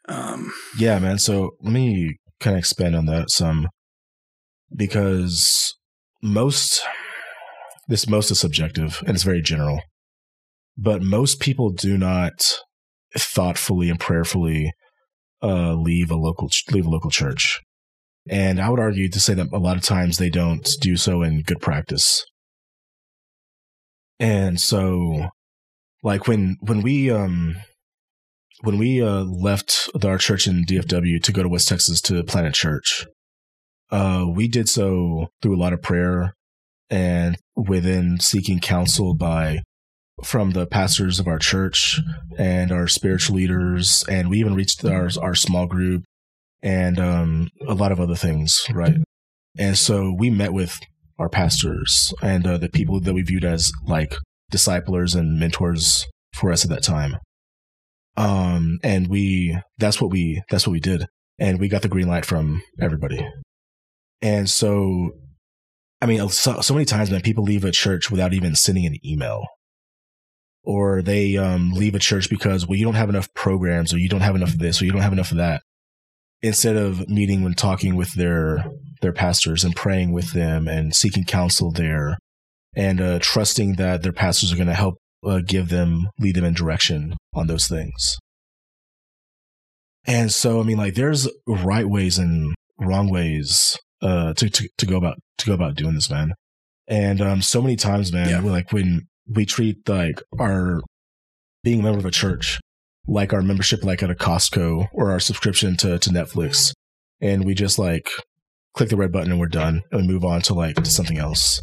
Um, 0.08 0.52
Yeah, 0.76 0.98
man. 0.98 1.18
So 1.18 1.50
let 1.60 1.72
me 1.72 2.18
kind 2.40 2.54
of 2.56 2.58
expand 2.58 2.94
on 2.96 3.06
that 3.06 3.30
some. 3.30 3.68
because 4.74 5.74
most 6.22 6.82
this 7.88 8.08
most 8.08 8.30
is 8.30 8.38
subjective 8.38 9.02
and 9.06 9.14
it's 9.14 9.24
very 9.24 9.40
general. 9.42 9.80
But 10.76 11.02
most 11.02 11.40
people 11.40 11.70
do 11.70 11.96
not 11.96 12.58
thoughtfully 13.16 13.90
and 13.90 13.98
prayerfully 13.98 14.72
uh, 15.42 15.72
leave 15.74 16.10
a 16.10 16.16
local 16.16 16.50
leave 16.70 16.86
a 16.86 16.90
local 16.90 17.10
church. 17.10 17.60
And 18.30 18.60
I 18.60 18.68
would 18.68 18.80
argue 18.80 19.08
to 19.08 19.20
say 19.20 19.34
that 19.34 19.48
a 19.52 19.58
lot 19.58 19.76
of 19.78 19.82
times 19.82 20.18
they 20.18 20.28
don't 20.28 20.68
do 20.80 20.96
so 20.96 21.22
in 21.22 21.42
good 21.42 21.60
practice. 21.60 22.24
And 24.20 24.60
so 24.60 25.30
like 26.02 26.28
when 26.28 26.56
when 26.60 26.82
we 26.82 27.10
um 27.10 27.56
when 28.62 28.78
we 28.78 29.02
uh, 29.02 29.22
left 29.24 29.88
our 30.04 30.18
church 30.18 30.46
in 30.46 30.64
DFW 30.64 31.22
to 31.22 31.32
go 31.32 31.42
to 31.42 31.48
West 31.48 31.68
Texas 31.68 32.00
to 32.02 32.22
plant 32.24 32.46
a 32.46 32.52
church, 32.52 33.06
uh, 33.90 34.26
we 34.28 34.48
did 34.48 34.68
so 34.68 35.28
through 35.40 35.56
a 35.56 35.60
lot 35.60 35.72
of 35.72 35.82
prayer 35.82 36.34
and 36.90 37.36
within 37.56 38.18
seeking 38.20 38.60
counsel 38.60 39.14
by 39.14 39.62
from 40.24 40.50
the 40.50 40.66
pastors 40.66 41.20
of 41.20 41.28
our 41.28 41.38
church 41.38 42.00
and 42.36 42.72
our 42.72 42.88
spiritual 42.88 43.36
leaders, 43.36 44.04
and 44.08 44.28
we 44.28 44.38
even 44.38 44.54
reached 44.54 44.84
our 44.84 45.08
our 45.22 45.34
small 45.34 45.66
group 45.66 46.02
and 46.62 46.98
um, 46.98 47.48
a 47.66 47.74
lot 47.74 47.92
of 47.92 48.00
other 48.00 48.16
things, 48.16 48.66
right? 48.72 48.96
And 49.56 49.78
so 49.78 50.14
we 50.16 50.30
met 50.30 50.52
with 50.52 50.78
our 51.18 51.28
pastors 51.28 52.12
and 52.22 52.46
uh, 52.46 52.58
the 52.58 52.68
people 52.68 53.00
that 53.00 53.14
we 53.14 53.22
viewed 53.22 53.44
as 53.44 53.72
like 53.86 54.16
disciplers 54.50 55.14
and 55.14 55.38
mentors 55.38 56.06
for 56.34 56.52
us 56.52 56.64
at 56.64 56.70
that 56.70 56.82
time. 56.82 57.16
Um, 58.18 58.80
and 58.82 59.06
we 59.06 59.56
that's 59.78 60.00
what 60.00 60.10
we 60.10 60.42
that's 60.50 60.66
what 60.66 60.72
we 60.72 60.80
did, 60.80 61.06
and 61.38 61.60
we 61.60 61.68
got 61.68 61.82
the 61.82 61.88
green 61.88 62.08
light 62.08 62.26
from 62.26 62.62
everybody. 62.80 63.24
And 64.20 64.50
so, 64.50 65.12
I 66.02 66.06
mean, 66.06 66.28
so, 66.28 66.60
so 66.60 66.74
many 66.74 66.84
times, 66.84 67.12
man, 67.12 67.20
people 67.20 67.44
leave 67.44 67.64
a 67.64 67.70
church 67.70 68.10
without 68.10 68.34
even 68.34 68.56
sending 68.56 68.86
an 68.86 68.96
email. 69.06 69.46
Or 70.64 71.00
they 71.00 71.36
um, 71.36 71.70
leave 71.70 71.94
a 71.94 72.00
church 72.00 72.28
because 72.28 72.66
well 72.66 72.76
you 72.76 72.84
don't 72.84 72.94
have 72.94 73.08
enough 73.08 73.32
programs 73.34 73.94
or 73.94 73.98
you 73.98 74.08
don't 74.08 74.20
have 74.20 74.34
enough 74.34 74.50
of 74.50 74.58
this 74.58 74.82
or 74.82 74.84
you 74.84 74.90
don't 74.90 75.02
have 75.02 75.12
enough 75.12 75.30
of 75.30 75.36
that. 75.36 75.62
Instead 76.42 76.74
of 76.74 77.08
meeting 77.08 77.44
and 77.44 77.56
talking 77.56 77.94
with 77.94 78.14
their 78.14 78.64
their 79.00 79.12
pastors 79.12 79.62
and 79.62 79.76
praying 79.76 80.12
with 80.12 80.32
them 80.32 80.66
and 80.66 80.92
seeking 80.92 81.24
counsel 81.24 81.70
there 81.70 82.18
and 82.74 83.00
uh, 83.00 83.20
trusting 83.20 83.74
that 83.74 84.02
their 84.02 84.12
pastors 84.12 84.52
are 84.52 84.56
going 84.56 84.66
to 84.66 84.74
help 84.74 84.96
uh, 85.24 85.40
give 85.44 85.68
them 85.68 86.08
lead 86.18 86.36
them 86.36 86.44
in 86.44 86.54
direction 86.54 87.16
on 87.34 87.46
those 87.46 87.66
things 87.66 88.16
and 90.06 90.32
so 90.32 90.60
i 90.60 90.62
mean 90.62 90.78
like 90.78 90.94
there's 90.94 91.28
right 91.46 91.88
ways 91.88 92.18
and 92.18 92.54
wrong 92.78 93.10
ways 93.10 93.76
uh, 94.00 94.32
to, 94.34 94.48
to 94.48 94.68
to 94.78 94.86
go 94.86 94.96
about 94.96 95.18
to 95.38 95.46
go 95.46 95.52
about 95.54 95.74
doing 95.74 95.94
this 95.94 96.08
man 96.08 96.32
and 96.86 97.20
um, 97.20 97.42
so 97.42 97.60
many 97.60 97.74
times 97.74 98.12
man 98.12 98.28
yeah. 98.28 98.40
like 98.40 98.72
when 98.72 99.02
we 99.34 99.44
treat 99.44 99.88
like 99.88 100.22
our 100.38 100.80
being 101.64 101.80
a 101.80 101.82
member 101.82 101.98
of 101.98 102.06
a 102.06 102.10
church 102.10 102.60
like 103.08 103.32
our 103.32 103.42
membership 103.42 103.82
like 103.82 104.02
at 104.02 104.10
a 104.10 104.14
Costco 104.14 104.88
or 104.92 105.10
our 105.10 105.18
subscription 105.18 105.76
to, 105.78 105.98
to 105.98 106.10
Netflix. 106.10 106.72
And 107.20 107.44
we 107.44 107.54
just 107.54 107.78
like 107.78 108.10
click 108.74 108.90
the 108.90 108.96
red 108.96 109.10
button 109.10 109.32
and 109.32 109.40
we're 109.40 109.46
done 109.46 109.82
and 109.90 110.02
we 110.02 110.12
move 110.12 110.24
on 110.24 110.42
to 110.42 110.54
like 110.54 110.76
to 110.76 110.90
something 110.90 111.18
else. 111.18 111.60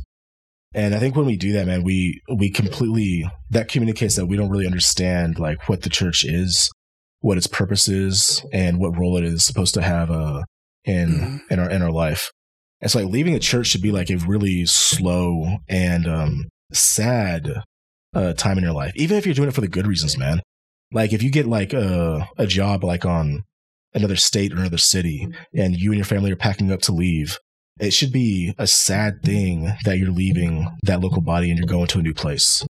And 0.76 0.94
I 0.94 1.00
think 1.00 1.16
when 1.16 1.26
we 1.26 1.38
do 1.38 1.54
that, 1.54 1.68
man, 1.68 1.84
we 1.84 2.22
we 2.36 2.52
completely 2.52 3.28
that 3.50 3.70
communicates 3.70 4.18
that 4.18 4.26
we 4.26 4.36
don't 4.36 4.50
really 4.50 4.66
understand 4.66 5.40
like 5.40 5.70
what 5.70 5.84
the 5.84 5.90
church 5.90 6.26
is, 6.26 6.70
what 7.22 7.38
its 7.38 7.48
purpose 7.48 7.88
is, 7.88 8.46
and 8.52 8.78
what 8.78 8.98
role 8.98 9.16
it 9.16 9.24
is 9.24 9.46
supposed 9.46 9.74
to 9.76 9.82
have 9.82 10.12
uh 10.12 10.44
in 10.84 11.10
mm-hmm. 11.10 11.38
in 11.50 11.60
our 11.60 11.70
in 11.70 11.82
our 11.82 11.92
life. 11.92 12.30
And 12.82 12.92
so 12.92 13.00
like 13.00 13.12
leaving 13.12 13.36
a 13.36 13.40
church 13.40 13.68
should 13.68 13.82
be 13.82 13.94
like 13.94 14.10
a 14.10 14.18
really 14.18 14.66
slow 14.66 15.60
and 15.70 16.08
um 16.08 16.46
sad 16.74 17.64
uh, 18.14 18.34
time 18.34 18.58
in 18.58 18.64
your 18.66 18.74
life, 18.74 18.92
even 18.96 19.18
if 19.18 19.26
you're 19.26 19.36
doing 19.36 19.50
it 19.50 19.56
for 19.56 19.62
the 19.62 19.70
good 19.70 19.88
reasons, 19.88 20.18
man. 20.18 20.42
Like 20.92 21.14
if 21.14 21.24
you 21.24 21.32
get 21.32 21.48
like 21.48 21.72
a 21.72 22.28
a 22.38 22.48
job 22.48 22.84
like 22.84 23.06
on 23.06 23.44
another 23.94 24.18
state 24.18 24.52
or 24.52 24.58
another 24.58 24.78
city, 24.78 25.26
and 25.54 25.78
you 25.78 25.92
and 25.92 25.98
your 25.98 26.06
family 26.06 26.34
are 26.34 26.36
packing 26.38 26.70
up 26.70 26.82
to 26.82 26.92
leave, 26.92 27.40
it 27.80 27.92
should 27.92 28.12
be 28.12 28.54
a 28.58 28.68
sad 28.68 29.22
thing 29.24 29.74
that 29.84 29.98
you're 29.98 30.12
leaving 30.12 30.68
that 30.84 31.02
local 31.02 31.22
body 31.22 31.50
and 31.50 31.60
you're 31.60 31.68
going 31.68 31.88
to 31.88 32.00
a 32.00 32.04
new 32.04 32.14
place. 32.14 32.66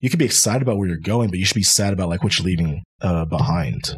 You 0.00 0.10
could 0.10 0.18
be 0.18 0.24
excited 0.24 0.62
about 0.62 0.76
where 0.76 0.88
you're 0.88 0.96
going, 0.96 1.30
but 1.30 1.38
you 1.38 1.44
should 1.44 1.54
be 1.54 1.62
sad 1.62 1.92
about 1.92 2.08
like 2.08 2.22
what 2.22 2.38
you're 2.38 2.46
leaving 2.46 2.82
uh, 3.00 3.24
behind. 3.24 3.96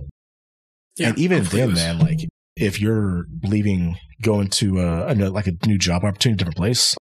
Yeah, 0.96 1.08
and 1.08 1.18
even 1.18 1.44
then, 1.44 1.74
man, 1.74 1.98
like 1.98 2.28
if 2.56 2.80
you're 2.80 3.26
leaving, 3.42 3.96
going 4.20 4.48
to 4.48 4.78
uh, 4.78 5.06
a, 5.08 5.30
like 5.30 5.46
a 5.46 5.66
new 5.66 5.78
job 5.78 6.04
opportunity, 6.04 6.38
different 6.38 6.56
place, 6.56 6.96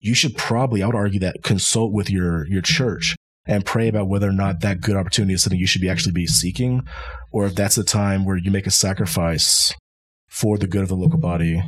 you 0.00 0.14
should 0.14 0.36
probably, 0.36 0.82
I 0.82 0.86
would 0.86 0.94
argue 0.94 1.20
that 1.20 1.42
consult 1.42 1.92
with 1.92 2.10
your, 2.10 2.46
your 2.46 2.62
church 2.62 3.16
and 3.46 3.66
pray 3.66 3.88
about 3.88 4.08
whether 4.08 4.28
or 4.28 4.32
not 4.32 4.60
that 4.60 4.80
good 4.80 4.96
opportunity 4.96 5.34
is 5.34 5.42
something 5.42 5.58
you 5.58 5.66
should 5.66 5.82
be 5.82 5.90
actually 5.90 6.12
be 6.12 6.26
seeking, 6.26 6.82
or 7.30 7.46
if 7.46 7.54
that's 7.54 7.76
the 7.76 7.84
time 7.84 8.24
where 8.24 8.36
you 8.36 8.50
make 8.50 8.66
a 8.66 8.70
sacrifice 8.70 9.74
for 10.28 10.56
the 10.56 10.66
good 10.66 10.82
of 10.82 10.88
the 10.88 10.96
local 10.96 11.18
body 11.18 11.62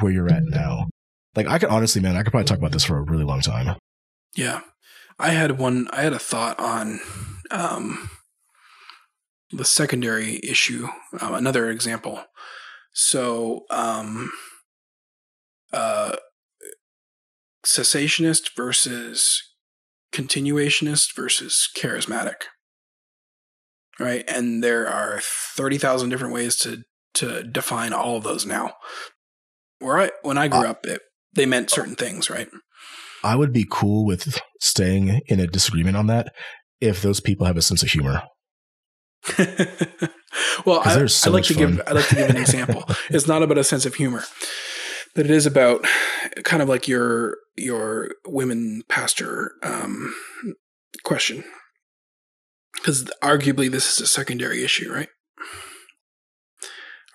where 0.00 0.12
you're 0.12 0.32
at 0.32 0.44
now. 0.44 0.88
Like 1.34 1.46
I 1.46 1.58
could 1.58 1.68
honestly, 1.68 2.00
man, 2.00 2.16
I 2.16 2.22
could 2.22 2.30
probably 2.30 2.46
talk 2.46 2.58
about 2.58 2.72
this 2.72 2.84
for 2.84 2.98
a 2.98 3.02
really 3.02 3.24
long 3.24 3.40
time. 3.40 3.76
Yeah. 4.36 4.60
I 5.18 5.30
had 5.30 5.58
one 5.58 5.88
I 5.92 6.02
had 6.02 6.12
a 6.12 6.18
thought 6.18 6.58
on 6.58 7.00
um 7.50 8.10
the 9.50 9.64
secondary 9.64 10.40
issue, 10.42 10.88
uh, 11.20 11.34
another 11.34 11.70
example. 11.70 12.24
So 12.92 13.64
um 13.70 14.30
uh 15.72 16.16
cessationist 17.64 18.50
versus 18.56 19.42
continuationist 20.12 21.14
versus 21.16 21.68
charismatic. 21.76 22.44
Right? 23.98 24.24
And 24.26 24.62
there 24.62 24.88
are 24.88 25.20
30,000 25.22 26.10
different 26.10 26.34
ways 26.34 26.56
to 26.58 26.82
to 27.14 27.44
define 27.44 27.92
all 27.92 28.16
of 28.16 28.24
those 28.24 28.44
now. 28.44 28.72
Where 29.84 29.98
I 29.98 30.10
when 30.22 30.38
I 30.38 30.48
grew 30.48 30.60
uh, 30.60 30.70
up 30.70 30.86
it, 30.86 31.02
they 31.34 31.46
meant 31.46 31.70
certain 31.70 31.94
things, 31.94 32.30
right? 32.30 32.48
I 33.22 33.36
would 33.36 33.52
be 33.52 33.66
cool 33.70 34.04
with 34.04 34.38
staying 34.60 35.20
in 35.26 35.40
a 35.40 35.46
disagreement 35.46 35.96
on 35.96 36.06
that 36.08 36.32
if 36.80 37.00
those 37.00 37.20
people 37.20 37.46
have 37.46 37.56
a 37.56 37.62
sense 37.62 37.82
of 37.82 37.90
humor. 37.90 38.22
well, 40.66 40.80
I, 40.84 41.06
so 41.06 41.30
I 41.30 41.32
like 41.32 41.44
to 41.44 41.54
fun. 41.54 41.76
give 41.76 41.82
I 41.86 41.92
like 41.92 42.08
to 42.08 42.14
give 42.14 42.30
an 42.30 42.36
example. 42.36 42.84
it's 43.10 43.26
not 43.26 43.42
about 43.42 43.58
a 43.58 43.64
sense 43.64 43.86
of 43.86 43.94
humor 43.94 44.24
but 45.14 45.26
it 45.26 45.30
is 45.30 45.46
about 45.46 45.86
kind 46.42 46.62
of 46.62 46.68
like 46.68 46.88
your 46.88 47.36
your 47.56 48.10
women 48.26 48.82
pastor 48.88 49.52
um, 49.62 50.12
question 51.04 51.44
because 52.74 53.04
arguably 53.22 53.70
this 53.70 53.92
is 53.92 54.00
a 54.00 54.06
secondary 54.06 54.64
issue, 54.64 54.92
right? 54.92 55.08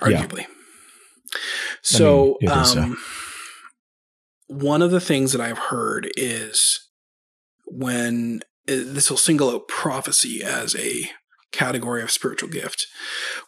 Arguably. 0.01 0.39
Yeah. 0.39 0.58
So, 1.81 2.37
I 2.41 2.45
mean, 2.45 2.57
um, 2.57 2.65
so, 2.65 2.95
one 4.47 4.81
of 4.81 4.91
the 4.91 4.99
things 4.99 5.31
that 5.31 5.41
I've 5.41 5.57
heard 5.57 6.09
is 6.17 6.87
when 7.65 8.41
uh, 8.67 8.73
this 8.85 9.09
will 9.09 9.17
single 9.17 9.49
out 9.49 9.67
prophecy 9.67 10.43
as 10.43 10.75
a 10.75 11.09
category 11.51 12.01
of 12.01 12.11
spiritual 12.11 12.49
gift. 12.49 12.87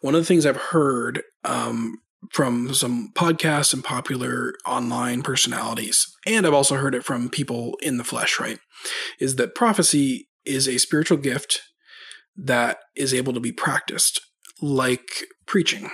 One 0.02 0.16
of 0.16 0.22
the 0.22 0.26
things 0.26 0.46
I've 0.46 0.58
heard 0.58 1.24
um, 1.44 1.98
from 2.32 2.74
some 2.74 3.12
podcasts 3.16 3.74
and 3.74 3.84
popular 3.84 4.54
online 4.66 5.22
personalities, 5.22 6.06
and 6.26 6.46
I've 6.46 6.54
also 6.54 6.76
heard 6.76 6.96
it 6.96 7.04
from 7.04 7.30
people 7.30 7.78
in 7.82 7.98
the 7.98 8.04
flesh, 8.04 8.40
right? 8.40 8.60
Is 9.20 9.36
that 9.36 9.56
prophecy 9.56 10.30
is 10.46 10.68
a 10.68 10.78
spiritual 10.78 11.18
gift 11.18 11.62
that 12.36 12.78
is 12.96 13.14
able 13.14 13.34
to 13.34 13.40
be 13.40 13.52
practiced 13.52 14.22
like 14.62 15.26
preaching. 15.46 15.90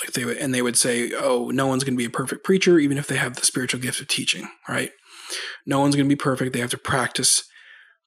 Like 0.00 0.12
they 0.12 0.24
would, 0.24 0.36
and 0.36 0.54
they 0.54 0.62
would 0.62 0.76
say, 0.76 1.12
"Oh, 1.12 1.50
no 1.50 1.66
one's 1.66 1.84
going 1.84 1.94
to 1.94 1.98
be 1.98 2.04
a 2.04 2.10
perfect 2.10 2.44
preacher, 2.44 2.78
even 2.78 2.98
if 2.98 3.06
they 3.06 3.16
have 3.16 3.36
the 3.36 3.46
spiritual 3.46 3.80
gift 3.80 4.00
of 4.00 4.08
teaching." 4.08 4.48
Right? 4.68 4.92
No 5.66 5.80
one's 5.80 5.96
going 5.96 6.08
to 6.08 6.14
be 6.14 6.16
perfect. 6.16 6.52
They 6.52 6.60
have 6.60 6.70
to 6.70 6.78
practice 6.78 7.44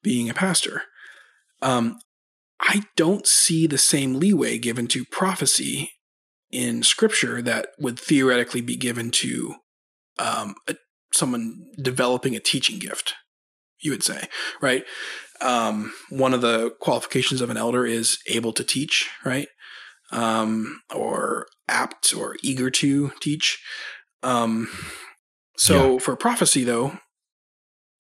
being 0.04 0.30
a 0.30 0.34
pastor. 0.34 0.84
Um, 1.62 2.00
I 2.60 2.84
don't 2.96 3.28
see 3.28 3.68
the 3.68 3.78
same 3.78 4.16
leeway 4.16 4.58
given 4.58 4.88
to 4.88 5.06
prophecy 5.06 5.92
in 6.52 6.84
scripture 6.84 7.42
that 7.42 7.70
would 7.80 8.00
theoretically 8.00 8.62
be 8.62 8.76
given 8.76 9.10
to 9.12 9.56
um, 10.20 10.56
a, 10.68 10.76
someone 11.14 11.66
developing 11.82 12.36
a 12.36 12.40
teaching 12.40 12.78
gift, 12.78 13.16
you 13.80 13.92
would 13.92 14.04
say, 14.04 14.28
right? 14.62 14.84
Um, 15.40 15.94
one 16.10 16.34
of 16.34 16.42
the 16.42 16.72
qualifications 16.80 17.42
of 17.42 17.50
an 17.50 17.58
elder 17.58 17.86
is 17.86 18.20
able 18.28 18.54
to 18.54 18.64
teach, 18.64 19.10
right? 19.26 19.48
Um, 20.12 20.82
or 20.94 21.48
apt 21.70 22.14
or 22.14 22.36
eager 22.44 22.70
to 22.70 23.12
teach. 23.22 23.64
Um, 24.24 24.68
so 25.58 25.94
yeah. 25.94 26.00
for 26.00 26.16
prophecy, 26.16 26.64
though, 26.64 26.98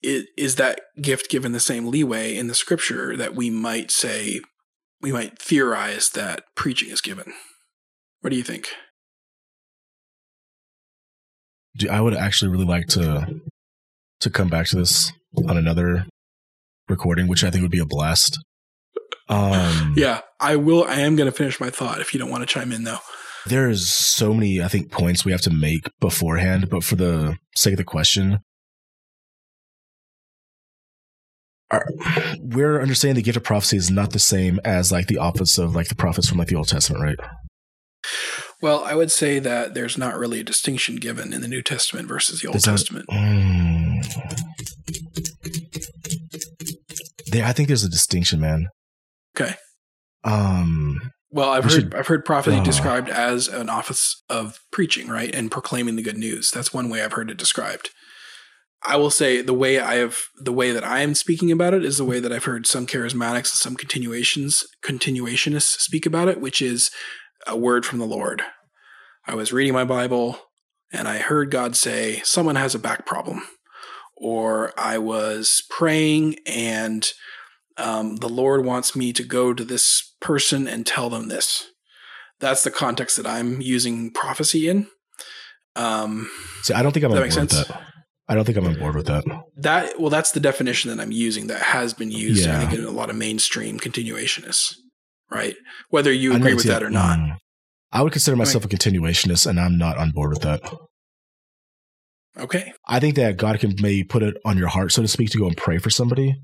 it, 0.01 0.28
is 0.38 0.55
that 0.55 0.82
gift 1.01 1.30
given 1.30 1.53
the 1.53 1.59
same 1.59 1.88
leeway 1.88 2.36
in 2.36 2.47
the 2.47 2.53
scripture 2.53 3.16
that 3.16 3.34
we 3.34 3.49
might 3.49 3.91
say, 3.91 4.41
we 4.99 5.12
might 5.12 5.39
theorize 5.39 6.09
that 6.09 6.43
preaching 6.55 6.89
is 6.89 7.01
given? 7.01 7.34
What 8.20 8.32
do 8.32 8.36
you 8.36 8.43
think? 8.43 8.68
do, 11.78 11.89
I 11.89 12.01
would 12.01 12.16
actually 12.16 12.51
really 12.51 12.66
like 12.66 12.88
to 12.88 13.41
to 14.20 14.30
come 14.30 14.49
back 14.49 14.68
to 14.68 14.78
this 14.78 15.12
on 15.47 15.57
another 15.57 16.05
recording, 16.88 17.28
which 17.28 17.43
I 17.43 17.49
think 17.49 17.62
would 17.64 17.72
be 17.72 17.80
a 17.80 17.86
blast. 17.86 18.38
Um, 19.32 19.94
yeah, 19.96 20.22
I 20.40 20.58
will. 20.58 20.84
I 20.84 20.96
am 21.00 21.16
going 21.16 21.30
to 21.32 21.36
finish 21.36 21.60
my 21.60 21.70
thought 21.70 22.02
if 22.02 22.14
you 22.14 22.20
don't 22.20 22.30
want 22.30 22.42
to 22.42 22.46
chime 22.46 22.72
in, 22.72 22.84
though. 22.84 23.00
There's 23.46 23.88
so 23.90 24.34
many, 24.34 24.62
I 24.62 24.68
think, 24.68 24.92
points 24.92 25.26
we 25.26 25.32
have 25.32 25.42
to 25.42 25.50
make 25.50 25.90
beforehand, 26.00 26.70
but 26.70 26.84
for 26.84 26.96
the 26.96 27.38
sake 27.56 27.74
of 27.74 27.78
the 27.78 27.84
question, 27.84 28.40
we're 32.40 32.82
understanding 32.82 33.16
the 33.16 33.22
gift 33.22 33.38
of 33.38 33.44
prophecy 33.44 33.78
is 33.78 33.90
not 33.90 34.12
the 34.12 34.20
same 34.20 34.60
as 34.66 34.92
like 34.92 35.08
the 35.08 35.18
office 35.18 35.58
of 35.58 35.74
like 35.74 35.88
the 35.88 35.96
prophets 35.96 36.28
from 36.28 36.38
like 36.38 36.50
the 36.50 36.56
Old 36.56 36.68
Testament, 36.68 37.02
right? 37.04 37.18
Well, 38.62 38.84
I 38.84 38.94
would 38.94 39.12
say 39.12 39.40
that 39.40 39.74
there's 39.74 39.98
not 39.98 40.18
really 40.18 40.42
a 40.42 40.44
distinction 40.44 40.98
given 40.98 41.34
in 41.34 41.42
the 41.42 41.48
New 41.48 41.62
Testament 41.64 42.08
versus 42.08 42.42
the 42.42 42.48
Old 42.48 42.56
There's 42.56 42.68
not- 42.68 42.78
Testament. 42.78 43.06
Mm. 43.10 44.06
There, 47.32 47.46
I 47.46 47.54
think 47.54 47.70
there's 47.70 47.84
a 47.86 47.90
distinction, 47.90 48.40
man. 48.42 48.68
Okay. 49.36 49.56
Um, 50.24 51.12
Well, 51.30 51.50
I've 51.50 51.64
heard 51.64 51.72
should- 51.72 51.96
I've 51.96 52.08
heard 52.08 52.26
prophecy 52.26 52.58
Oh. 52.60 52.64
described 52.64 53.10
as 53.10 53.48
an 53.48 53.70
office 53.70 54.22
of 54.30 54.60
preaching, 54.72 55.08
right, 55.08 55.34
and 55.34 55.50
proclaiming 55.50 55.96
the 55.96 56.02
good 56.02 56.18
news. 56.18 56.52
That's 56.52 56.74
one 56.74 56.90
way 56.90 57.02
I've 57.02 57.14
heard 57.14 57.32
it 57.32 57.38
described. 57.38 57.90
I 58.84 58.98
will 58.98 59.12
say 59.12 59.42
the 59.42 59.54
way 59.54 59.80
I 59.80 59.96
have 59.96 60.18
the 60.36 60.52
way 60.52 60.72
that 60.72 60.84
I 60.84 61.02
am 61.02 61.14
speaking 61.16 61.52
about 61.52 61.74
it 61.74 61.86
is 61.86 61.98
the 61.98 62.04
way 62.06 62.20
that 62.20 62.34
I've 62.34 62.46
heard 62.46 62.66
some 62.68 62.86
charismatics 62.88 63.52
and 63.54 63.60
some 63.60 63.76
continuations 63.76 64.66
continuationists 64.84 65.80
speak 65.80 66.06
about 66.06 66.28
it, 66.28 66.42
which 66.42 66.62
is 66.62 66.90
a 67.48 67.56
word 67.56 67.86
from 67.86 68.00
the 68.00 68.06
Lord. 68.08 68.44
I 69.26 69.36
was 69.36 69.54
reading 69.54 69.74
my 69.74 69.86
Bible 69.86 70.42
and 70.92 71.08
I 71.08 71.20
heard 71.20 71.52
God 71.52 71.78
say, 71.78 72.22
"Someone 72.26 72.56
has 72.58 72.74
a 72.76 72.80
back 72.80 73.06
problem," 73.06 73.48
or 74.18 74.74
I 74.78 74.98
was 74.98 75.64
praying 75.70 76.38
and 76.46 77.08
um, 77.82 78.18
the 78.18 78.30
Lord 78.30 78.64
wants 78.66 78.96
me 78.96 79.12
to 79.14 79.24
go 79.24 79.54
to 79.54 79.64
this 79.64 80.14
person 80.22 80.68
and 80.68 80.86
tell 80.86 81.10
them 81.10 81.28
this. 81.28 81.68
That's 82.40 82.64
the 82.64 82.72
context 82.72 83.18
that 83.18 83.28
I'm 83.28 83.62
using 83.62 84.12
prophecy 84.12 84.68
in. 84.68 84.88
Um, 85.76 86.30
see, 86.64 86.74
I 86.74 86.82
don't 86.82 86.92
think 86.92 87.06
I'm 87.06 87.12
That 87.12 87.22
makes 87.22 87.36
board 87.36 87.50
with 87.50 87.52
sense? 87.52 87.68
that. 87.68 87.82
I 88.28 88.36
don't 88.36 88.46
think 88.46 88.58
I'm 88.58 88.68
on 88.68 88.80
board 88.80 88.96
with 88.96 89.08
that. 89.08 89.26
that 89.58 90.00
well, 90.00 90.10
that's 90.10 90.32
the 90.32 90.40
definition 90.40 90.90
that 90.90 91.02
I'm 91.02 91.12
using 91.12 91.48
that 91.48 91.62
has 91.62 91.94
been 91.94 92.12
used. 92.12 92.48
I 92.48 92.66
think 92.66 92.80
in 92.80 92.86
a 92.86 92.92
lot 92.92 93.10
of 93.10 93.16
mainstream 93.16 93.80
continuationists, 93.80 94.76
right? 95.30 95.56
Whether 95.90 96.14
you 96.14 96.34
agree 96.34 96.54
with 96.54 96.66
that 96.66 96.84
or 96.84 96.90
not. 96.90 97.20
mm. 97.20 97.38
I 97.92 98.02
would 98.02 98.14
consider 98.14 98.38
myself 98.38 98.64
a 98.64 98.70
continuationist, 98.70 99.46
and 99.48 99.60
I'm 99.60 99.78
not 99.78 99.98
on 99.98 100.12
board 100.12 100.30
with 100.30 100.44
that. 100.44 100.62
Okay, 102.38 102.72
I 102.88 103.02
think 103.02 103.16
that 103.16 103.36
God 103.36 103.60
can 103.60 103.76
maybe 103.82 104.06
put 104.06 104.24
it 104.24 104.38
on 104.46 104.58
your 104.58 104.70
heart, 104.70 104.94
so 104.94 105.02
to 105.02 105.10
speak, 105.10 105.30
to 105.32 105.38
go 105.38 105.48
and 105.48 105.58
pray 105.58 105.78
for 105.78 105.90
somebody. 105.90 106.38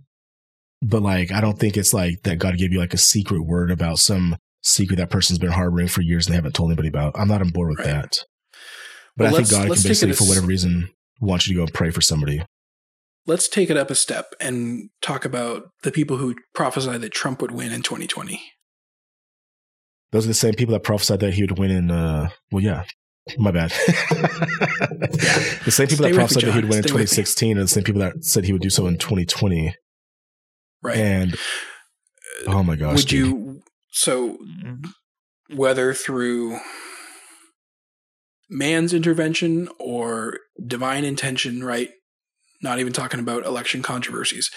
But 0.82 1.02
like, 1.02 1.32
I 1.32 1.42
don't 1.42 1.58
think 1.60 1.76
it's 1.78 1.94
like 1.94 2.22
that 2.24 2.38
God 2.40 2.58
gave 2.58 2.72
you 2.72 2.80
like 2.80 2.94
a 2.94 2.98
secret 3.00 3.42
word 3.42 3.72
about 3.72 4.00
some 4.00 4.38
secret 4.62 4.98
that 4.98 5.10
person's 5.10 5.40
been 5.40 5.52
harboring 5.52 5.88
for 5.88 6.02
years 6.02 6.28
and 6.28 6.34
they 6.34 6.38
haven't 6.38 6.54
told 6.56 6.70
anybody 6.70 6.90
about. 6.90 7.14
I'm 7.18 7.28
not 7.28 7.42
on 7.42 7.50
board 7.50 7.70
with 7.70 7.80
Right. 7.80 7.88
that. 7.88 8.20
But 9.16 9.32
Well, 9.32 9.36
I 9.36 9.38
think 9.38 9.50
God 9.50 9.74
can 9.74 9.84
basically, 9.90 10.14
for 10.14 10.26
whatever 10.28 10.46
reason, 10.46 10.90
want 11.20 11.48
you 11.48 11.54
to 11.54 11.58
go 11.58 11.64
and 11.64 11.74
pray 11.74 11.90
for 11.90 12.02
somebody. 12.02 12.44
let's 13.26 13.50
take 13.50 13.70
it 13.70 13.76
up 13.76 13.92
a 13.92 13.96
step 13.96 14.34
and 14.40 14.90
talk 15.02 15.26
about 15.26 15.64
the 15.84 15.92
people 15.92 16.16
who 16.18 16.34
prophesied 16.54 17.02
that 17.02 17.12
Trump 17.12 17.42
would 17.42 17.52
win 17.52 17.74
in 17.74 17.82
2020. 17.82 18.42
Those 20.12 20.24
are 20.26 20.30
the 20.30 20.34
same 20.34 20.54
people 20.54 20.72
that 20.74 20.84
prophesied 20.84 21.20
that 21.20 21.34
he 21.34 21.42
would 21.44 21.58
win 21.60 21.72
in. 21.72 21.92
Uh, 21.92 22.30
well, 22.52 22.64
yeah, 22.64 22.84
my 23.38 23.52
bad. 23.52 23.72
the 25.66 25.72
same 25.72 25.88
people 25.88 26.06
Stay 26.06 26.12
that 26.12 26.16
prophesied 26.16 26.44
that 26.44 26.52
he 26.52 26.58
would 26.60 26.70
win 26.70 26.78
in 26.78 26.84
Stay 26.84 26.94
me. 26.94 27.04
2016 27.04 27.58
are 27.58 27.62
the 27.62 27.68
same 27.68 27.84
people 27.84 28.02
that 28.02 28.24
said 28.24 28.46
he 28.46 28.54
would 28.54 28.62
do 28.62 28.70
so 28.70 28.88
in 28.88 28.98
2020. 28.98 29.74
Right? 30.82 30.98
And 30.98 31.36
oh 32.48 32.64
my 32.64 32.76
gosh, 32.76 32.98
would 32.98 33.08
dude. 33.08 33.28
you 33.28 33.62
so 33.92 34.38
whether 35.54 35.94
through 35.94 36.60
man's 38.50 38.94
intervention 38.94 39.70
or 39.80 40.40
divine 40.66 41.04
intention 41.04 41.64
right 41.64 41.90
not 42.62 42.80
even 42.80 42.94
talking 42.94 43.20
about 43.20 43.46
election 43.46 43.82
controversies 43.82 44.50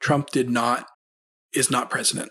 trump 0.00 0.30
did 0.30 0.50
not 0.50 0.86
is 1.54 1.70
not 1.70 1.90
president 1.90 2.30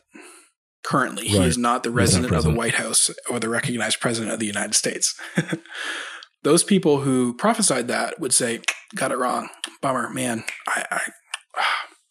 currently. 0.85 1.27
He 1.27 1.37
is 1.39 1.57
not 1.57 1.83
the 1.83 1.89
not 1.89 1.95
resident 1.97 2.33
of 2.33 2.43
the 2.43 2.51
white 2.51 2.75
house 2.75 3.09
or 3.29 3.39
the 3.39 3.49
recognized 3.49 3.99
president 3.99 4.33
of 4.33 4.39
the 4.39 4.45
united 4.45 4.75
states. 4.75 5.19
Those 6.43 6.63
people 6.63 6.99
who 6.99 7.33
prophesied 7.33 7.87
that 7.87 8.19
would 8.19 8.33
say 8.33 8.61
got 8.95 9.11
it 9.11 9.17
wrong. 9.17 9.49
Bummer 9.81 10.09
man. 10.11 10.43
I, 10.67 10.85
I 10.91 11.01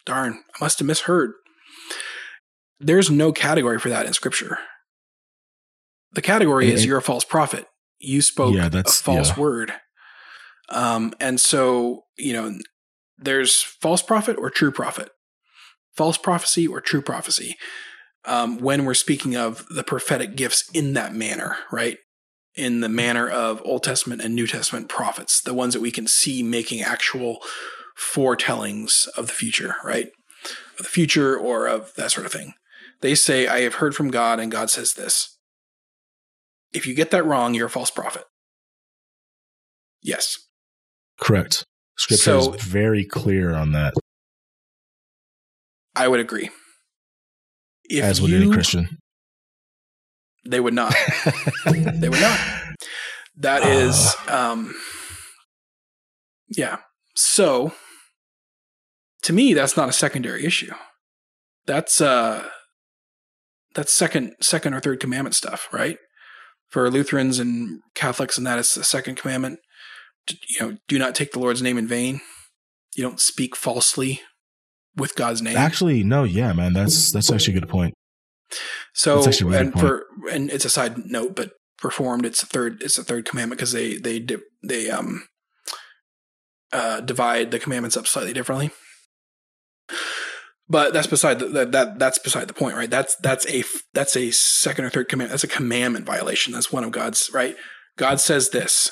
darn 0.07 0.43
i 0.55 0.65
must 0.65 0.79
have 0.79 0.87
misheard 0.87 1.33
there's 2.81 3.11
no 3.11 3.33
category 3.33 3.79
for 3.79 3.89
that 3.89 4.05
in 4.05 4.13
scripture. 4.13 4.59
The 6.13 6.21
category 6.23 6.67
And- 6.67 6.75
is 6.75 6.85
you're 6.85 6.99
a 6.99 7.03
false 7.03 7.25
prophet. 7.25 7.67
You 7.99 8.21
spoke 8.21 8.55
Yeah, 8.55 8.69
that's, 8.69 9.01
a 9.01 9.03
false 9.03 9.29
yeah. 9.31 9.41
word. 9.41 9.73
Um, 10.69 11.15
and 11.21 11.41
so, 11.41 12.05
you 12.19 12.33
know, 12.33 12.59
there's 13.17 13.63
false 13.63 14.03
prophet 14.03 14.37
or 14.39 14.51
true 14.51 14.73
prophet, 14.73 15.11
false 15.97 16.19
prophecy 16.19 16.67
or 16.67 16.81
true 16.81 17.01
prophecy. 17.01 17.57
Um, 18.27 18.59
when 18.59 18.85
we're 18.85 18.95
speaking 18.95 19.37
of 19.37 19.65
the 19.71 19.85
prophetic 19.85 20.35
gifts 20.37 20.69
in 20.75 20.95
that 20.95 21.15
manner, 21.15 21.57
right? 21.71 21.99
In 22.55 22.81
the 22.81 22.89
manner 22.89 23.29
of 23.29 23.63
Old 23.65 23.83
Testament 23.85 24.21
and 24.23 24.35
New 24.35 24.47
Testament 24.47 24.89
prophets, 24.89 25.41
the 25.41 25.55
ones 25.55 25.75
that 25.75 25.81
we 25.81 25.91
can 25.91 26.07
see 26.07 26.43
making 26.43 26.83
actual 26.83 27.39
foretellings 27.95 29.09
of 29.17 29.27
the 29.29 29.33
future, 29.33 29.77
right? 29.85 30.11
Of 30.79 30.85
the 30.85 30.91
future 30.91 31.39
or 31.39 31.67
of 31.67 31.93
that 31.95 32.11
sort 32.13 32.27
of 32.27 32.33
thing. 32.33 32.55
They 33.01 33.15
say, 33.15 33.47
I 33.47 33.61
have 33.61 33.75
heard 33.77 33.95
from 33.95 34.11
God, 34.11 34.41
and 34.41 34.51
God 34.53 34.71
says 34.71 34.95
this. 34.95 35.37
If 36.73 36.87
you 36.87 36.95
get 36.95 37.11
that 37.13 37.25
wrong, 37.25 37.55
you're 37.55 37.67
a 37.67 37.71
false 37.71 37.91
prophet. 37.91 38.25
Yes. 40.03 40.37
correct? 41.21 41.65
Scripture 41.97 42.23
So- 42.41 42.55
is 42.55 42.63
very 42.65 43.05
clear 43.05 43.55
on 43.55 43.73
that, 43.73 43.95
I 45.95 46.09
would 46.09 46.19
agree. 46.21 46.51
If 47.85 48.03
as 48.03 48.21
would 48.21 48.31
you, 48.31 48.37
any 48.43 48.51
Christian. 48.51 48.99
They 50.47 50.59
would 50.61 50.75
not. 50.75 50.95
They 51.67 52.09
would 52.09 52.21
not. 52.21 52.41
That 53.37 53.63
is, 53.65 54.15
um, 54.29 54.75
yeah. 56.49 56.79
So, 57.15 57.73
to 59.25 59.33
me, 59.33 59.55
that's 59.55 59.77
not 59.77 59.89
a 59.89 59.93
secondary 59.93 60.45
issue. 60.45 60.73
That's 61.67 62.01
uh, 62.01 62.49
that's 63.75 63.93
second, 63.93 64.35
second 64.41 64.75
or 64.75 64.81
third 64.81 65.01
commandment 65.01 65.35
stuff, 65.35 65.69
right? 65.73 65.99
For 66.71 66.91
Lutherans 66.91 67.39
and 67.39 67.81
Catholics, 67.95 68.39
and 68.39 68.47
that 68.47 68.59
is 68.59 68.75
the 68.75 68.85
second 68.85 69.17
commandment. 69.17 69.59
You 70.49 70.61
know, 70.61 70.77
do 70.89 70.99
not 70.99 71.15
take 71.15 71.33
the 71.33 71.39
Lord's 71.39 71.63
name 71.63 71.79
in 71.79 71.89
vain. 71.89 72.21
You 72.95 73.03
don't 73.03 73.21
speak 73.21 73.57
falsely 73.57 74.21
with 74.97 75.17
God's 75.17 75.43
name. 75.43 75.57
Actually, 75.57 76.05
no, 76.05 76.25
yeah, 76.25 76.53
man, 76.53 76.73
that's 76.73 77.11
that's 77.11 77.33
actually 77.33 77.57
a 77.57 77.61
good 77.61 77.69
point. 77.69 77.95
So 78.93 79.17
That's 79.17 79.29
actually 79.29 79.49
a 79.49 79.51
really 79.51 79.65
and 79.67 79.73
good 79.73 79.81
for 79.81 80.07
and 80.31 80.51
it's 80.51 80.65
a 80.65 80.71
side 80.71 80.99
note, 81.07 81.35
but 81.35 81.53
Reformed 81.83 82.25
it's 82.25 82.43
a 82.43 82.47
third 82.47 82.83
it's 82.83 82.97
a 82.97 83.05
third 83.05 83.27
commandment 83.27 83.59
because 83.59 83.73
they 83.73 83.97
they 83.97 84.25
they 84.63 84.91
um 84.91 85.27
uh 86.73 87.01
divide 87.01 87.51
the 87.51 87.59
commandments 87.59 87.97
up 87.97 88.07
slightly 88.07 88.33
differently. 88.33 88.71
But 90.69 90.93
that's 90.95 91.07
beside 91.07 91.39
the, 91.39 91.49
that 91.49 91.73
that 91.73 91.99
that's 91.99 92.19
beside 92.19 92.49
the 92.49 92.55
point, 92.55 92.77
right? 92.77 92.91
That's 92.91 93.17
that's 93.17 93.47
a 93.49 93.65
that's 93.93 94.17
a 94.17 94.31
second 94.31 94.87
or 94.87 94.91
third 94.91 95.09
commandment. 95.09 95.33
That's 95.33 95.45
a 95.45 95.57
commandment 95.57 96.07
violation. 96.07 96.53
That's 96.53 96.73
one 96.73 96.85
of 96.85 96.91
God's 96.91 97.31
right. 97.33 97.57
God 97.97 98.21
says 98.21 98.51
this. 98.51 98.91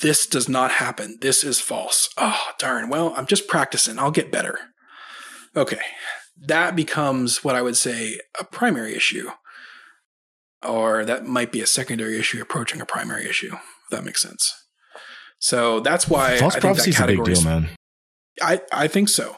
This 0.00 0.26
does 0.26 0.48
not 0.48 0.72
happen. 0.72 1.18
This 1.20 1.44
is 1.44 1.60
false. 1.60 2.08
Oh 2.16 2.40
darn. 2.58 2.88
Well, 2.88 3.12
I'm 3.16 3.26
just 3.26 3.48
practicing. 3.48 3.98
I'll 3.98 4.10
get 4.10 4.32
better. 4.32 4.58
Okay 5.56 5.80
that 6.40 6.74
becomes 6.74 7.44
what 7.44 7.54
I 7.54 7.62
would 7.62 7.76
say 7.76 8.18
a 8.38 8.44
primary 8.44 8.94
issue, 8.94 9.30
or 10.62 11.04
that 11.04 11.26
might 11.26 11.52
be 11.52 11.60
a 11.60 11.66
secondary 11.66 12.18
issue 12.18 12.40
approaching 12.40 12.80
a 12.80 12.86
primary 12.86 13.28
issue. 13.28 13.54
If 13.54 13.90
that 13.90 14.04
makes 14.04 14.22
sense. 14.22 14.52
So 15.38 15.80
that's 15.80 16.08
why 16.08 16.38
False 16.38 16.56
I 16.56 16.60
think 16.60 16.76
prophecy 16.76 16.90
is 16.90 17.00
a 17.00 17.06
big 17.06 17.24
deal, 17.24 17.42
man. 17.42 17.68
I 18.42 18.62
I 18.72 18.88
think 18.88 19.08
so. 19.08 19.36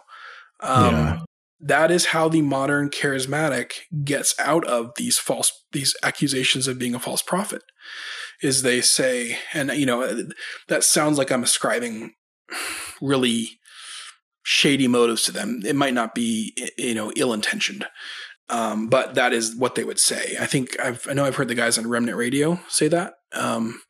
Um, 0.61 0.95
Yeah. 0.95 1.19
That 1.61 1.91
is 1.91 2.07
how 2.07 2.29
the 2.29 2.43
modern 2.43 2.91
charismatic 2.91 3.73
gets 4.05 4.35
out 4.39 4.65
of 4.67 4.93
these 4.97 5.19
false 5.19 5.65
these 5.73 5.97
accusations 6.03 6.69
of 6.69 6.79
being 6.79 6.95
a 6.95 7.01
false 7.01 7.23
prophet. 7.23 7.63
Is 8.43 8.63
they 8.63 8.83
say, 8.83 9.39
and 9.55 9.71
you 9.71 9.87
know, 9.87 10.27
that 10.69 10.85
sounds 10.85 11.17
like 11.17 11.31
I'm 11.31 11.43
ascribing 11.43 12.13
really 13.01 13.59
shady 14.43 14.87
motives 14.87 15.23
to 15.25 15.33
them. 15.33 15.63
It 15.65 15.75
might 15.75 15.95
not 15.95 16.15
be, 16.15 16.55
you 16.77 16.95
know, 16.95 17.11
ill 17.17 17.33
intentioned, 17.33 17.87
um, 18.49 18.89
but 18.89 19.15
that 19.15 19.33
is 19.33 19.57
what 19.57 19.75
they 19.75 19.85
would 19.85 19.99
say. 19.99 20.37
I 20.39 20.47
think 20.47 20.79
I've, 20.79 21.07
I 21.09 21.15
know 21.15 21.25
I've 21.25 21.37
heard 21.37 21.49
the 21.49 21.55
guys 21.55 21.79
on 21.79 21.89
Remnant 21.89 22.17
Radio 22.17 22.61
say 22.69 22.89
that. 22.89 23.15
Um, 23.33 23.81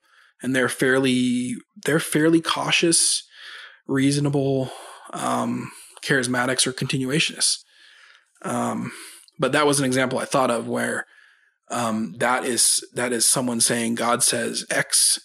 and 0.43 0.55
they're 0.55 0.69
fairly 0.69 1.57
they're 1.85 2.01
fairly 2.01 2.41
cautious, 2.41 3.25
reasonable, 3.87 4.71
um, 5.13 5.71
charismatics 6.03 6.67
or 6.67 6.73
continuationists. 6.73 7.59
Um, 8.43 8.93
but 9.39 9.53
that 9.53 9.67
was 9.67 9.79
an 9.79 9.85
example 9.85 10.19
I 10.19 10.25
thought 10.25 10.51
of 10.51 10.69
where 10.69 11.07
um, 11.71 12.15
that 12.19 12.45
is 12.45 12.87
that 12.95 13.13
is 13.13 13.27
someone 13.27 13.61
saying 13.61 13.97
God 13.97 14.23
says 14.23 14.65
X, 14.71 15.19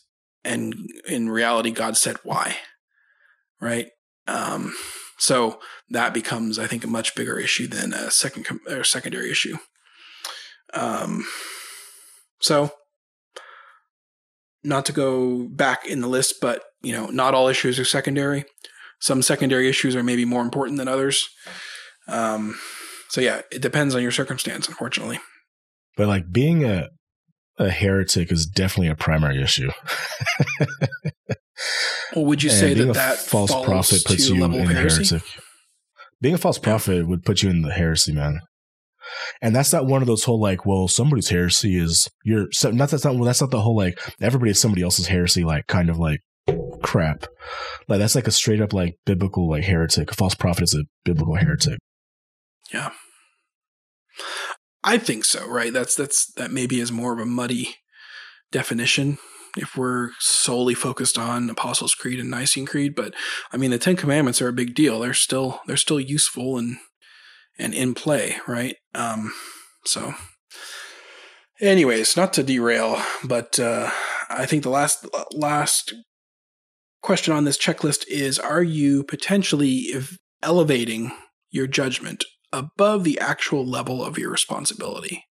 and 0.43 0.73
in 1.07 1.29
reality 1.29 1.71
God 1.71 1.97
said 1.97 2.17
Y, 2.23 2.55
right? 3.59 3.87
Um, 4.27 4.73
so 5.17 5.59
that 5.89 6.13
becomes, 6.13 6.57
I 6.57 6.67
think, 6.67 6.83
a 6.83 6.87
much 6.87 7.15
bigger 7.15 7.39
issue 7.39 7.67
than 7.67 7.93
a 7.93 8.09
second 8.09 8.47
or 8.67 8.83
secondary 8.83 9.29
issue. 9.29 9.57
Um, 10.73 11.25
so 12.39 12.71
not 14.63 14.85
to 14.85 14.93
go 14.93 15.47
back 15.47 15.85
in 15.85 16.01
the 16.01 16.07
list, 16.07 16.35
but 16.41 16.63
you 16.81 16.93
know, 16.93 17.07
not 17.07 17.33
all 17.33 17.47
issues 17.47 17.79
are 17.79 17.85
secondary. 17.85 18.45
Some 19.01 19.21
secondary 19.21 19.67
issues 19.67 19.95
are 19.95 20.03
maybe 20.03 20.25
more 20.25 20.41
important 20.41 20.77
than 20.77 20.87
others. 20.87 21.27
Um, 22.07 22.57
so 23.09 23.19
yeah, 23.19 23.41
it 23.51 23.61
depends 23.61 23.95
on 23.95 24.01
your 24.01 24.11
circumstance, 24.11 24.67
unfortunately. 24.67 25.19
But 25.97 26.07
like 26.07 26.31
being 26.31 26.63
a 26.63 26.89
a 27.57 27.69
heretic 27.69 28.31
is 28.31 28.45
definitely 28.45 28.87
a 28.87 28.95
primary 28.95 29.41
issue. 29.41 29.69
well, 32.15 32.25
would 32.25 32.41
you 32.41 32.49
and 32.49 32.59
say 32.59 32.73
that 32.73 32.93
that 32.93 33.17
false 33.17 33.51
prophet 33.51 34.03
puts 34.05 34.29
you 34.29 34.43
in 34.43 34.51
heretic? 34.51 35.21
Being 36.21 36.35
a 36.35 36.39
false 36.39 36.57
prophet 36.57 36.97
yeah. 36.97 37.03
would 37.03 37.23
put 37.23 37.43
you 37.43 37.49
in 37.49 37.61
the 37.61 37.71
heresy, 37.71 38.13
man. 38.13 38.41
And 39.41 39.55
that's 39.55 39.73
not 39.73 39.87
one 39.87 40.01
of 40.01 40.07
those 40.07 40.23
whole 40.23 40.39
like, 40.39 40.65
well, 40.65 40.87
somebody's 40.87 41.29
heresy 41.29 41.77
is 41.77 42.07
you're 42.23 42.47
not 42.63 42.89
that's 42.89 43.03
not 43.03 43.15
well, 43.15 43.25
that's 43.25 43.41
not 43.41 43.51
the 43.51 43.61
whole 43.61 43.75
like 43.75 43.99
everybody 44.21 44.51
is 44.51 44.61
somebody 44.61 44.83
else's 44.83 45.07
heresy 45.07 45.43
like 45.43 45.67
kind 45.67 45.89
of 45.89 45.97
like 45.97 46.21
crap. 46.81 47.25
Like 47.87 47.99
that's 47.99 48.15
like 48.15 48.27
a 48.27 48.31
straight 48.31 48.61
up 48.61 48.73
like 48.73 48.97
biblical 49.05 49.49
like 49.49 49.63
heretic. 49.63 50.11
A 50.11 50.15
false 50.15 50.35
prophet 50.35 50.63
is 50.63 50.75
a 50.75 50.83
biblical 51.03 51.35
heretic. 51.35 51.77
Yeah. 52.73 52.91
I 54.83 54.97
think 54.97 55.25
so, 55.25 55.47
right? 55.47 55.71
That's 55.71 55.95
that's 55.95 56.31
that 56.33 56.51
maybe 56.51 56.79
is 56.79 56.91
more 56.91 57.13
of 57.13 57.19
a 57.19 57.25
muddy 57.25 57.75
definition 58.51 59.17
if 59.57 59.75
we're 59.75 60.11
solely 60.19 60.73
focused 60.73 61.17
on 61.17 61.49
Apostles' 61.49 61.93
Creed 61.93 62.19
and 62.19 62.29
Nicene 62.29 62.65
Creed, 62.65 62.95
but 62.95 63.13
I 63.51 63.57
mean 63.57 63.71
the 63.71 63.77
Ten 63.77 63.95
Commandments 63.95 64.41
are 64.41 64.47
a 64.47 64.53
big 64.53 64.73
deal. 64.73 64.99
They're 64.99 65.13
still 65.13 65.61
they're 65.67 65.77
still 65.77 65.99
useful 65.99 66.57
and 66.57 66.77
and 67.59 67.73
in 67.73 67.93
play, 67.93 68.37
right? 68.47 68.75
Um, 68.95 69.33
so, 69.85 70.13
anyways, 71.59 72.15
not 72.15 72.33
to 72.33 72.43
derail, 72.43 73.01
but 73.23 73.59
uh, 73.59 73.91
I 74.29 74.45
think 74.45 74.63
the 74.63 74.69
last 74.69 75.07
last 75.31 75.93
question 77.01 77.33
on 77.33 77.43
this 77.45 77.57
checklist 77.57 78.05
is: 78.07 78.39
Are 78.39 78.63
you 78.63 79.03
potentially 79.03 79.93
elevating 80.41 81.11
your 81.49 81.67
judgment 81.67 82.23
above 82.53 83.03
the 83.03 83.19
actual 83.19 83.65
level 83.65 84.03
of 84.03 84.17
your 84.17 84.31
responsibility? 84.31 85.25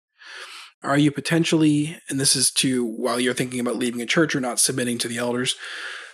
Are 0.83 0.97
you 0.97 1.11
potentially, 1.11 1.97
and 2.09 2.19
this 2.19 2.35
is 2.35 2.51
to 2.51 2.85
while 2.85 3.19
you're 3.19 3.33
thinking 3.33 3.59
about 3.59 3.77
leaving 3.77 4.01
a 4.01 4.05
church 4.05 4.35
or 4.35 4.39
not 4.39 4.59
submitting 4.59 4.97
to 4.99 5.07
the 5.07 5.17
elders, 5.17 5.55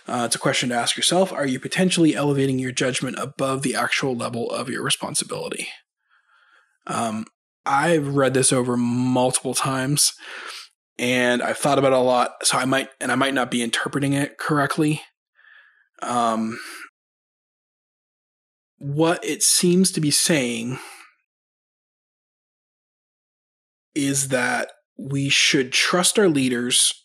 uh, 0.06 0.24
it's 0.26 0.36
a 0.36 0.40
question 0.40 0.68
to 0.68 0.74
ask 0.74 0.96
yourself. 0.96 1.32
Are 1.32 1.46
you 1.46 1.58
potentially 1.58 2.14
elevating 2.14 2.58
your 2.58 2.72
judgment 2.72 3.16
above 3.18 3.62
the 3.62 3.74
actual 3.74 4.14
level 4.14 4.50
of 4.50 4.68
your 4.68 4.82
responsibility? 4.82 5.68
Um, 6.86 7.26
I've 7.64 8.14
read 8.14 8.34
this 8.34 8.52
over 8.52 8.76
multiple 8.76 9.54
times 9.54 10.12
and 10.98 11.42
I've 11.42 11.56
thought 11.56 11.78
about 11.78 11.92
it 11.92 11.98
a 11.98 12.02
lot. 12.02 12.32
So 12.42 12.58
I 12.58 12.66
might, 12.66 12.88
and 13.00 13.10
I 13.10 13.14
might 13.14 13.34
not 13.34 13.50
be 13.50 13.62
interpreting 13.62 14.12
it 14.12 14.38
correctly. 14.38 15.02
Um, 16.02 16.58
what 18.78 19.24
it 19.24 19.42
seems 19.42 19.90
to 19.92 20.00
be 20.00 20.10
saying 20.10 20.78
is 23.94 24.28
that 24.28 24.72
we 24.98 25.28
should 25.28 25.72
trust 25.72 26.18
our 26.18 26.28
leaders 26.28 27.04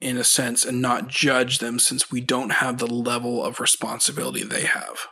in 0.00 0.16
a 0.16 0.24
sense 0.24 0.64
and 0.64 0.82
not 0.82 1.08
judge 1.08 1.58
them 1.58 1.78
since 1.78 2.10
we 2.10 2.20
don't 2.20 2.50
have 2.50 2.78
the 2.78 2.86
level 2.86 3.44
of 3.44 3.60
responsibility 3.60 4.42
they 4.42 4.64
have. 4.64 5.06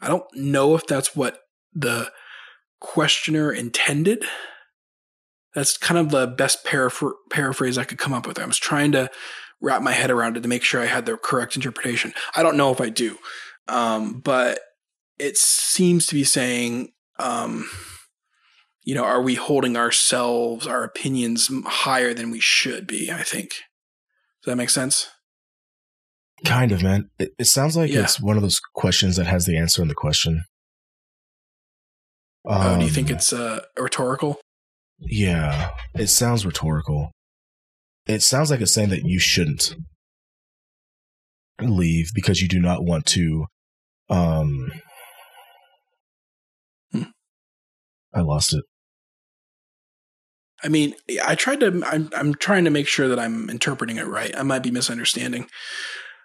I 0.00 0.08
don't 0.08 0.24
know 0.34 0.74
if 0.74 0.86
that's 0.86 1.14
what 1.14 1.40
the 1.74 2.10
questioner 2.80 3.52
intended. 3.52 4.24
That's 5.54 5.76
kind 5.76 5.98
of 5.98 6.10
the 6.10 6.26
best 6.26 6.64
paraphr- 6.64 7.14
paraphrase 7.30 7.76
I 7.76 7.84
could 7.84 7.98
come 7.98 8.12
up 8.12 8.26
with. 8.26 8.38
I 8.38 8.46
was 8.46 8.58
trying 8.58 8.92
to 8.92 9.10
wrap 9.60 9.82
my 9.82 9.92
head 9.92 10.10
around 10.10 10.36
it 10.36 10.42
to 10.42 10.48
make 10.48 10.62
sure 10.62 10.80
I 10.80 10.86
had 10.86 11.06
the 11.06 11.16
correct 11.16 11.56
interpretation. 11.56 12.12
I 12.36 12.42
don't 12.42 12.56
know 12.56 12.70
if 12.70 12.80
I 12.80 12.88
do, 12.88 13.18
um, 13.66 14.20
but 14.20 14.60
it 15.18 15.36
seems 15.36 16.06
to 16.06 16.14
be 16.14 16.24
saying, 16.24 16.92
um, 17.18 17.68
you 18.84 18.94
know, 18.94 19.04
are 19.04 19.22
we 19.22 19.34
holding 19.34 19.76
ourselves, 19.76 20.66
our 20.66 20.84
opinions 20.84 21.50
higher 21.66 22.14
than 22.14 22.30
we 22.30 22.40
should 22.40 22.86
be? 22.86 23.10
I 23.10 23.22
think. 23.22 23.50
Does 24.42 24.52
that 24.52 24.56
make 24.56 24.70
sense? 24.70 25.08
Kind 26.44 26.70
of, 26.70 26.82
man. 26.82 27.10
It, 27.18 27.32
it 27.38 27.46
sounds 27.46 27.76
like 27.76 27.90
yeah. 27.90 28.02
it's 28.02 28.20
one 28.20 28.36
of 28.36 28.42
those 28.42 28.60
questions 28.74 29.16
that 29.16 29.26
has 29.26 29.44
the 29.44 29.58
answer 29.58 29.82
in 29.82 29.88
the 29.88 29.94
question. 29.94 30.44
Um, 32.48 32.62
oh, 32.62 32.78
do 32.78 32.84
you 32.84 32.90
think 32.90 33.10
um, 33.10 33.16
it's 33.16 33.32
uh, 33.32 33.60
rhetorical? 33.76 34.40
Yeah, 35.00 35.70
it 35.94 36.06
sounds 36.06 36.46
rhetorical. 36.46 37.10
It 38.08 38.22
sounds 38.22 38.50
like 38.50 38.60
it's 38.60 38.72
saying 38.72 38.88
that 38.90 39.04
you 39.04 39.18
shouldn't 39.18 39.74
leave 41.60 42.10
because 42.14 42.40
you 42.40 42.48
do 42.48 42.58
not 42.58 42.84
want 42.84 43.06
to. 43.06 43.46
Um, 44.08 44.72
hmm. 46.92 47.02
I 48.14 48.20
lost 48.20 48.54
it. 48.54 48.64
I 50.64 50.68
mean, 50.68 50.94
I 51.24 51.34
tried 51.34 51.60
to. 51.60 51.82
I'm, 51.86 52.08
I'm 52.16 52.34
trying 52.34 52.64
to 52.64 52.70
make 52.70 52.88
sure 52.88 53.08
that 53.08 53.18
I'm 53.18 53.48
interpreting 53.50 53.98
it 53.98 54.06
right. 54.06 54.36
I 54.36 54.42
might 54.42 54.62
be 54.62 54.70
misunderstanding. 54.70 55.46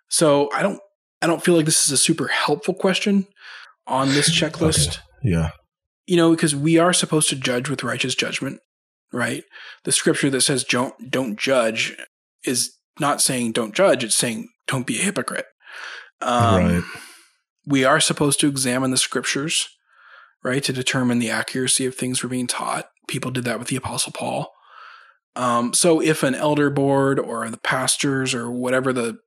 So 0.09 0.49
I 0.53 0.63
don't. 0.63 0.79
I 1.21 1.27
don't 1.27 1.43
feel 1.43 1.55
like 1.55 1.65
this 1.65 1.86
is 1.86 1.91
a 1.91 1.97
super 1.97 2.27
helpful 2.27 2.73
question 2.73 3.27
on 3.88 4.09
this 4.09 4.29
checklist. 4.29 4.88
Okay. 4.88 4.99
Yeah 5.23 5.49
you 6.05 6.17
know, 6.17 6.31
because 6.31 6.55
we 6.55 6.77
are 6.77 6.93
supposed 6.93 7.29
to 7.29 7.36
judge 7.36 7.69
with 7.69 7.84
righteous 7.84 8.15
judgment, 8.15 8.59
right? 9.14 9.43
The 9.84 9.91
scripture 9.91 10.30
that 10.32 10.41
says 10.41 10.64
don't 10.64 11.09
don't 11.09 11.39
judge 11.39 11.95
is 12.43 12.78
not 12.99 13.22
saying 13.22 13.53
don't 13.53 13.76
judge; 13.76 14.03
it's 14.03 14.16
saying 14.16 14.49
don't 14.68 14.88
be 14.88 14.99
a 14.99 15.03
hypocrite. 15.03 15.45
Um, 16.22 16.66
right. 16.66 16.84
We 17.66 17.86
are 17.86 18.01
supposed 18.01 18.41
to 18.41 18.47
examine 18.47 18.91
the 18.91 18.97
scriptures, 18.97 19.70
right, 20.43 20.64
to 20.64 20.74
determine 20.74 21.20
the 21.20 21.30
accuracy 21.30 21.86
of 21.86 21.95
things 21.95 22.22
we're 22.22 22.30
being 22.30 22.47
taught. 22.47 22.88
People 23.07 23.32
did 23.32 23.45
that 23.45 23.59
with 23.59 23.70
the 23.70 23.78
Apostle 23.78 24.11
Paul. 24.11 24.51
Um, 25.36 25.74
so 25.74 26.01
if 26.01 26.24
an 26.24 26.36
elder 26.36 26.70
board 26.70 27.20
or 27.20 27.49
the 27.49 27.57
pastors 27.57 28.34
or 28.34 28.51
whatever 28.51 28.91
the 28.91 29.18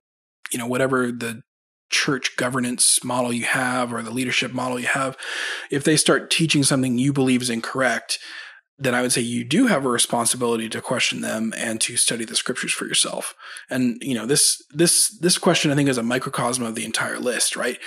you 0.51 0.59
know 0.59 0.67
whatever 0.67 1.11
the 1.11 1.41
church 1.89 2.35
governance 2.35 3.01
model 3.03 3.31
you 3.31 3.45
have 3.45 3.93
or 3.93 4.01
the 4.01 4.11
leadership 4.11 4.53
model 4.53 4.79
you 4.79 4.87
have, 4.87 5.17
if 5.71 5.83
they 5.83 5.97
start 5.97 6.29
teaching 6.29 6.63
something 6.63 6.97
you 6.97 7.13
believe 7.13 7.41
is 7.41 7.49
incorrect, 7.49 8.19
then 8.79 8.93
I 8.93 9.01
would 9.01 9.11
say 9.11 9.21
you 9.21 9.43
do 9.43 9.67
have 9.67 9.85
a 9.85 9.89
responsibility 9.89 10.69
to 10.69 10.81
question 10.81 11.21
them 11.21 11.53
and 11.57 11.81
to 11.81 11.97
study 11.97 12.25
the 12.25 12.35
scriptures 12.35 12.73
for 12.73 12.85
yourself. 12.85 13.35
And 13.69 13.97
you 14.01 14.13
know 14.13 14.25
this 14.25 14.61
this 14.71 15.17
this 15.19 15.37
question 15.37 15.71
I 15.71 15.75
think 15.75 15.89
is 15.89 15.97
a 15.97 16.03
microcosm 16.03 16.63
of 16.63 16.75
the 16.75 16.85
entire 16.85 17.19
list, 17.19 17.55
right? 17.55 17.79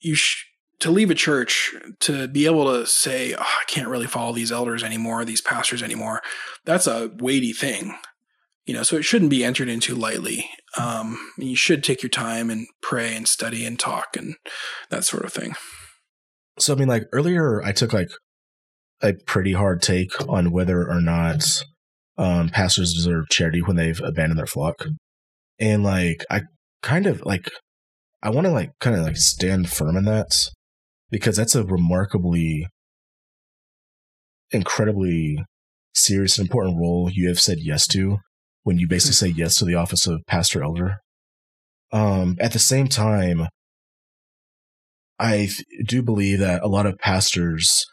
You 0.00 0.14
sh- 0.14 0.46
to 0.80 0.90
leave 0.90 1.10
a 1.10 1.14
church 1.14 1.74
to 2.00 2.26
be 2.26 2.46
able 2.46 2.64
to 2.72 2.86
say 2.86 3.34
oh, 3.34 3.40
I 3.40 3.64
can't 3.66 3.88
really 3.88 4.06
follow 4.06 4.32
these 4.32 4.52
elders 4.52 4.82
anymore, 4.82 5.24
these 5.24 5.40
pastors 5.40 5.82
anymore. 5.82 6.22
That's 6.64 6.86
a 6.86 7.10
weighty 7.18 7.52
thing 7.52 7.94
you 8.66 8.74
know 8.74 8.82
so 8.82 8.96
it 8.96 9.04
shouldn't 9.04 9.30
be 9.30 9.44
entered 9.44 9.68
into 9.68 9.94
lightly 9.94 10.48
um, 10.78 11.18
you 11.38 11.56
should 11.56 11.84
take 11.84 12.02
your 12.02 12.10
time 12.10 12.50
and 12.50 12.66
pray 12.80 13.14
and 13.14 13.28
study 13.28 13.64
and 13.64 13.78
talk 13.78 14.16
and 14.16 14.36
that 14.90 15.04
sort 15.04 15.24
of 15.24 15.32
thing 15.32 15.54
so 16.58 16.72
i 16.72 16.76
mean 16.76 16.88
like 16.88 17.04
earlier 17.12 17.62
i 17.62 17.72
took 17.72 17.92
like 17.92 18.10
a 19.02 19.14
pretty 19.26 19.52
hard 19.52 19.82
take 19.82 20.12
on 20.28 20.52
whether 20.52 20.88
or 20.88 21.00
not 21.00 21.64
um, 22.18 22.48
pastors 22.48 22.94
deserve 22.94 23.28
charity 23.30 23.60
when 23.60 23.76
they've 23.76 24.00
abandoned 24.00 24.38
their 24.38 24.46
flock 24.46 24.86
and 25.58 25.82
like 25.82 26.24
i 26.30 26.42
kind 26.82 27.06
of 27.06 27.24
like 27.24 27.50
i 28.22 28.30
want 28.30 28.46
to 28.46 28.52
like 28.52 28.70
kind 28.80 28.96
of 28.96 29.02
like 29.02 29.16
stand 29.16 29.68
firm 29.68 29.96
in 29.96 30.04
that 30.04 30.48
because 31.10 31.36
that's 31.36 31.54
a 31.54 31.64
remarkably 31.64 32.66
incredibly 34.50 35.38
serious 35.94 36.38
and 36.38 36.46
important 36.46 36.78
role 36.78 37.10
you 37.12 37.28
have 37.28 37.40
said 37.40 37.58
yes 37.60 37.86
to 37.86 38.18
when 38.62 38.78
you 38.78 38.86
basically 38.86 39.14
say 39.30 39.34
yes 39.34 39.56
to 39.56 39.64
the 39.64 39.74
office 39.74 40.06
of 40.06 40.24
pastor 40.26 40.62
elder. 40.62 40.98
Um, 41.90 42.36
at 42.40 42.52
the 42.52 42.58
same 42.58 42.88
time, 42.88 43.48
I 45.18 45.48
do 45.84 46.02
believe 46.02 46.38
that 46.38 46.62
a 46.62 46.68
lot 46.68 46.86
of 46.86 46.98
pastors 46.98 47.84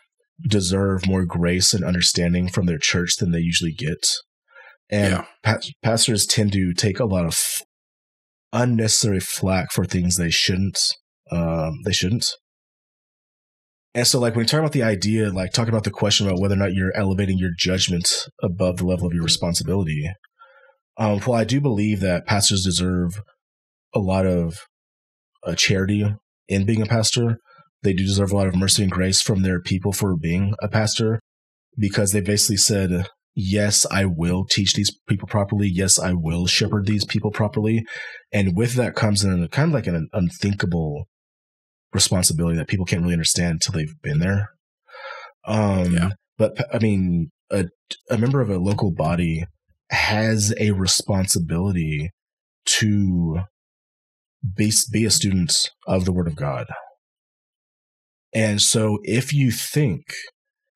deserve 0.48 1.08
more 1.08 1.26
grace 1.26 1.74
and 1.74 1.84
understanding 1.84 2.48
from 2.50 2.66
their 2.66 2.78
church 2.78 3.18
than 3.18 3.32
they 3.32 3.40
usually 3.40 3.74
get. 3.74 4.08
And 4.90 5.12
Yeah. 5.14 5.26
pa- 5.44 5.60
pastors 5.84 6.26
tend 6.26 6.54
to 6.54 6.74
take 6.74 7.00
a 7.00 7.06
lot 7.06 7.26
of 7.26 7.34
f- 7.34 7.62
unnecessary 8.54 9.20
flack 9.20 9.72
for 9.72 9.86
things 9.86 10.16
they 10.16 10.30
shouldn't. 10.32 10.80
Um, 11.32 11.82
they 11.86 11.94
shouldn't. 11.94 12.26
And 13.96 14.06
so, 14.08 14.20
like 14.20 14.36
when 14.36 14.44
you 14.44 14.48
talk 14.48 14.60
about 14.60 14.72
the 14.72 14.84
idea, 14.84 15.30
like 15.32 15.52
talking 15.52 15.74
about 15.74 15.84
the 15.84 15.92
question 15.92 16.28
about 16.28 16.40
whether 16.40 16.54
or 16.56 16.58
not 16.60 16.74
you're 16.74 16.96
elevating 16.96 17.38
your 17.38 17.52
judgment 17.58 18.28
above 18.42 18.78
the 18.78 18.86
level 18.86 19.08
of 19.08 19.14
your 19.14 19.24
responsibility. 19.24 20.10
Um, 20.98 21.20
well, 21.26 21.34
I 21.40 21.44
do 21.44 21.60
believe 21.60 22.00
that 22.02 22.26
pastors 22.28 22.64
deserve 22.64 23.22
a 23.96 24.00
lot 24.00 24.26
of 24.26 24.60
uh, 25.46 25.56
charity 25.56 26.06
in 26.48 26.66
being 26.66 26.82
a 26.82 26.86
pastor. 26.86 27.38
They 27.84 27.94
do 27.94 28.04
deserve 28.06 28.32
a 28.32 28.36
lot 28.36 28.48
of 28.48 28.56
mercy 28.56 28.84
and 28.84 28.92
grace 28.92 29.22
from 29.22 29.42
their 29.42 29.62
people 29.62 29.94
for 29.94 30.16
being 30.16 30.54
a 30.62 30.68
pastor 30.68 31.20
because 31.78 32.12
they 32.12 32.22
basically 32.22 32.58
said, 32.58 33.08
yes, 33.36 33.86
I 33.90 34.06
will 34.06 34.46
teach 34.46 34.74
these 34.74 34.92
people 35.08 35.28
properly. 35.28 35.68
Yes, 35.68 35.98
I 35.98 36.14
will 36.14 36.46
shepherd 36.46 36.86
these 36.86 37.06
people 37.06 37.32
properly. 37.32 37.86
And 38.34 38.56
with 38.56 38.74
that 38.74 38.96
comes 38.96 39.24
in 39.24 39.48
kind 39.48 39.70
of 39.70 39.74
like 39.74 39.88
an 39.88 40.10
unthinkable 40.12 41.08
responsibility 41.94 42.58
that 42.58 42.68
people 42.68 42.86
can't 42.86 43.02
really 43.02 43.14
understand 43.14 43.54
until 43.54 43.74
they've 43.74 44.02
been 44.02 44.20
there. 44.20 44.50
Um, 45.46 45.94
Yeah. 45.94 46.10
But 46.38 46.58
I 46.74 46.80
mean, 46.80 47.32
a, 47.52 47.66
a 48.10 48.18
member 48.18 48.42
of 48.42 48.50
a 48.50 48.60
local 48.60 48.92
body 48.92 49.46
has 49.90 50.54
a 50.60 50.72
responsibility 50.72 52.12
to 52.66 53.42
be, 54.56 54.72
be 54.92 55.06
a 55.06 55.12
student 55.12 55.70
of 55.88 56.06
the 56.06 56.14
Word 56.14 56.28
of 56.28 56.36
God. 56.36 56.68
And 58.34 58.62
so 58.62 59.00
if 59.04 59.34
you 59.34 59.52
think 59.52 60.04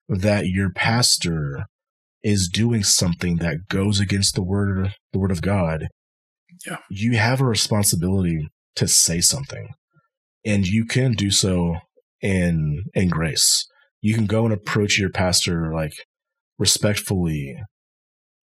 that 0.07 0.47
your 0.47 0.71
pastor 0.71 1.65
is 2.23 2.47
doing 2.47 2.83
something 2.83 3.37
that 3.37 3.67
goes 3.69 3.99
against 3.99 4.35
the 4.35 4.43
word 4.43 4.93
the 5.11 5.19
word 5.19 5.31
of 5.31 5.41
God, 5.41 5.87
Yeah. 6.65 6.77
you 6.89 7.17
have 7.17 7.41
a 7.41 7.45
responsibility 7.45 8.47
to 8.75 8.87
say 8.87 9.21
something. 9.21 9.69
And 10.45 10.65
you 10.67 10.85
can 10.85 11.13
do 11.13 11.31
so 11.31 11.77
in 12.21 12.83
in 12.93 13.09
grace. 13.09 13.65
You 14.01 14.13
can 14.15 14.25
go 14.25 14.45
and 14.45 14.53
approach 14.53 14.97
your 14.97 15.09
pastor 15.09 15.73
like 15.73 15.93
respectfully 16.57 17.55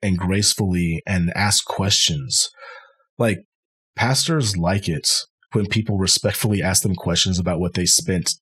and 0.02 0.18
gracefully 0.18 1.02
and 1.06 1.32
ask 1.34 1.64
questions. 1.64 2.48
Like 3.18 3.38
pastors 3.96 4.56
like 4.56 4.88
it 4.88 5.08
when 5.52 5.66
people 5.66 5.98
respectfully 5.98 6.62
ask 6.62 6.82
them 6.82 6.94
questions 6.94 7.38
about 7.38 7.60
what 7.60 7.74
they 7.74 7.86
spent 7.86 8.34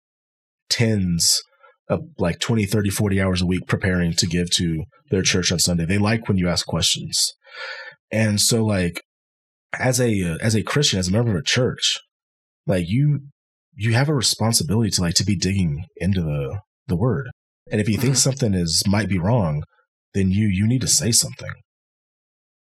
tens 0.68 1.40
of 1.88 2.00
like 2.18 2.38
20, 2.38 2.66
30, 2.66 2.90
40 2.90 3.20
hours 3.20 3.42
a 3.42 3.46
week 3.46 3.66
preparing 3.66 4.12
to 4.12 4.26
give 4.26 4.50
to 4.52 4.84
their 5.10 5.22
church 5.22 5.50
on 5.50 5.58
Sunday. 5.58 5.84
They 5.86 5.98
like 5.98 6.28
when 6.28 6.36
you 6.36 6.48
ask 6.48 6.66
questions. 6.66 7.32
And 8.10 8.40
so 8.40 8.64
like 8.64 9.00
as 9.78 10.00
a 10.00 10.22
uh, 10.22 10.38
as 10.40 10.54
a 10.54 10.62
Christian, 10.62 10.98
as 10.98 11.08
a 11.08 11.12
member 11.12 11.30
of 11.30 11.36
a 11.36 11.42
church, 11.42 11.98
like 12.66 12.84
you 12.88 13.20
you 13.74 13.94
have 13.94 14.08
a 14.08 14.14
responsibility 14.14 14.90
to 14.90 15.00
like 15.00 15.14
to 15.14 15.24
be 15.24 15.36
digging 15.36 15.84
into 15.96 16.20
the 16.22 16.60
the 16.86 16.96
word. 16.96 17.28
And 17.70 17.80
if 17.80 17.88
you 17.88 17.98
think 17.98 18.14
Mhm. 18.14 18.18
something 18.18 18.54
is 18.54 18.82
might 18.86 19.08
be 19.08 19.18
wrong, 19.18 19.62
then 20.14 20.30
you 20.30 20.46
you 20.48 20.66
need 20.66 20.80
to 20.80 20.86
say 20.88 21.12
something. 21.12 21.52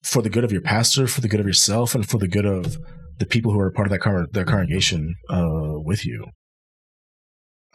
For 0.03 0.21
the 0.21 0.29
good 0.29 0.43
of 0.43 0.51
your 0.51 0.61
pastor, 0.61 1.07
for 1.07 1.21
the 1.21 1.27
good 1.27 1.39
of 1.39 1.47
yourself, 1.47 1.95
and 1.95 2.07
for 2.07 2.17
the 2.19 2.27
good 2.27 2.45
of 2.45 2.77
the 3.17 3.25
people 3.25 3.51
who 3.51 3.59
are 3.59 3.71
part 3.71 3.87
of 3.87 3.91
that 3.91 4.01
con- 4.01 4.27
their 4.31 4.45
congregation 4.45 5.15
uh, 5.29 5.73
with 5.89 6.05
you. 6.05 6.25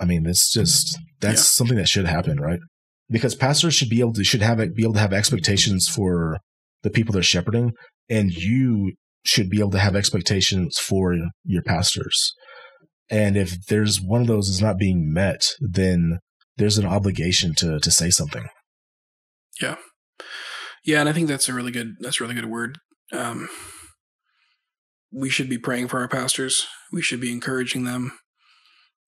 I 0.00 0.04
mean, 0.06 0.26
it's 0.26 0.50
just 0.52 0.98
that's 1.20 1.40
Yeah. 1.40 1.44
something 1.44 1.76
that 1.76 1.88
should 1.88 2.06
happen, 2.06 2.40
right? 2.40 2.60
Because 3.10 3.34
pastors 3.34 3.74
should 3.74 3.90
be 3.90 4.00
able 4.00 4.12
to 4.14 4.24
should 4.24 4.42
have 4.42 4.58
be 4.74 4.82
able 4.82 4.94
to 4.94 5.00
have 5.00 5.12
expectations 5.12 5.88
for 5.88 6.38
the 6.82 6.90
people 6.90 7.12
they're 7.12 7.22
shepherding, 7.22 7.72
and 8.08 8.32
you 8.32 8.94
should 9.24 9.50
be 9.50 9.58
able 9.60 9.70
to 9.72 9.78
have 9.78 9.94
expectations 9.94 10.78
for 10.78 11.14
your 11.44 11.62
pastors. 11.62 12.32
And 13.10 13.36
if 13.36 13.66
there's 13.66 14.00
one 14.00 14.20
of 14.22 14.28
those 14.28 14.48
is 14.48 14.62
not 14.62 14.78
being 14.78 15.12
met, 15.12 15.48
then 15.60 16.20
there's 16.56 16.78
an 16.78 16.86
obligation 16.86 17.54
to 17.56 17.78
to 17.80 17.90
say 17.90 18.10
something. 18.10 18.46
Yeah, 19.60 19.76
yeah, 20.84 21.00
and 21.00 21.08
I 21.08 21.12
think 21.12 21.28
that's 21.28 21.48
a 21.48 21.52
really 21.54 21.72
good 21.72 21.96
that's 22.00 22.20
a 22.20 22.24
really 22.24 22.36
good 22.36 22.46
word. 22.46 22.78
Um, 23.12 23.48
we 25.12 25.28
should 25.28 25.48
be 25.50 25.58
praying 25.58 25.88
for 25.88 25.98
our 26.00 26.08
pastors. 26.08 26.66
We 26.92 27.02
should 27.02 27.20
be 27.20 27.32
encouraging 27.32 27.84
them. 27.84 28.12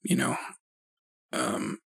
You 0.02 0.16
know, 0.16 0.36
um, 1.32 1.78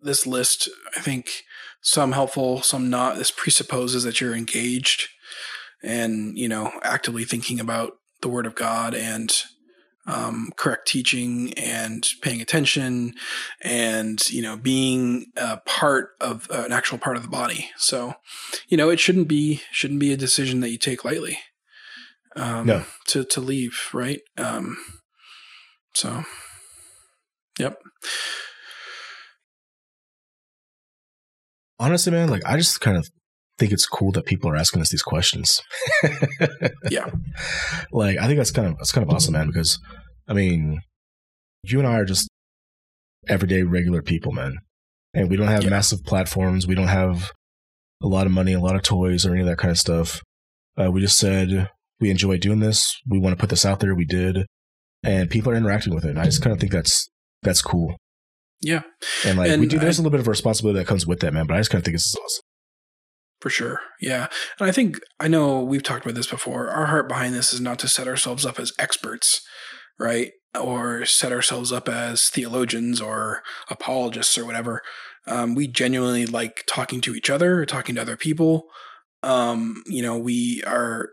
this 0.00 0.26
list, 0.26 0.68
I 0.96 1.00
think 1.00 1.42
some 1.80 2.12
helpful, 2.12 2.62
some 2.62 2.90
not. 2.90 3.16
This 3.16 3.30
presupposes 3.30 4.04
that 4.04 4.20
you're 4.20 4.34
engaged 4.34 5.08
and 5.82 6.36
you 6.36 6.48
know 6.48 6.72
actively 6.82 7.24
thinking 7.24 7.60
about 7.60 7.92
the 8.20 8.28
Word 8.28 8.46
of 8.46 8.54
God 8.54 8.94
and 8.94 9.32
um, 10.06 10.50
correct 10.56 10.88
teaching 10.88 11.52
and 11.54 12.06
paying 12.22 12.40
attention 12.40 13.14
and 13.60 14.28
you 14.30 14.42
know 14.42 14.56
being 14.56 15.26
a 15.36 15.58
part 15.58 16.10
of 16.20 16.48
uh, 16.50 16.64
an 16.64 16.72
actual 16.72 16.98
part 16.98 17.16
of 17.16 17.22
the 17.22 17.28
body. 17.28 17.70
So 17.76 18.14
you 18.68 18.76
know 18.76 18.90
it 18.90 19.00
shouldn't 19.00 19.28
be 19.28 19.62
shouldn't 19.70 20.00
be 20.00 20.12
a 20.12 20.16
decision 20.16 20.60
that 20.60 20.70
you 20.70 20.78
take 20.78 21.04
lightly. 21.04 21.38
Um, 22.36 22.66
No. 22.66 22.84
to 23.08 23.24
to 23.24 23.40
leave 23.40 23.78
right. 23.92 24.20
Um, 24.36 24.76
so, 25.94 26.24
yep. 27.58 27.76
Honestly, 31.78 32.12
man, 32.12 32.28
like 32.28 32.42
I 32.44 32.56
just 32.56 32.80
kind 32.80 32.96
of 32.96 33.08
think 33.58 33.72
it's 33.72 33.86
cool 33.86 34.12
that 34.12 34.26
people 34.26 34.50
are 34.50 34.56
asking 34.56 34.80
us 34.82 34.90
these 34.90 35.02
questions. 35.02 35.60
Yeah. 36.90 37.10
Like 37.92 38.18
I 38.18 38.26
think 38.26 38.38
that's 38.38 38.50
kind 38.50 38.68
of 38.68 38.78
that's 38.78 38.92
kind 38.92 39.06
of 39.06 39.14
awesome, 39.14 39.32
man, 39.34 39.46
because 39.48 39.78
I 40.26 40.32
mean, 40.32 40.80
you 41.64 41.78
and 41.78 41.86
I 41.88 41.98
are 41.98 42.04
just 42.04 42.28
everyday 43.28 43.62
regular 43.62 44.00
people, 44.02 44.32
man. 44.32 44.56
And 45.14 45.28
we 45.30 45.36
don't 45.36 45.48
have 45.48 45.64
Yeah. 45.64 45.70
massive 45.70 46.02
platforms. 46.04 46.66
We 46.66 46.74
don't 46.74 46.88
have 46.88 47.30
a 48.02 48.06
lot 48.06 48.26
of 48.26 48.32
money, 48.32 48.52
a 48.54 48.60
lot 48.60 48.76
of 48.76 48.82
toys 48.82 49.26
or 49.26 49.32
any 49.32 49.40
of 49.40 49.46
that 49.46 49.58
kind 49.58 49.70
of 49.70 49.78
stuff. 49.78 50.20
Uh, 50.80 50.90
we 50.90 51.00
just 51.00 51.18
said 51.18 51.68
we 52.00 52.10
enjoy 52.10 52.38
doing 52.38 52.60
this. 52.60 52.94
We 53.08 53.18
want 53.18 53.36
to 53.36 53.40
put 53.40 53.50
this 53.50 53.66
out 53.66 53.80
there. 53.80 53.94
We 53.94 54.04
did. 54.04 54.46
And 55.02 55.28
people 55.30 55.52
are 55.52 55.56
interacting 55.56 55.94
with 55.94 56.04
it. 56.04 56.10
And 56.10 56.20
I 56.20 56.24
just 56.24 56.42
kind 56.42 56.52
of 56.54 56.60
think 56.60 56.72
that's 56.72 57.08
that's 57.42 57.62
cool. 57.62 57.96
Yeah, 58.60 58.82
And 59.24 59.38
like 59.38 59.58
we 59.60 59.66
do, 59.66 59.78
there's 59.78 59.98
I- 59.98 60.02
a 60.02 60.02
little 60.02 60.10
bit 60.10 60.20
of 60.20 60.26
responsibility 60.26 60.80
that 60.80 60.86
comes 60.88 61.06
with 61.06 61.20
that, 61.20 61.32
man. 61.32 61.46
But 61.46 61.54
I 61.54 61.60
just 61.60 61.70
kind 61.70 61.80
of 61.80 61.84
think 61.84 61.94
it's 61.94 62.12
awesome. 62.16 62.42
for 63.40 63.50
sure. 63.50 63.78
Yeah. 64.00 64.26
And 64.58 64.68
I 64.68 64.72
think, 64.72 64.98
I 65.20 65.28
know 65.28 65.62
we've 65.62 65.82
talked 65.84 66.04
about 66.04 66.16
this 66.16 66.26
before. 66.26 66.68
Our 66.68 66.86
heart 66.86 67.08
behind 67.08 67.34
this 67.34 67.52
is 67.52 67.60
not 67.60 67.78
to 67.80 67.88
set 67.88 68.08
ourselves 68.08 68.44
up 68.44 68.58
as 68.58 68.72
experts, 68.78 69.40
right? 69.96 70.32
Or 70.60 71.04
set 71.04 71.30
ourselves 71.30 71.70
up 71.72 71.88
as 71.88 72.30
theologians 72.30 73.00
or 73.00 73.42
apologists 73.70 74.36
or 74.36 74.44
whatever. 74.44 74.82
Um, 75.28 75.54
we 75.54 75.68
genuinely 75.68 76.26
like 76.26 76.64
talking 76.66 77.00
to 77.02 77.14
each 77.14 77.30
other, 77.30 77.64
talking 77.64 77.94
to 77.94 78.00
other 78.00 78.16
people. 78.16 78.64
Um, 79.22 79.84
you 79.86 80.02
know, 80.02 80.18
we 80.18 80.64
are, 80.66 81.10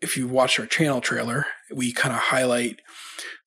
if 0.00 0.16
you 0.16 0.28
watch 0.28 0.60
our 0.60 0.66
channel 0.66 1.00
trailer, 1.00 1.46
we 1.74 1.92
kind 1.92 2.14
of 2.14 2.20
highlight 2.20 2.76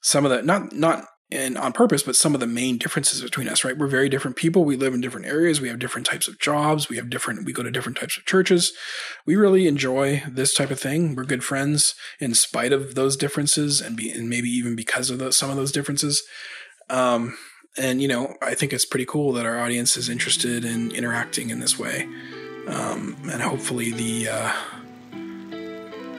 some 0.01 0.25
of 0.25 0.31
the, 0.31 0.41
not, 0.41 0.73
not, 0.73 1.05
and 1.31 1.57
on 1.57 1.71
purpose, 1.71 2.03
but 2.03 2.15
some 2.15 2.33
of 2.33 2.41
the 2.41 2.47
main 2.47 2.77
differences 2.77 3.21
between 3.21 3.47
us, 3.47 3.63
right? 3.63 3.77
We're 3.77 3.87
very 3.87 4.09
different 4.09 4.35
people. 4.35 4.65
We 4.65 4.75
live 4.75 4.93
in 4.93 5.01
different 5.01 5.27
areas. 5.27 5.61
We 5.61 5.69
have 5.69 5.79
different 5.79 6.05
types 6.05 6.27
of 6.27 6.39
jobs. 6.39 6.89
We 6.89 6.97
have 6.97 7.09
different, 7.09 7.45
we 7.45 7.53
go 7.53 7.63
to 7.63 7.71
different 7.71 7.97
types 7.97 8.17
of 8.17 8.25
churches. 8.25 8.73
We 9.25 9.35
really 9.35 9.67
enjoy 9.67 10.23
this 10.27 10.53
type 10.53 10.71
of 10.71 10.79
thing. 10.79 11.15
We're 11.15 11.23
good 11.23 11.43
friends 11.43 11.95
in 12.19 12.33
spite 12.33 12.73
of 12.73 12.95
those 12.95 13.15
differences 13.15 13.79
and, 13.79 13.95
be, 13.95 14.11
and 14.11 14.29
maybe 14.29 14.49
even 14.49 14.75
because 14.75 15.09
of 15.09 15.19
those, 15.19 15.37
some 15.37 15.49
of 15.49 15.55
those 15.55 15.71
differences. 15.71 16.21
Um, 16.89 17.37
and, 17.77 18.01
you 18.01 18.09
know, 18.09 18.35
I 18.41 18.53
think 18.53 18.73
it's 18.73 18.85
pretty 18.85 19.05
cool 19.05 19.31
that 19.33 19.45
our 19.45 19.57
audience 19.57 19.95
is 19.95 20.09
interested 20.09 20.65
in 20.65 20.91
interacting 20.91 21.49
in 21.49 21.61
this 21.61 21.79
way. 21.79 22.09
Um, 22.67 23.15
and 23.31 23.41
hopefully 23.41 23.91
the 23.91 24.27
uh, 24.27 24.53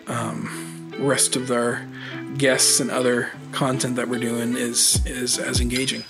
um, 0.07 0.93
rest 0.99 1.37
of 1.37 1.51
our 1.51 1.87
guests 2.37 2.81
and 2.81 2.91
other 2.91 3.31
content 3.53 3.97
that 3.97 4.09
we're 4.09 4.21
doing 4.21 4.57
is 4.57 5.05
is 5.07 5.39
as 5.39 5.61
engaging. 5.61 6.05